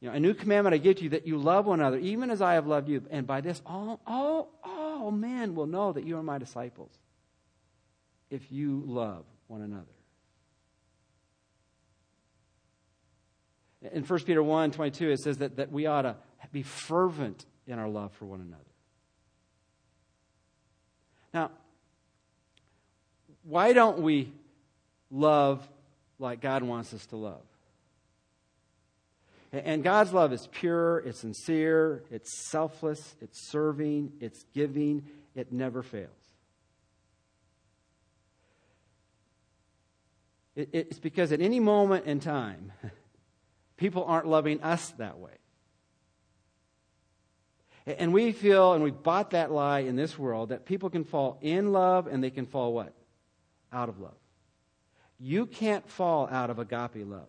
You 0.00 0.08
know, 0.10 0.14
a 0.14 0.20
new 0.20 0.34
commandment 0.34 0.74
I 0.74 0.78
give 0.78 0.96
to 0.96 1.04
you 1.04 1.10
that 1.10 1.26
you 1.26 1.38
love 1.38 1.66
one 1.66 1.80
another, 1.80 1.98
even 1.98 2.30
as 2.30 2.42
I 2.42 2.54
have 2.54 2.66
loved 2.66 2.88
you. 2.88 3.02
And 3.10 3.26
by 3.26 3.40
this, 3.40 3.62
all, 3.64 4.00
all, 4.06 4.52
all 4.62 5.10
men 5.10 5.54
will 5.54 5.66
know 5.66 5.92
that 5.92 6.04
you 6.04 6.18
are 6.18 6.22
my 6.22 6.38
disciples 6.38 6.92
if 8.30 8.52
you 8.52 8.82
love 8.86 9.24
one 9.46 9.62
another. 9.62 9.84
In 13.92 14.02
1 14.02 14.20
Peter 14.20 14.42
1 14.42 14.72
22, 14.72 15.10
it 15.10 15.20
says 15.20 15.38
that, 15.38 15.56
that 15.56 15.70
we 15.70 15.86
ought 15.86 16.02
to 16.02 16.16
be 16.52 16.62
fervent 16.62 17.46
in 17.66 17.78
our 17.78 17.88
love 17.88 18.12
for 18.12 18.24
one 18.24 18.40
another. 18.40 18.62
Now, 21.32 21.50
why 23.42 23.72
don't 23.72 24.00
we 24.00 24.32
love 25.10 25.66
like 26.18 26.40
God 26.40 26.62
wants 26.62 26.92
us 26.94 27.06
to 27.06 27.16
love? 27.16 27.42
And 29.64 29.82
God's 29.82 30.12
love 30.12 30.32
is 30.32 30.48
pure, 30.52 30.98
it's 30.98 31.20
sincere, 31.20 32.04
it's 32.10 32.32
selfless, 32.32 33.16
it's 33.20 33.40
serving, 33.40 34.12
it's 34.20 34.44
giving, 34.54 35.06
it 35.34 35.52
never 35.52 35.82
fails. 35.82 36.10
It's 40.56 40.98
because 40.98 41.32
at 41.32 41.40
any 41.40 41.60
moment 41.60 42.06
in 42.06 42.18
time, 42.18 42.72
people 43.76 44.04
aren't 44.04 44.26
loving 44.26 44.62
us 44.62 44.90
that 44.92 45.18
way. 45.18 45.32
And 47.86 48.12
we 48.12 48.32
feel, 48.32 48.72
and 48.72 48.82
we've 48.82 49.02
bought 49.02 49.30
that 49.30 49.52
lie 49.52 49.80
in 49.80 49.94
this 49.94 50.18
world, 50.18 50.48
that 50.48 50.66
people 50.66 50.90
can 50.90 51.04
fall 51.04 51.38
in 51.40 51.72
love 51.72 52.08
and 52.08 52.24
they 52.24 52.30
can 52.30 52.46
fall 52.46 52.72
what? 52.72 52.92
Out 53.72 53.88
of 53.88 54.00
love. 54.00 54.16
You 55.20 55.46
can't 55.46 55.88
fall 55.88 56.26
out 56.30 56.50
of 56.50 56.58
agape 56.58 57.06
love. 57.06 57.28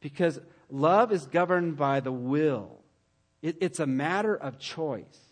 Because 0.00 0.38
love 0.70 1.12
is 1.12 1.26
governed 1.26 1.76
by 1.76 2.00
the 2.00 2.12
will, 2.12 2.82
it, 3.42 3.58
it's 3.60 3.80
a 3.80 3.86
matter 3.86 4.36
of 4.36 4.58
choice. 4.58 5.26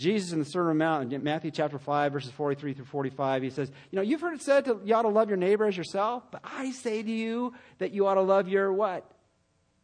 Jesus 0.00 0.32
in 0.32 0.38
the 0.38 0.46
Sermon 0.46 0.70
on 0.70 0.78
the 0.78 0.84
Mount, 0.84 1.12
in 1.12 1.22
Matthew 1.22 1.50
chapter 1.50 1.78
5, 1.78 2.12
verses 2.12 2.30
43 2.30 2.72
through 2.72 2.86
45, 2.86 3.42
he 3.42 3.50
says, 3.50 3.70
You 3.90 3.96
know, 3.96 4.02
you've 4.02 4.22
heard 4.22 4.32
it 4.32 4.40
said 4.40 4.64
to, 4.64 4.80
you 4.82 4.94
ought 4.94 5.02
to 5.02 5.08
love 5.08 5.28
your 5.28 5.36
neighbor 5.36 5.66
as 5.66 5.76
yourself, 5.76 6.22
but 6.30 6.40
I 6.42 6.70
say 6.70 7.02
to 7.02 7.10
you 7.10 7.52
that 7.78 7.92
you 7.92 8.06
ought 8.06 8.14
to 8.14 8.22
love 8.22 8.48
your 8.48 8.72
what? 8.72 9.04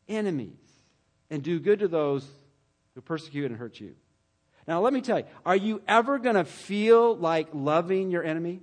Enemies. 0.08 0.56
And 1.28 1.42
do 1.42 1.60
good 1.60 1.80
to 1.80 1.88
those 1.88 2.26
who 2.94 3.02
persecute 3.02 3.50
and 3.50 3.60
hurt 3.60 3.78
you. 3.78 3.94
Now, 4.66 4.80
let 4.80 4.94
me 4.94 5.02
tell 5.02 5.18
you, 5.18 5.26
are 5.44 5.54
you 5.54 5.82
ever 5.86 6.18
going 6.18 6.36
to 6.36 6.46
feel 6.46 7.14
like 7.14 7.48
loving 7.52 8.10
your 8.10 8.24
enemy? 8.24 8.62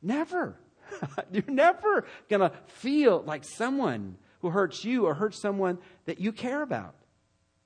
Never. 0.00 0.58
You're 1.32 1.44
never 1.48 2.06
going 2.28 2.40
to 2.40 2.52
feel 2.66 3.22
like 3.26 3.44
someone 3.44 4.16
who 4.40 4.50
hurts 4.50 4.84
you 4.84 5.06
or 5.06 5.14
hurts 5.14 5.40
someone 5.40 5.78
that 6.06 6.20
you 6.20 6.32
care 6.32 6.62
about. 6.62 6.94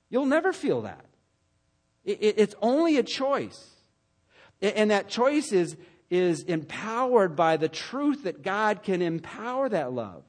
You'll 0.09 0.25
never 0.25 0.53
feel 0.53 0.81
that. 0.81 1.05
It, 2.03 2.19
it, 2.21 2.35
it's 2.37 2.55
only 2.61 2.97
a 2.97 3.03
choice. 3.03 3.71
And 4.61 4.91
that 4.91 5.09
choice 5.09 5.51
is, 5.51 5.75
is 6.09 6.43
empowered 6.43 7.35
by 7.35 7.57
the 7.57 7.67
truth 7.67 8.23
that 8.23 8.41
God 8.43 8.83
can 8.83 9.01
empower 9.01 9.69
that 9.69 9.91
love. 9.91 10.23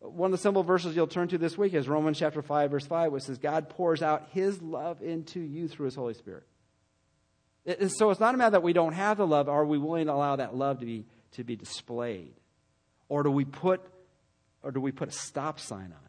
One 0.00 0.28
of 0.28 0.32
the 0.32 0.42
simple 0.42 0.62
verses 0.62 0.94
you'll 0.94 1.06
turn 1.06 1.28
to 1.28 1.38
this 1.38 1.56
week 1.56 1.74
is 1.74 1.88
Romans 1.88 2.18
chapter 2.18 2.42
5, 2.42 2.70
verse 2.70 2.86
5, 2.86 3.12
which 3.12 3.24
says, 3.24 3.38
God 3.38 3.68
pours 3.68 4.02
out 4.02 4.28
his 4.32 4.60
love 4.60 5.02
into 5.02 5.40
you 5.40 5.68
through 5.68 5.86
his 5.86 5.94
Holy 5.94 6.14
Spirit. 6.14 6.44
And 7.64 7.90
so 7.90 8.10
it's 8.10 8.20
not 8.20 8.34
a 8.34 8.38
matter 8.38 8.52
that 8.52 8.62
we 8.62 8.72
don't 8.72 8.92
have 8.92 9.16
the 9.16 9.26
love. 9.26 9.48
Are 9.48 9.64
we 9.64 9.78
willing 9.78 10.06
to 10.06 10.12
allow 10.12 10.36
that 10.36 10.54
love 10.54 10.80
to 10.80 10.86
be 10.86 11.06
to 11.32 11.44
be 11.44 11.56
displayed? 11.56 12.34
Or 13.08 13.22
do 13.22 13.30
we 13.30 13.44
put, 13.44 13.80
or 14.62 14.70
do 14.70 14.80
we 14.80 14.92
put 14.92 15.08
a 15.08 15.12
stop 15.12 15.60
sign 15.60 15.92
on 15.92 16.00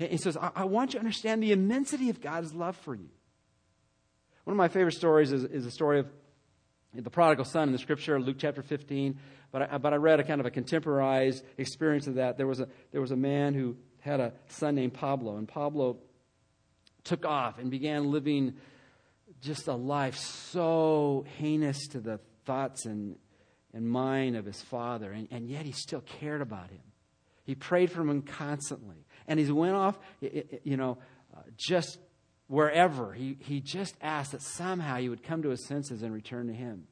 it? 0.00 0.10
He 0.10 0.16
says, 0.16 0.36
I, 0.36 0.64
want 0.64 0.92
you 0.92 0.98
to 0.98 0.98
understand 0.98 1.42
the 1.42 1.52
immensity 1.52 2.10
of 2.10 2.20
God's 2.20 2.52
love 2.52 2.76
for 2.76 2.94
you. 2.94 3.08
One 4.42 4.52
of 4.52 4.58
my 4.58 4.68
favorite 4.68 4.94
stories 4.94 5.32
is, 5.32 5.44
is 5.44 5.64
the 5.64 5.70
story 5.70 6.00
of 6.00 6.08
the 6.94 7.10
prodigal 7.10 7.44
son 7.44 7.68
in 7.68 7.72
the 7.72 7.78
scripture, 7.78 8.20
Luke 8.20 8.36
chapter 8.38 8.62
15. 8.62 9.18
But 9.52 9.72
I, 9.72 9.78
but 9.78 9.92
I 9.92 9.96
read 9.96 10.18
a 10.18 10.24
kind 10.24 10.40
of 10.40 10.46
a 10.46 10.50
contemporized 10.50 11.44
experience 11.58 12.08
of 12.08 12.16
that. 12.16 12.36
There 12.36 12.46
was, 12.46 12.60
a, 12.60 12.68
there 12.90 13.00
was 13.00 13.12
a 13.12 13.16
man 13.16 13.54
who 13.54 13.76
had 14.00 14.20
a 14.20 14.32
son 14.48 14.74
named 14.74 14.94
Pablo, 14.94 15.36
and 15.36 15.46
Pablo 15.46 15.98
took 17.04 17.24
off 17.24 17.58
and 17.58 17.70
began 17.70 18.10
living 18.10 18.54
just 19.40 19.68
a 19.68 19.74
life 19.74 20.16
so 20.16 21.24
heinous 21.38 21.86
to 21.88 22.00
the 22.00 22.18
thoughts 22.44 22.86
and, 22.86 23.16
and 23.72 23.88
mind 23.88 24.36
of 24.36 24.44
his 24.44 24.60
father, 24.62 25.10
and, 25.12 25.28
and 25.30 25.48
yet 25.48 25.64
he 25.64 25.72
still 25.72 26.00
cared 26.00 26.40
about 26.40 26.70
him. 26.70 26.82
He 27.44 27.54
prayed 27.54 27.90
for 27.90 28.00
him 28.00 28.22
constantly. 28.22 29.04
And 29.26 29.38
he 29.38 29.50
went 29.50 29.74
off, 29.74 29.98
you 30.20 30.76
know, 30.76 30.98
uh, 31.34 31.40
just 31.56 31.98
wherever. 32.46 33.12
He, 33.12 33.36
he 33.40 33.60
just 33.60 33.94
asked 34.00 34.32
that 34.32 34.42
somehow 34.42 34.96
he 34.96 35.08
would 35.08 35.22
come 35.22 35.42
to 35.42 35.50
his 35.50 35.66
senses 35.66 36.02
and 36.02 36.12
return 36.12 36.46
to 36.48 36.54
him. 36.54 36.86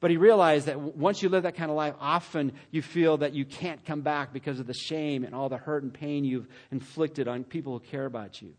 But 0.00 0.10
he 0.10 0.16
realized 0.16 0.66
that 0.66 0.80
once 0.80 1.22
you 1.22 1.28
live 1.28 1.44
that 1.44 1.54
kind 1.54 1.70
of 1.70 1.76
life, 1.76 1.94
often 2.00 2.52
you 2.70 2.82
feel 2.82 3.18
that 3.18 3.34
you 3.34 3.44
can't 3.44 3.84
come 3.84 4.00
back 4.00 4.32
because 4.32 4.58
of 4.58 4.66
the 4.66 4.74
shame 4.74 5.24
and 5.24 5.34
all 5.34 5.48
the 5.48 5.56
hurt 5.56 5.82
and 5.82 5.94
pain 5.94 6.24
you've 6.24 6.48
inflicted 6.70 7.28
on 7.28 7.44
people 7.44 7.78
who 7.78 7.80
care 7.80 8.04
about 8.04 8.42
you. 8.42 8.54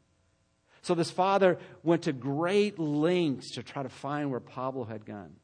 So 0.83 0.95
this 0.95 1.11
father 1.11 1.57
went 1.81 2.03
to 2.03 2.13
great 2.13 2.77
lengths 2.77 3.55
to 3.55 3.63
try 3.63 3.83
to 3.83 3.89
find 3.89 4.31
where 4.31 4.39
Pablo 4.39 4.85
had 4.85 5.05
gone. 5.05 5.35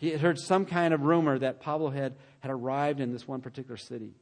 He 0.00 0.08
had 0.08 0.22
heard 0.22 0.38
some 0.38 0.64
kind 0.64 0.94
of 0.94 1.02
rumor 1.02 1.38
that 1.38 1.60
Pablo 1.60 1.90
had, 1.90 2.16
had 2.38 2.50
arrived 2.50 3.00
in 3.00 3.12
this 3.12 3.28
one 3.28 3.42
particular 3.42 3.76
city. 3.76 4.14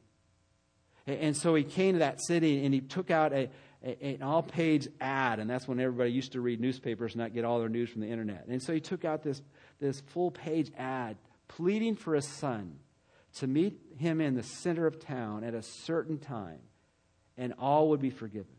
And 1.07 1.37
so 1.37 1.55
he 1.55 1.63
came 1.63 1.93
to 1.93 1.99
that 1.99 2.21
city 2.21 2.65
and 2.65 2.73
he 2.73 2.81
took 2.81 3.09
out 3.09 3.31
a, 3.31 3.49
a 3.81 4.15
an 4.15 4.21
all 4.21 4.43
page 4.43 4.89
ad, 4.99 5.39
and 5.39 5.49
that's 5.49 5.69
when 5.69 5.79
everybody 5.79 6.11
used 6.11 6.33
to 6.33 6.41
read 6.41 6.59
newspapers, 6.59 7.13
and 7.13 7.21
not 7.21 7.33
get 7.33 7.45
all 7.45 7.59
their 7.59 7.69
news 7.69 7.89
from 7.89 8.01
the 8.01 8.09
internet. 8.09 8.45
And 8.49 8.61
so 8.61 8.73
he 8.73 8.81
took 8.81 9.05
out 9.05 9.23
this, 9.23 9.41
this 9.79 10.01
full 10.01 10.31
page 10.31 10.69
ad 10.77 11.15
pleading 11.47 11.95
for 11.95 12.13
his 12.13 12.27
son 12.27 12.75
to 13.35 13.47
meet 13.47 13.79
him 13.97 14.19
in 14.19 14.35
the 14.35 14.43
center 14.43 14.85
of 14.85 14.99
town 14.99 15.45
at 15.45 15.53
a 15.53 15.63
certain 15.63 16.17
time, 16.17 16.59
and 17.37 17.53
all 17.57 17.87
would 17.91 18.01
be 18.01 18.09
forgiven. 18.09 18.51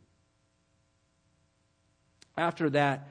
After 2.35 2.71
that 2.71 3.09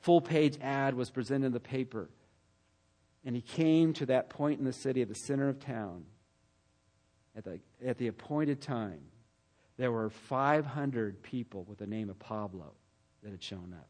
full 0.00 0.20
page 0.20 0.58
ad 0.60 0.92
was 0.92 1.08
presented 1.08 1.46
in 1.46 1.52
the 1.52 1.58
paper, 1.58 2.10
and 3.24 3.34
he 3.34 3.42
came 3.42 3.92
to 3.94 4.06
that 4.06 4.30
point 4.30 4.58
in 4.58 4.64
the 4.64 4.72
city, 4.72 5.02
at 5.02 5.08
the 5.08 5.14
center 5.14 5.48
of 5.48 5.60
town, 5.60 6.04
at 7.36 7.44
the, 7.44 7.60
at 7.84 7.98
the 7.98 8.06
appointed 8.06 8.60
time. 8.60 9.00
There 9.76 9.92
were 9.92 10.10
500 10.10 11.22
people 11.22 11.64
with 11.64 11.78
the 11.78 11.86
name 11.86 12.10
of 12.10 12.18
Pablo 12.18 12.72
that 13.22 13.30
had 13.30 13.42
shown 13.42 13.74
up. 13.78 13.88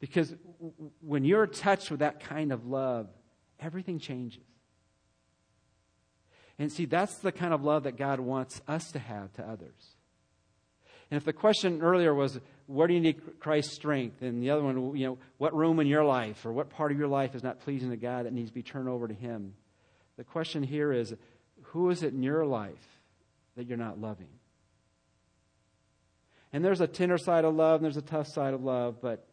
Because 0.00 0.34
when 1.00 1.24
you're 1.24 1.46
touched 1.46 1.90
with 1.90 2.00
that 2.00 2.20
kind 2.20 2.52
of 2.52 2.66
love, 2.66 3.08
everything 3.58 3.98
changes. 3.98 4.42
And 6.58 6.70
see, 6.72 6.84
that's 6.84 7.18
the 7.18 7.32
kind 7.32 7.52
of 7.54 7.64
love 7.64 7.84
that 7.84 7.96
God 7.96 8.20
wants 8.20 8.60
us 8.66 8.92
to 8.92 8.98
have 8.98 9.32
to 9.34 9.42
others. 9.42 9.96
And 11.10 11.16
if 11.16 11.24
the 11.24 11.32
question 11.32 11.80
earlier 11.80 12.14
was, 12.14 12.38
where 12.66 12.86
do 12.86 12.94
you 12.94 13.00
need 13.00 13.40
Christ's 13.40 13.74
strength? 13.74 14.20
And 14.20 14.42
the 14.42 14.50
other 14.50 14.62
one, 14.62 14.96
you 14.96 15.06
know, 15.06 15.18
what 15.38 15.54
room 15.54 15.80
in 15.80 15.86
your 15.86 16.04
life 16.04 16.44
or 16.44 16.52
what 16.52 16.68
part 16.68 16.92
of 16.92 16.98
your 16.98 17.08
life 17.08 17.34
is 17.34 17.42
not 17.42 17.60
pleasing 17.60 17.90
to 17.90 17.96
God 17.96 18.26
that 18.26 18.32
needs 18.32 18.50
to 18.50 18.54
be 18.54 18.62
turned 18.62 18.88
over 18.88 19.08
to 19.08 19.14
Him? 19.14 19.54
The 20.18 20.24
question 20.24 20.62
here 20.62 20.92
is, 20.92 21.14
who 21.62 21.88
is 21.90 22.02
it 22.02 22.12
in 22.12 22.22
your 22.22 22.44
life 22.44 23.00
that 23.56 23.66
you're 23.66 23.78
not 23.78 24.00
loving? 24.00 24.28
And 26.52 26.64
there's 26.64 26.80
a 26.80 26.86
tender 26.86 27.18
side 27.18 27.44
of 27.44 27.54
love 27.54 27.76
and 27.76 27.84
there's 27.84 27.96
a 27.96 28.02
tough 28.02 28.26
side 28.26 28.52
of 28.54 28.62
love, 28.62 29.00
but 29.00 29.26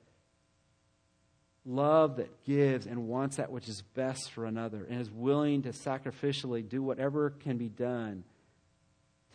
love 1.66 2.18
that 2.18 2.44
gives 2.46 2.86
and 2.86 3.08
wants 3.08 3.38
that 3.38 3.52
which 3.52 3.68
is 3.68 3.82
best 3.96 4.32
for 4.32 4.46
another 4.46 4.86
and 4.90 5.02
is 5.02 5.10
willing 5.10 5.64
to 5.64 5.70
sacrificially 5.70 6.68
do 6.68 6.82
whatever 6.84 7.32
can 7.32 7.58
be 7.58 7.70
done 7.70 8.24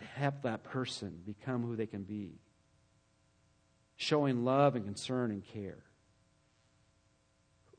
to 0.01 0.07
help 0.07 0.43
that 0.43 0.65
person 0.65 1.21
become 1.25 1.63
who 1.63 1.77
they 1.77 1.87
can 1.87 2.03
be. 2.03 2.33
Showing 3.97 4.45
love 4.45 4.77
and 4.77 4.85
concern 4.85 5.31
and 5.31 5.45
care. 5.45 5.85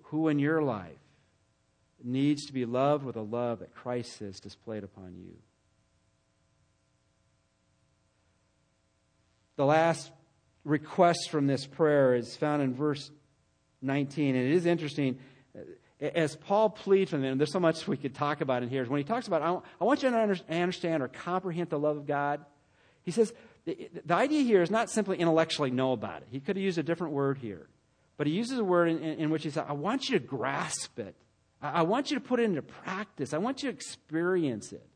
Who 0.04 0.28
in 0.28 0.40
your 0.40 0.62
life 0.62 1.00
needs 2.04 2.46
to 2.46 2.54
be 2.54 2.66
loved 2.66 3.04
with 3.04 3.16
a 3.16 3.22
love 3.22 3.60
that 3.60 3.74
Christ 3.74 4.20
has 4.20 4.40
displayed 4.40 4.84
upon 4.84 5.16
you? 5.18 5.34
The 9.56 9.66
last 9.66 10.12
request 10.64 11.30
from 11.30 11.48
this 11.48 11.66
prayer 11.66 12.16
is 12.16 12.36
found 12.36 12.62
in 12.62 12.74
verse 12.74 13.12
19. 13.82 14.36
And 14.36 14.46
it 14.46 14.54
is 14.54 14.66
interesting. 14.66 15.18
As 16.02 16.36
Paul 16.36 16.72
pleads 16.72 17.12
for 17.12 17.18
them, 17.18 17.38
there's 17.38 17.52
so 17.52 17.60
much 17.60 17.88
we 17.88 17.96
could 17.96 18.16
talk 18.16 18.42
about 18.42 18.64
in 18.64 18.70
here. 18.70 18.84
When 18.86 18.98
he 18.98 19.04
talks 19.04 19.28
about, 19.28 19.64
I 19.80 19.84
want 19.84 20.02
you 20.02 20.10
to 20.10 20.44
understand 20.50 21.04
or 21.04 21.08
comprehend 21.08 21.70
the 21.70 21.78
love 21.78 21.98
of 21.98 22.08
God, 22.08 22.44
he 23.04 23.12
says, 23.12 23.32
the, 23.66 23.90
the 24.04 24.16
idea 24.16 24.42
here 24.42 24.64
is 24.64 24.72
not 24.72 24.90
simply 24.90 25.18
intellectually 25.18 25.70
know 25.70 25.92
about 25.92 26.24
it. 26.24 26.28
He 26.32 26.40
could 26.40 26.56
have 26.56 26.64
used 26.64 26.80
a 26.80 26.84
different 26.84 27.14
word 27.14 27.38
here. 27.38 27.68
But 28.18 28.26
he 28.26 28.34
uses 28.34 28.58
a 28.58 28.64
word 28.64 28.90
in, 28.90 29.00
in, 29.00 29.20
in 29.20 29.30
which 29.30 29.44
he 29.44 29.52
says, 29.52 29.64
I 29.68 29.74
want 29.74 30.10
you 30.10 30.20
to 30.20 30.26
grasp 30.26 30.98
it. 30.98 31.16
I, 31.62 31.70
I 31.70 31.82
want 31.84 32.10
you 32.10 32.18
to 32.18 32.22
put 32.22 32.40
it 32.40 32.44
into 32.44 32.64
practice. 32.64 33.34
I 33.34 33.38
want 33.38 33.62
you 33.62 33.70
to 33.70 33.76
experience 33.76 34.74
it. 34.74 34.88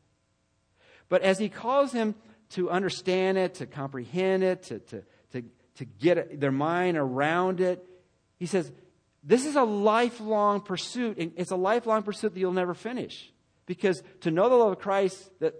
But 1.08 1.22
as 1.22 1.38
he 1.38 1.48
calls 1.48 1.92
them 1.92 2.16
to 2.50 2.70
understand 2.70 3.38
it, 3.38 3.54
to 3.54 3.66
comprehend 3.66 4.42
it, 4.42 4.64
to, 4.64 4.78
to, 4.80 5.02
to, 5.32 5.42
to 5.76 5.84
get 5.84 6.40
their 6.40 6.52
mind 6.52 6.96
around 6.96 7.60
it, 7.60 7.84
he 8.38 8.46
says, 8.46 8.72
This 9.26 9.44
is 9.44 9.56
a 9.56 9.64
lifelong 9.64 10.60
pursuit, 10.60 11.18
and 11.18 11.32
it's 11.36 11.50
a 11.50 11.56
lifelong 11.56 12.04
pursuit 12.04 12.32
that 12.32 12.38
you'll 12.38 12.52
never 12.52 12.74
finish. 12.74 13.32
Because 13.66 14.00
to 14.20 14.30
know 14.30 14.48
the 14.48 14.54
love 14.54 14.70
of 14.70 14.78
Christ, 14.78 15.28
that, 15.40 15.54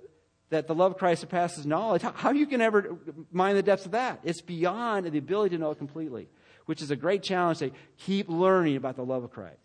that 0.50 0.68
the 0.68 0.74
love 0.74 0.92
of 0.92 0.98
Christ 0.98 1.22
surpasses 1.22 1.66
knowledge, 1.66 2.02
how, 2.02 2.12
how 2.12 2.30
you 2.30 2.46
can 2.46 2.60
ever 2.60 2.96
mind 3.32 3.58
the 3.58 3.64
depths 3.64 3.84
of 3.84 3.90
that? 3.90 4.20
It's 4.22 4.40
beyond 4.40 5.06
the 5.06 5.18
ability 5.18 5.56
to 5.56 5.60
know 5.60 5.72
it 5.72 5.78
completely, 5.78 6.28
which 6.66 6.80
is 6.80 6.92
a 6.92 6.96
great 6.96 7.24
challenge 7.24 7.58
to 7.58 7.72
keep 7.98 8.28
learning 8.28 8.76
about 8.76 8.94
the 8.94 9.04
love 9.04 9.24
of 9.24 9.32
Christ. 9.32 9.58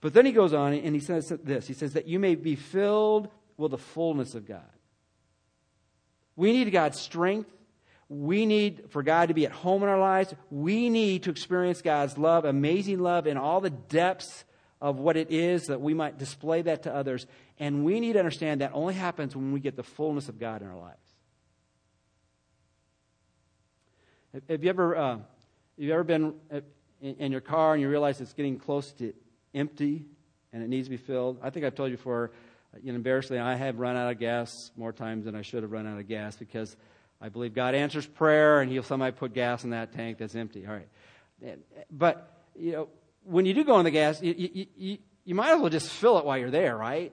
But 0.00 0.14
then 0.14 0.24
he 0.24 0.30
goes 0.30 0.54
on 0.54 0.72
and 0.72 0.94
he 0.94 1.00
says 1.00 1.28
this 1.42 1.66
He 1.66 1.74
says, 1.74 1.94
That 1.94 2.06
you 2.06 2.20
may 2.20 2.36
be 2.36 2.54
filled 2.54 3.28
with 3.56 3.72
the 3.72 3.78
fullness 3.78 4.36
of 4.36 4.46
God. 4.46 4.62
We 6.36 6.52
need 6.52 6.70
God's 6.70 7.00
strength 7.00 7.50
we 8.10 8.44
need 8.44 8.86
for 8.88 9.04
God 9.04 9.28
to 9.28 9.34
be 9.34 9.46
at 9.46 9.52
home 9.52 9.84
in 9.84 9.88
our 9.88 9.98
lives. 9.98 10.34
We 10.50 10.90
need 10.90 11.22
to 11.22 11.30
experience 11.30 11.80
God's 11.80 12.18
love, 12.18 12.44
amazing 12.44 12.98
love, 12.98 13.28
in 13.28 13.36
all 13.36 13.60
the 13.60 13.70
depths 13.70 14.44
of 14.80 14.98
what 14.98 15.16
it 15.16 15.30
is 15.30 15.68
that 15.68 15.80
we 15.80 15.94
might 15.94 16.18
display 16.18 16.62
that 16.62 16.82
to 16.82 16.94
others. 16.94 17.28
And 17.60 17.84
we 17.84 18.00
need 18.00 18.14
to 18.14 18.18
understand 18.18 18.62
that 18.62 18.72
only 18.74 18.94
happens 18.94 19.36
when 19.36 19.52
we 19.52 19.60
get 19.60 19.76
the 19.76 19.84
fullness 19.84 20.28
of 20.28 20.40
God 20.40 20.60
in 20.60 20.66
our 20.66 20.76
lives. 20.76 20.96
Have 24.48 24.64
you 24.64 24.70
ever, 24.70 24.96
uh, 24.96 25.18
you 25.76 25.92
ever 25.92 26.04
been 26.04 26.34
uh, 26.52 26.60
in 27.00 27.30
your 27.30 27.40
car 27.40 27.74
and 27.74 27.80
you 27.80 27.88
realize 27.88 28.20
it's 28.20 28.32
getting 28.32 28.58
close 28.58 28.90
to 28.94 29.12
empty 29.54 30.04
and 30.52 30.64
it 30.64 30.68
needs 30.68 30.88
to 30.88 30.90
be 30.90 30.96
filled? 30.96 31.38
I 31.42 31.50
think 31.50 31.64
I've 31.64 31.76
told 31.76 31.92
you 31.92 31.96
before, 31.96 32.32
you 32.82 32.90
know, 32.90 32.96
embarrassingly, 32.96 33.40
I 33.40 33.54
have 33.54 33.78
run 33.78 33.96
out 33.96 34.10
of 34.10 34.18
gas 34.18 34.72
more 34.76 34.92
times 34.92 35.26
than 35.26 35.36
I 35.36 35.42
should 35.42 35.62
have 35.62 35.70
run 35.70 35.86
out 35.86 35.98
of 35.98 36.08
gas 36.08 36.34
because 36.34 36.76
I 37.20 37.28
believe 37.28 37.54
God 37.54 37.74
answers 37.74 38.06
prayer 38.06 38.60
and 38.60 38.70
he'll 38.70 38.82
somehow 38.82 39.10
put 39.10 39.34
gas 39.34 39.64
in 39.64 39.70
that 39.70 39.92
tank 39.92 40.18
that's 40.18 40.34
empty. 40.34 40.66
All 40.66 40.72
right. 40.72 41.58
But, 41.90 42.32
you 42.58 42.72
know, 42.72 42.88
when 43.24 43.46
you 43.46 43.54
do 43.54 43.64
go 43.64 43.78
in 43.78 43.84
the 43.84 43.90
gas, 43.90 44.22
you, 44.22 44.34
you, 44.36 44.66
you, 44.76 44.98
you 45.24 45.34
might 45.34 45.52
as 45.52 45.60
well 45.60 45.70
just 45.70 45.90
fill 45.90 46.18
it 46.18 46.24
while 46.24 46.38
you're 46.38 46.50
there, 46.50 46.76
right? 46.76 47.12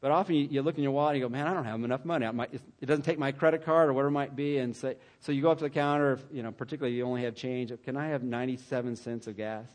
But 0.00 0.12
often 0.12 0.36
you, 0.36 0.48
you, 0.50 0.62
look 0.62 0.76
in 0.76 0.82
your 0.82 0.92
wallet 0.92 1.14
and 1.14 1.22
you 1.22 1.28
go, 1.28 1.32
man, 1.32 1.46
I 1.46 1.54
don't 1.54 1.64
have 1.64 1.82
enough 1.82 2.04
money. 2.04 2.30
Might, 2.30 2.54
it 2.54 2.86
doesn't 2.86 3.04
take 3.04 3.18
my 3.18 3.32
credit 3.32 3.64
card 3.64 3.88
or 3.88 3.92
whatever 3.92 4.08
it 4.08 4.12
might 4.12 4.36
be. 4.36 4.58
And 4.58 4.74
say, 4.76 4.96
so 5.20 5.32
you 5.32 5.42
go 5.42 5.50
up 5.50 5.58
to 5.58 5.64
the 5.64 5.70
counter, 5.70 6.12
if, 6.12 6.24
you 6.32 6.42
know, 6.42 6.52
particularly 6.52 6.94
if 6.94 6.98
you 6.98 7.04
only 7.04 7.22
have 7.24 7.34
change. 7.34 7.72
Can 7.84 7.96
I 7.96 8.08
have 8.08 8.22
97 8.22 8.96
cents 8.96 9.26
of 9.26 9.36
gas? 9.36 9.66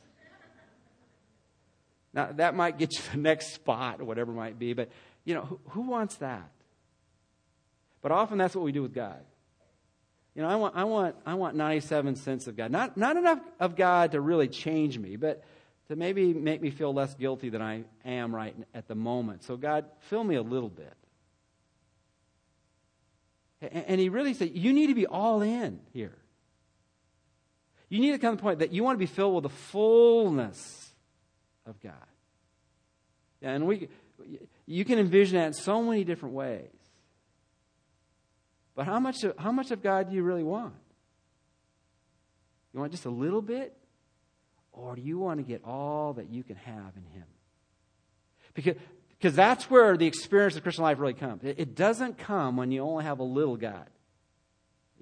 Now, 2.14 2.30
that 2.34 2.56
might 2.56 2.78
get 2.78 2.94
you 2.94 3.02
the 3.12 3.18
next 3.18 3.54
spot 3.54 4.00
or 4.00 4.06
whatever 4.06 4.32
it 4.32 4.36
might 4.36 4.58
be. 4.58 4.74
But, 4.74 4.90
you 5.26 5.34
know, 5.34 5.42
who, 5.42 5.60
who 5.70 5.82
wants 5.82 6.16
that? 6.18 6.50
But 8.04 8.12
often 8.12 8.38
that's 8.38 8.56
what 8.56 8.64
we 8.64 8.72
do 8.72 8.84
with 8.84 8.94
God. 8.94 9.20
You 10.36 10.42
know, 10.42 10.50
I 10.50 10.56
want, 10.58 10.76
I 10.76 10.84
want, 10.84 11.16
I 11.26 11.34
want 11.36 11.56
97 11.56 12.16
cents 12.18 12.48
of 12.48 12.58
God. 12.58 12.70
Not, 12.70 12.98
not 12.98 13.18
enough 13.18 13.40
of 13.60 13.76
God 13.76 14.12
to 14.12 14.22
really 14.22 14.48
change 14.48 15.00
me, 15.00 15.16
but 15.16 15.44
to 15.88 15.96
maybe 15.96 16.34
make 16.34 16.62
me 16.62 16.70
feel 16.70 16.94
less 16.94 17.14
guilty 17.16 17.50
than 17.50 17.62
I 17.62 17.84
am 18.04 18.36
right 18.36 18.56
at 18.74 18.88
the 18.88 18.96
moment. 18.96 19.44
So, 19.44 19.58
God, 19.58 19.86
fill 20.10 20.24
me 20.24 20.36
a 20.36 20.42
little 20.42 20.70
bit. 20.70 20.94
And 23.62 24.02
he 24.02 24.10
really 24.10 24.34
said, 24.34 24.52
You 24.54 24.74
need 24.74 24.88
to 24.88 24.96
be 24.96 25.08
all 25.08 25.42
in 25.42 25.80
here. 25.94 26.18
You 27.88 28.00
need 28.00 28.12
to 28.12 28.18
come 28.18 28.34
to 28.34 28.38
the 28.38 28.42
point 28.42 28.60
that 28.60 28.74
you 28.74 28.84
want 28.84 28.96
to 28.96 29.00
be 29.00 29.06
filled 29.06 29.36
with 29.36 29.44
the 29.44 29.50
fullness 29.50 30.92
of 31.66 31.80
God. 31.80 31.94
And 33.42 33.68
we, 33.68 33.88
you 34.66 34.84
can 34.84 35.00
envision 35.00 35.38
that 35.38 35.48
in 35.48 35.54
so 35.54 35.82
many 35.82 36.04
different 36.04 36.36
ways. 36.36 36.72
But 38.76 38.86
how 38.86 39.00
much, 39.00 39.24
how 39.38 39.52
much 39.52 39.72
of 39.72 39.84
God 39.84 40.10
do 40.10 40.16
you 40.16 40.24
really 40.24 40.44
want? 40.44 40.74
You 42.74 42.80
want 42.80 42.92
just 42.92 43.06
a 43.06 43.12
little 43.12 43.42
bit? 43.42 43.78
Or 44.72 44.96
do 44.96 45.02
you 45.02 45.20
want 45.20 45.40
to 45.40 45.44
get 45.44 45.64
all 45.64 46.14
that 46.14 46.30
you 46.30 46.44
can 46.44 46.56
have 46.56 46.92
in 46.96 47.06
Him? 47.14 47.28
Because, 48.56 48.76
because 49.20 49.36
that's 49.36 49.70
where 49.70 49.96
the 49.96 50.08
experience 50.08 50.56
of 50.56 50.64
Christian 50.64 50.84
life 50.84 51.00
really 51.00 51.14
comes. 51.14 51.44
It, 51.44 51.60
it 51.60 51.76
doesn't 51.76 52.18
come 52.18 52.58
when 52.58 52.72
you 52.72 52.82
only 52.82 53.04
have 53.04 53.20
a 53.20 53.24
little 53.24 53.58
God. 53.58 53.88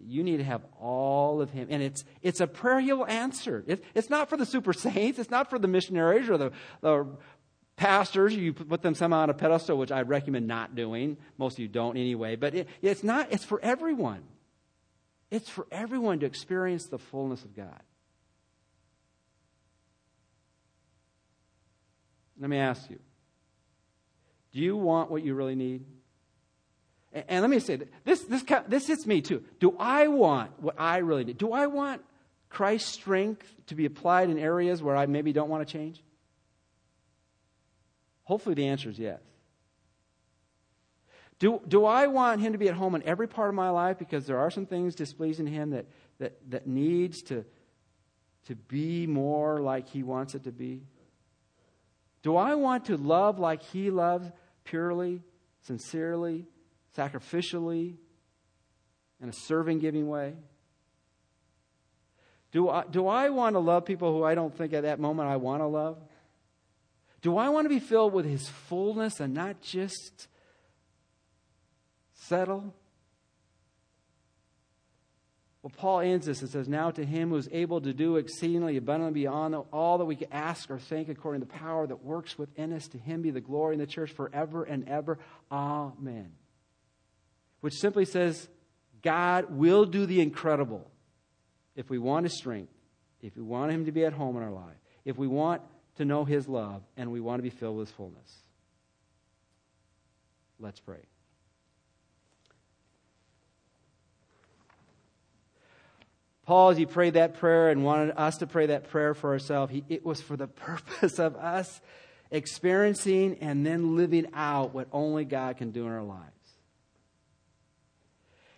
You 0.03 0.24
need 0.24 0.38
to 0.38 0.43
have 0.43 0.61
all 0.80 1.41
of 1.41 1.51
Him. 1.51 1.67
And 1.69 1.82
it's, 1.82 2.03
it's 2.22 2.41
a 2.41 2.47
prayer 2.47 2.82
He'll 2.82 3.05
answer. 3.05 3.63
It, 3.67 3.86
it's 3.95 4.09
not 4.09 4.30
for 4.30 4.36
the 4.36 4.45
super 4.45 4.74
saints, 4.74 5.17
it's 5.17 5.32
not 5.32 5.49
for 5.49 5.57
the 5.57 5.67
missionaries 5.67 6.30
or 6.30 6.38
the, 6.38 6.51
the 6.82 7.07
pastors, 7.82 8.36
you 8.36 8.53
put 8.53 8.84
them 8.84 8.93
somehow 8.93 9.21
on 9.21 9.32
a 9.32 9.34
pedestal, 9.34 9.75
which 9.75 9.91
I 9.91 10.03
recommend 10.03 10.47
not 10.47 10.75
doing. 10.75 11.17
Most 11.39 11.53
of 11.53 11.59
you 11.59 11.67
don't 11.67 11.97
anyway. 11.97 12.36
But 12.36 12.53
it, 12.53 12.67
it's 12.84 13.03
not, 13.03 13.32
it's 13.32 13.43
for 13.43 13.59
everyone. 13.61 14.21
It's 15.32 15.49
for 15.49 15.65
everyone 15.71 16.19
to 16.19 16.27
experience 16.27 16.86
the 16.86 16.99
fullness 16.99 17.43
of 17.43 17.55
God. 17.55 17.82
Let 22.39 22.51
me 22.51 22.57
ask 22.57 22.88
you 22.89 22.99
do 24.53 24.59
you 24.59 24.77
want 24.77 25.09
what 25.09 25.23
you 25.23 25.34
really 25.34 25.55
need? 25.55 25.84
And, 27.13 27.25
and 27.29 27.41
let 27.41 27.49
me 27.49 27.59
say 27.59 27.79
this, 28.03 28.21
this, 28.21 28.43
this 28.67 28.88
hits 28.88 29.07
me 29.07 29.21
too. 29.21 29.43
Do 29.59 29.75
I 29.79 30.07
want 30.07 30.51
what 30.61 30.75
I 30.77 30.99
really 30.99 31.23
need? 31.23 31.39
Do 31.39 31.51
I 31.51 31.65
want 31.65 32.03
Christ's 32.49 32.91
strength 32.91 33.51
to 33.67 33.75
be 33.75 33.86
applied 33.86 34.29
in 34.29 34.38
areas 34.38 34.84
where 34.84 34.95
I 34.95 35.07
maybe 35.07 35.34
don't 35.34 35.49
want 35.49 35.67
to 35.67 35.71
change? 35.71 36.03
Hopefully, 38.32 38.55
the 38.55 38.67
answer 38.67 38.89
is 38.89 38.97
yes. 38.97 39.19
Do, 41.38 41.59
do 41.67 41.84
I 41.84 42.07
want 42.07 42.39
him 42.39 42.53
to 42.53 42.57
be 42.57 42.69
at 42.69 42.75
home 42.75 42.95
in 42.95 43.03
every 43.03 43.27
part 43.27 43.49
of 43.49 43.55
my 43.55 43.69
life 43.71 43.99
because 43.99 44.25
there 44.25 44.39
are 44.39 44.49
some 44.49 44.65
things 44.65 44.95
displeasing 44.95 45.47
him 45.47 45.71
that, 45.71 45.88
that, 46.19 46.38
that 46.49 46.65
needs 46.65 47.23
to, 47.23 47.43
to 48.45 48.55
be 48.55 49.05
more 49.05 49.59
like 49.59 49.89
he 49.89 50.01
wants 50.01 50.34
it 50.34 50.45
to 50.45 50.51
be? 50.53 50.84
Do 52.23 52.38
I 52.38 52.55
want 52.55 52.86
to 52.86 52.95
love 52.95 53.38
like 53.38 53.63
he 53.63 53.91
loves, 53.91 54.32
purely, 54.63 55.23
sincerely, 55.63 56.45
sacrificially, 56.97 57.95
in 59.21 59.27
a 59.27 59.34
serving 59.34 59.79
giving 59.79 60.07
way? 60.07 60.36
Do 62.53 62.69
I, 62.69 62.86
do 62.89 63.07
I 63.07 63.27
want 63.27 63.55
to 63.55 63.59
love 63.59 63.84
people 63.84 64.13
who 64.13 64.23
I 64.23 64.36
don't 64.36 64.57
think 64.57 64.71
at 64.71 64.84
that 64.84 65.01
moment 65.01 65.27
I 65.27 65.36
want 65.36 65.61
to 65.63 65.67
love? 65.67 65.97
Do 67.22 67.38
I 67.38 67.49
want 67.49 67.65
to 67.65 67.69
be 67.69 67.80
filled 67.80 68.13
with 68.13 68.26
His 68.26 68.47
fullness 68.47 69.19
and 69.19 69.34
not 69.34 69.61
just 69.61 70.28
settle? 72.13 72.74
Well, 75.61 75.72
Paul 75.76 75.99
ends 75.99 76.26
this 76.26 76.41
and 76.41 76.49
says, 76.49 76.67
Now 76.67 76.89
to 76.89 77.05
him 77.05 77.30
who 77.30 77.36
is 77.36 77.47
able 77.51 77.82
to 77.82 77.93
do 77.93 78.17
exceedingly 78.17 78.78
abundantly 78.78 79.22
beyond 79.22 79.53
all 79.72 79.99
that 79.99 80.05
we 80.05 80.15
can 80.15 80.32
ask 80.32 80.72
or 80.72 80.80
think 80.80 81.07
according 81.07 81.41
to 81.41 81.47
the 81.47 81.53
power 81.53 81.86
that 81.86 82.03
works 82.03 82.38
within 82.38 82.74
us, 82.74 82.88
to 82.89 82.97
him 82.97 83.22
be 83.22 83.30
the 83.30 83.41
glory 83.41 83.76
in 83.76 83.80
the 83.80 83.86
church 83.86 84.11
forever 84.11 84.63
and 84.63 84.89
ever. 84.89 85.19
Amen. 85.51 86.32
Which 87.59 87.76
simply 87.76 88.05
says, 88.05 88.49
God 89.03 89.51
will 89.51 89.86
do 89.86 90.07
the 90.07 90.19
incredible 90.22 90.89
if 91.76 91.89
we 91.89 91.99
want 91.99 92.26
His 92.26 92.38
strength, 92.38 92.74
if 93.22 93.36
we 93.36 93.43
want 93.43 93.72
Him 93.72 93.86
to 93.86 93.91
be 93.91 94.03
at 94.03 94.13
home 94.13 94.38
in 94.38 94.43
our 94.43 94.51
life, 94.51 94.78
if 95.05 95.17
we 95.17 95.28
want 95.28 95.61
to 95.98 96.06
know 96.06 96.26
His 96.26 96.48
love, 96.48 96.82
and 96.98 97.12
we 97.12 97.20
want 97.20 97.39
to 97.39 97.44
be 97.44 97.50
filled 97.50 97.78
with 97.78 97.89
His 97.89 97.96
fullness. 97.96 98.42
Let's 100.60 100.80
pray. 100.80 101.00
Paul, 106.46 106.72
as 106.72 106.78
he 106.78 106.86
prayed 106.86 107.14
that 107.14 107.36
prayer 107.36 107.70
and 107.70 107.84
wanted 107.84 108.14
us 108.18 108.38
to 108.39 108.48
pray 108.48 108.66
that 108.66 108.89
prayer 108.89 109.14
for 109.14 109.32
ourselves, 109.32 109.72
he, 109.72 109.84
it 109.88 110.06
was 110.06 110.22
for 110.22 110.36
the 110.36 110.48
purpose 110.48 111.18
of 111.18 111.36
us 111.36 111.80
experiencing 112.30 113.38
and 113.42 113.66
then 113.66 113.96
living 113.96 114.28
out 114.34 114.74
what 114.74 114.88
only 114.92 115.26
God 115.26 115.58
can 115.58 115.72
do 115.72 115.86
in 115.86 115.92
our 115.92 116.04
lives. 116.04 116.26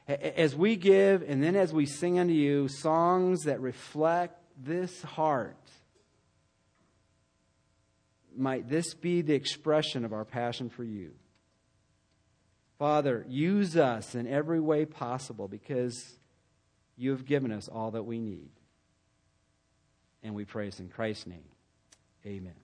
As 0.07 0.55
we 0.55 0.75
give 0.75 1.23
and 1.27 1.43
then 1.43 1.55
as 1.55 1.71
we 1.71 1.85
sing 1.85 2.19
unto 2.19 2.33
you 2.33 2.67
songs 2.67 3.43
that 3.43 3.61
reflect 3.61 4.41
this 4.61 5.01
heart, 5.01 5.55
might 8.37 8.69
this 8.69 8.93
be 8.93 9.21
the 9.21 9.33
expression 9.33 10.05
of 10.05 10.13
our 10.13 10.25
passion 10.25 10.69
for 10.69 10.83
you. 10.83 11.13
Father, 12.79 13.25
use 13.27 13.77
us 13.77 14.15
in 14.15 14.27
every 14.27 14.59
way 14.59 14.85
possible 14.85 15.47
because 15.47 16.17
you 16.97 17.11
have 17.11 17.25
given 17.25 17.51
us 17.51 17.67
all 17.67 17.91
that 17.91 18.03
we 18.03 18.19
need. 18.19 18.49
And 20.21 20.35
we 20.35 20.45
praise 20.45 20.79
in 20.79 20.89
Christ's 20.89 21.27
name. 21.27 21.45
Amen. 22.25 22.62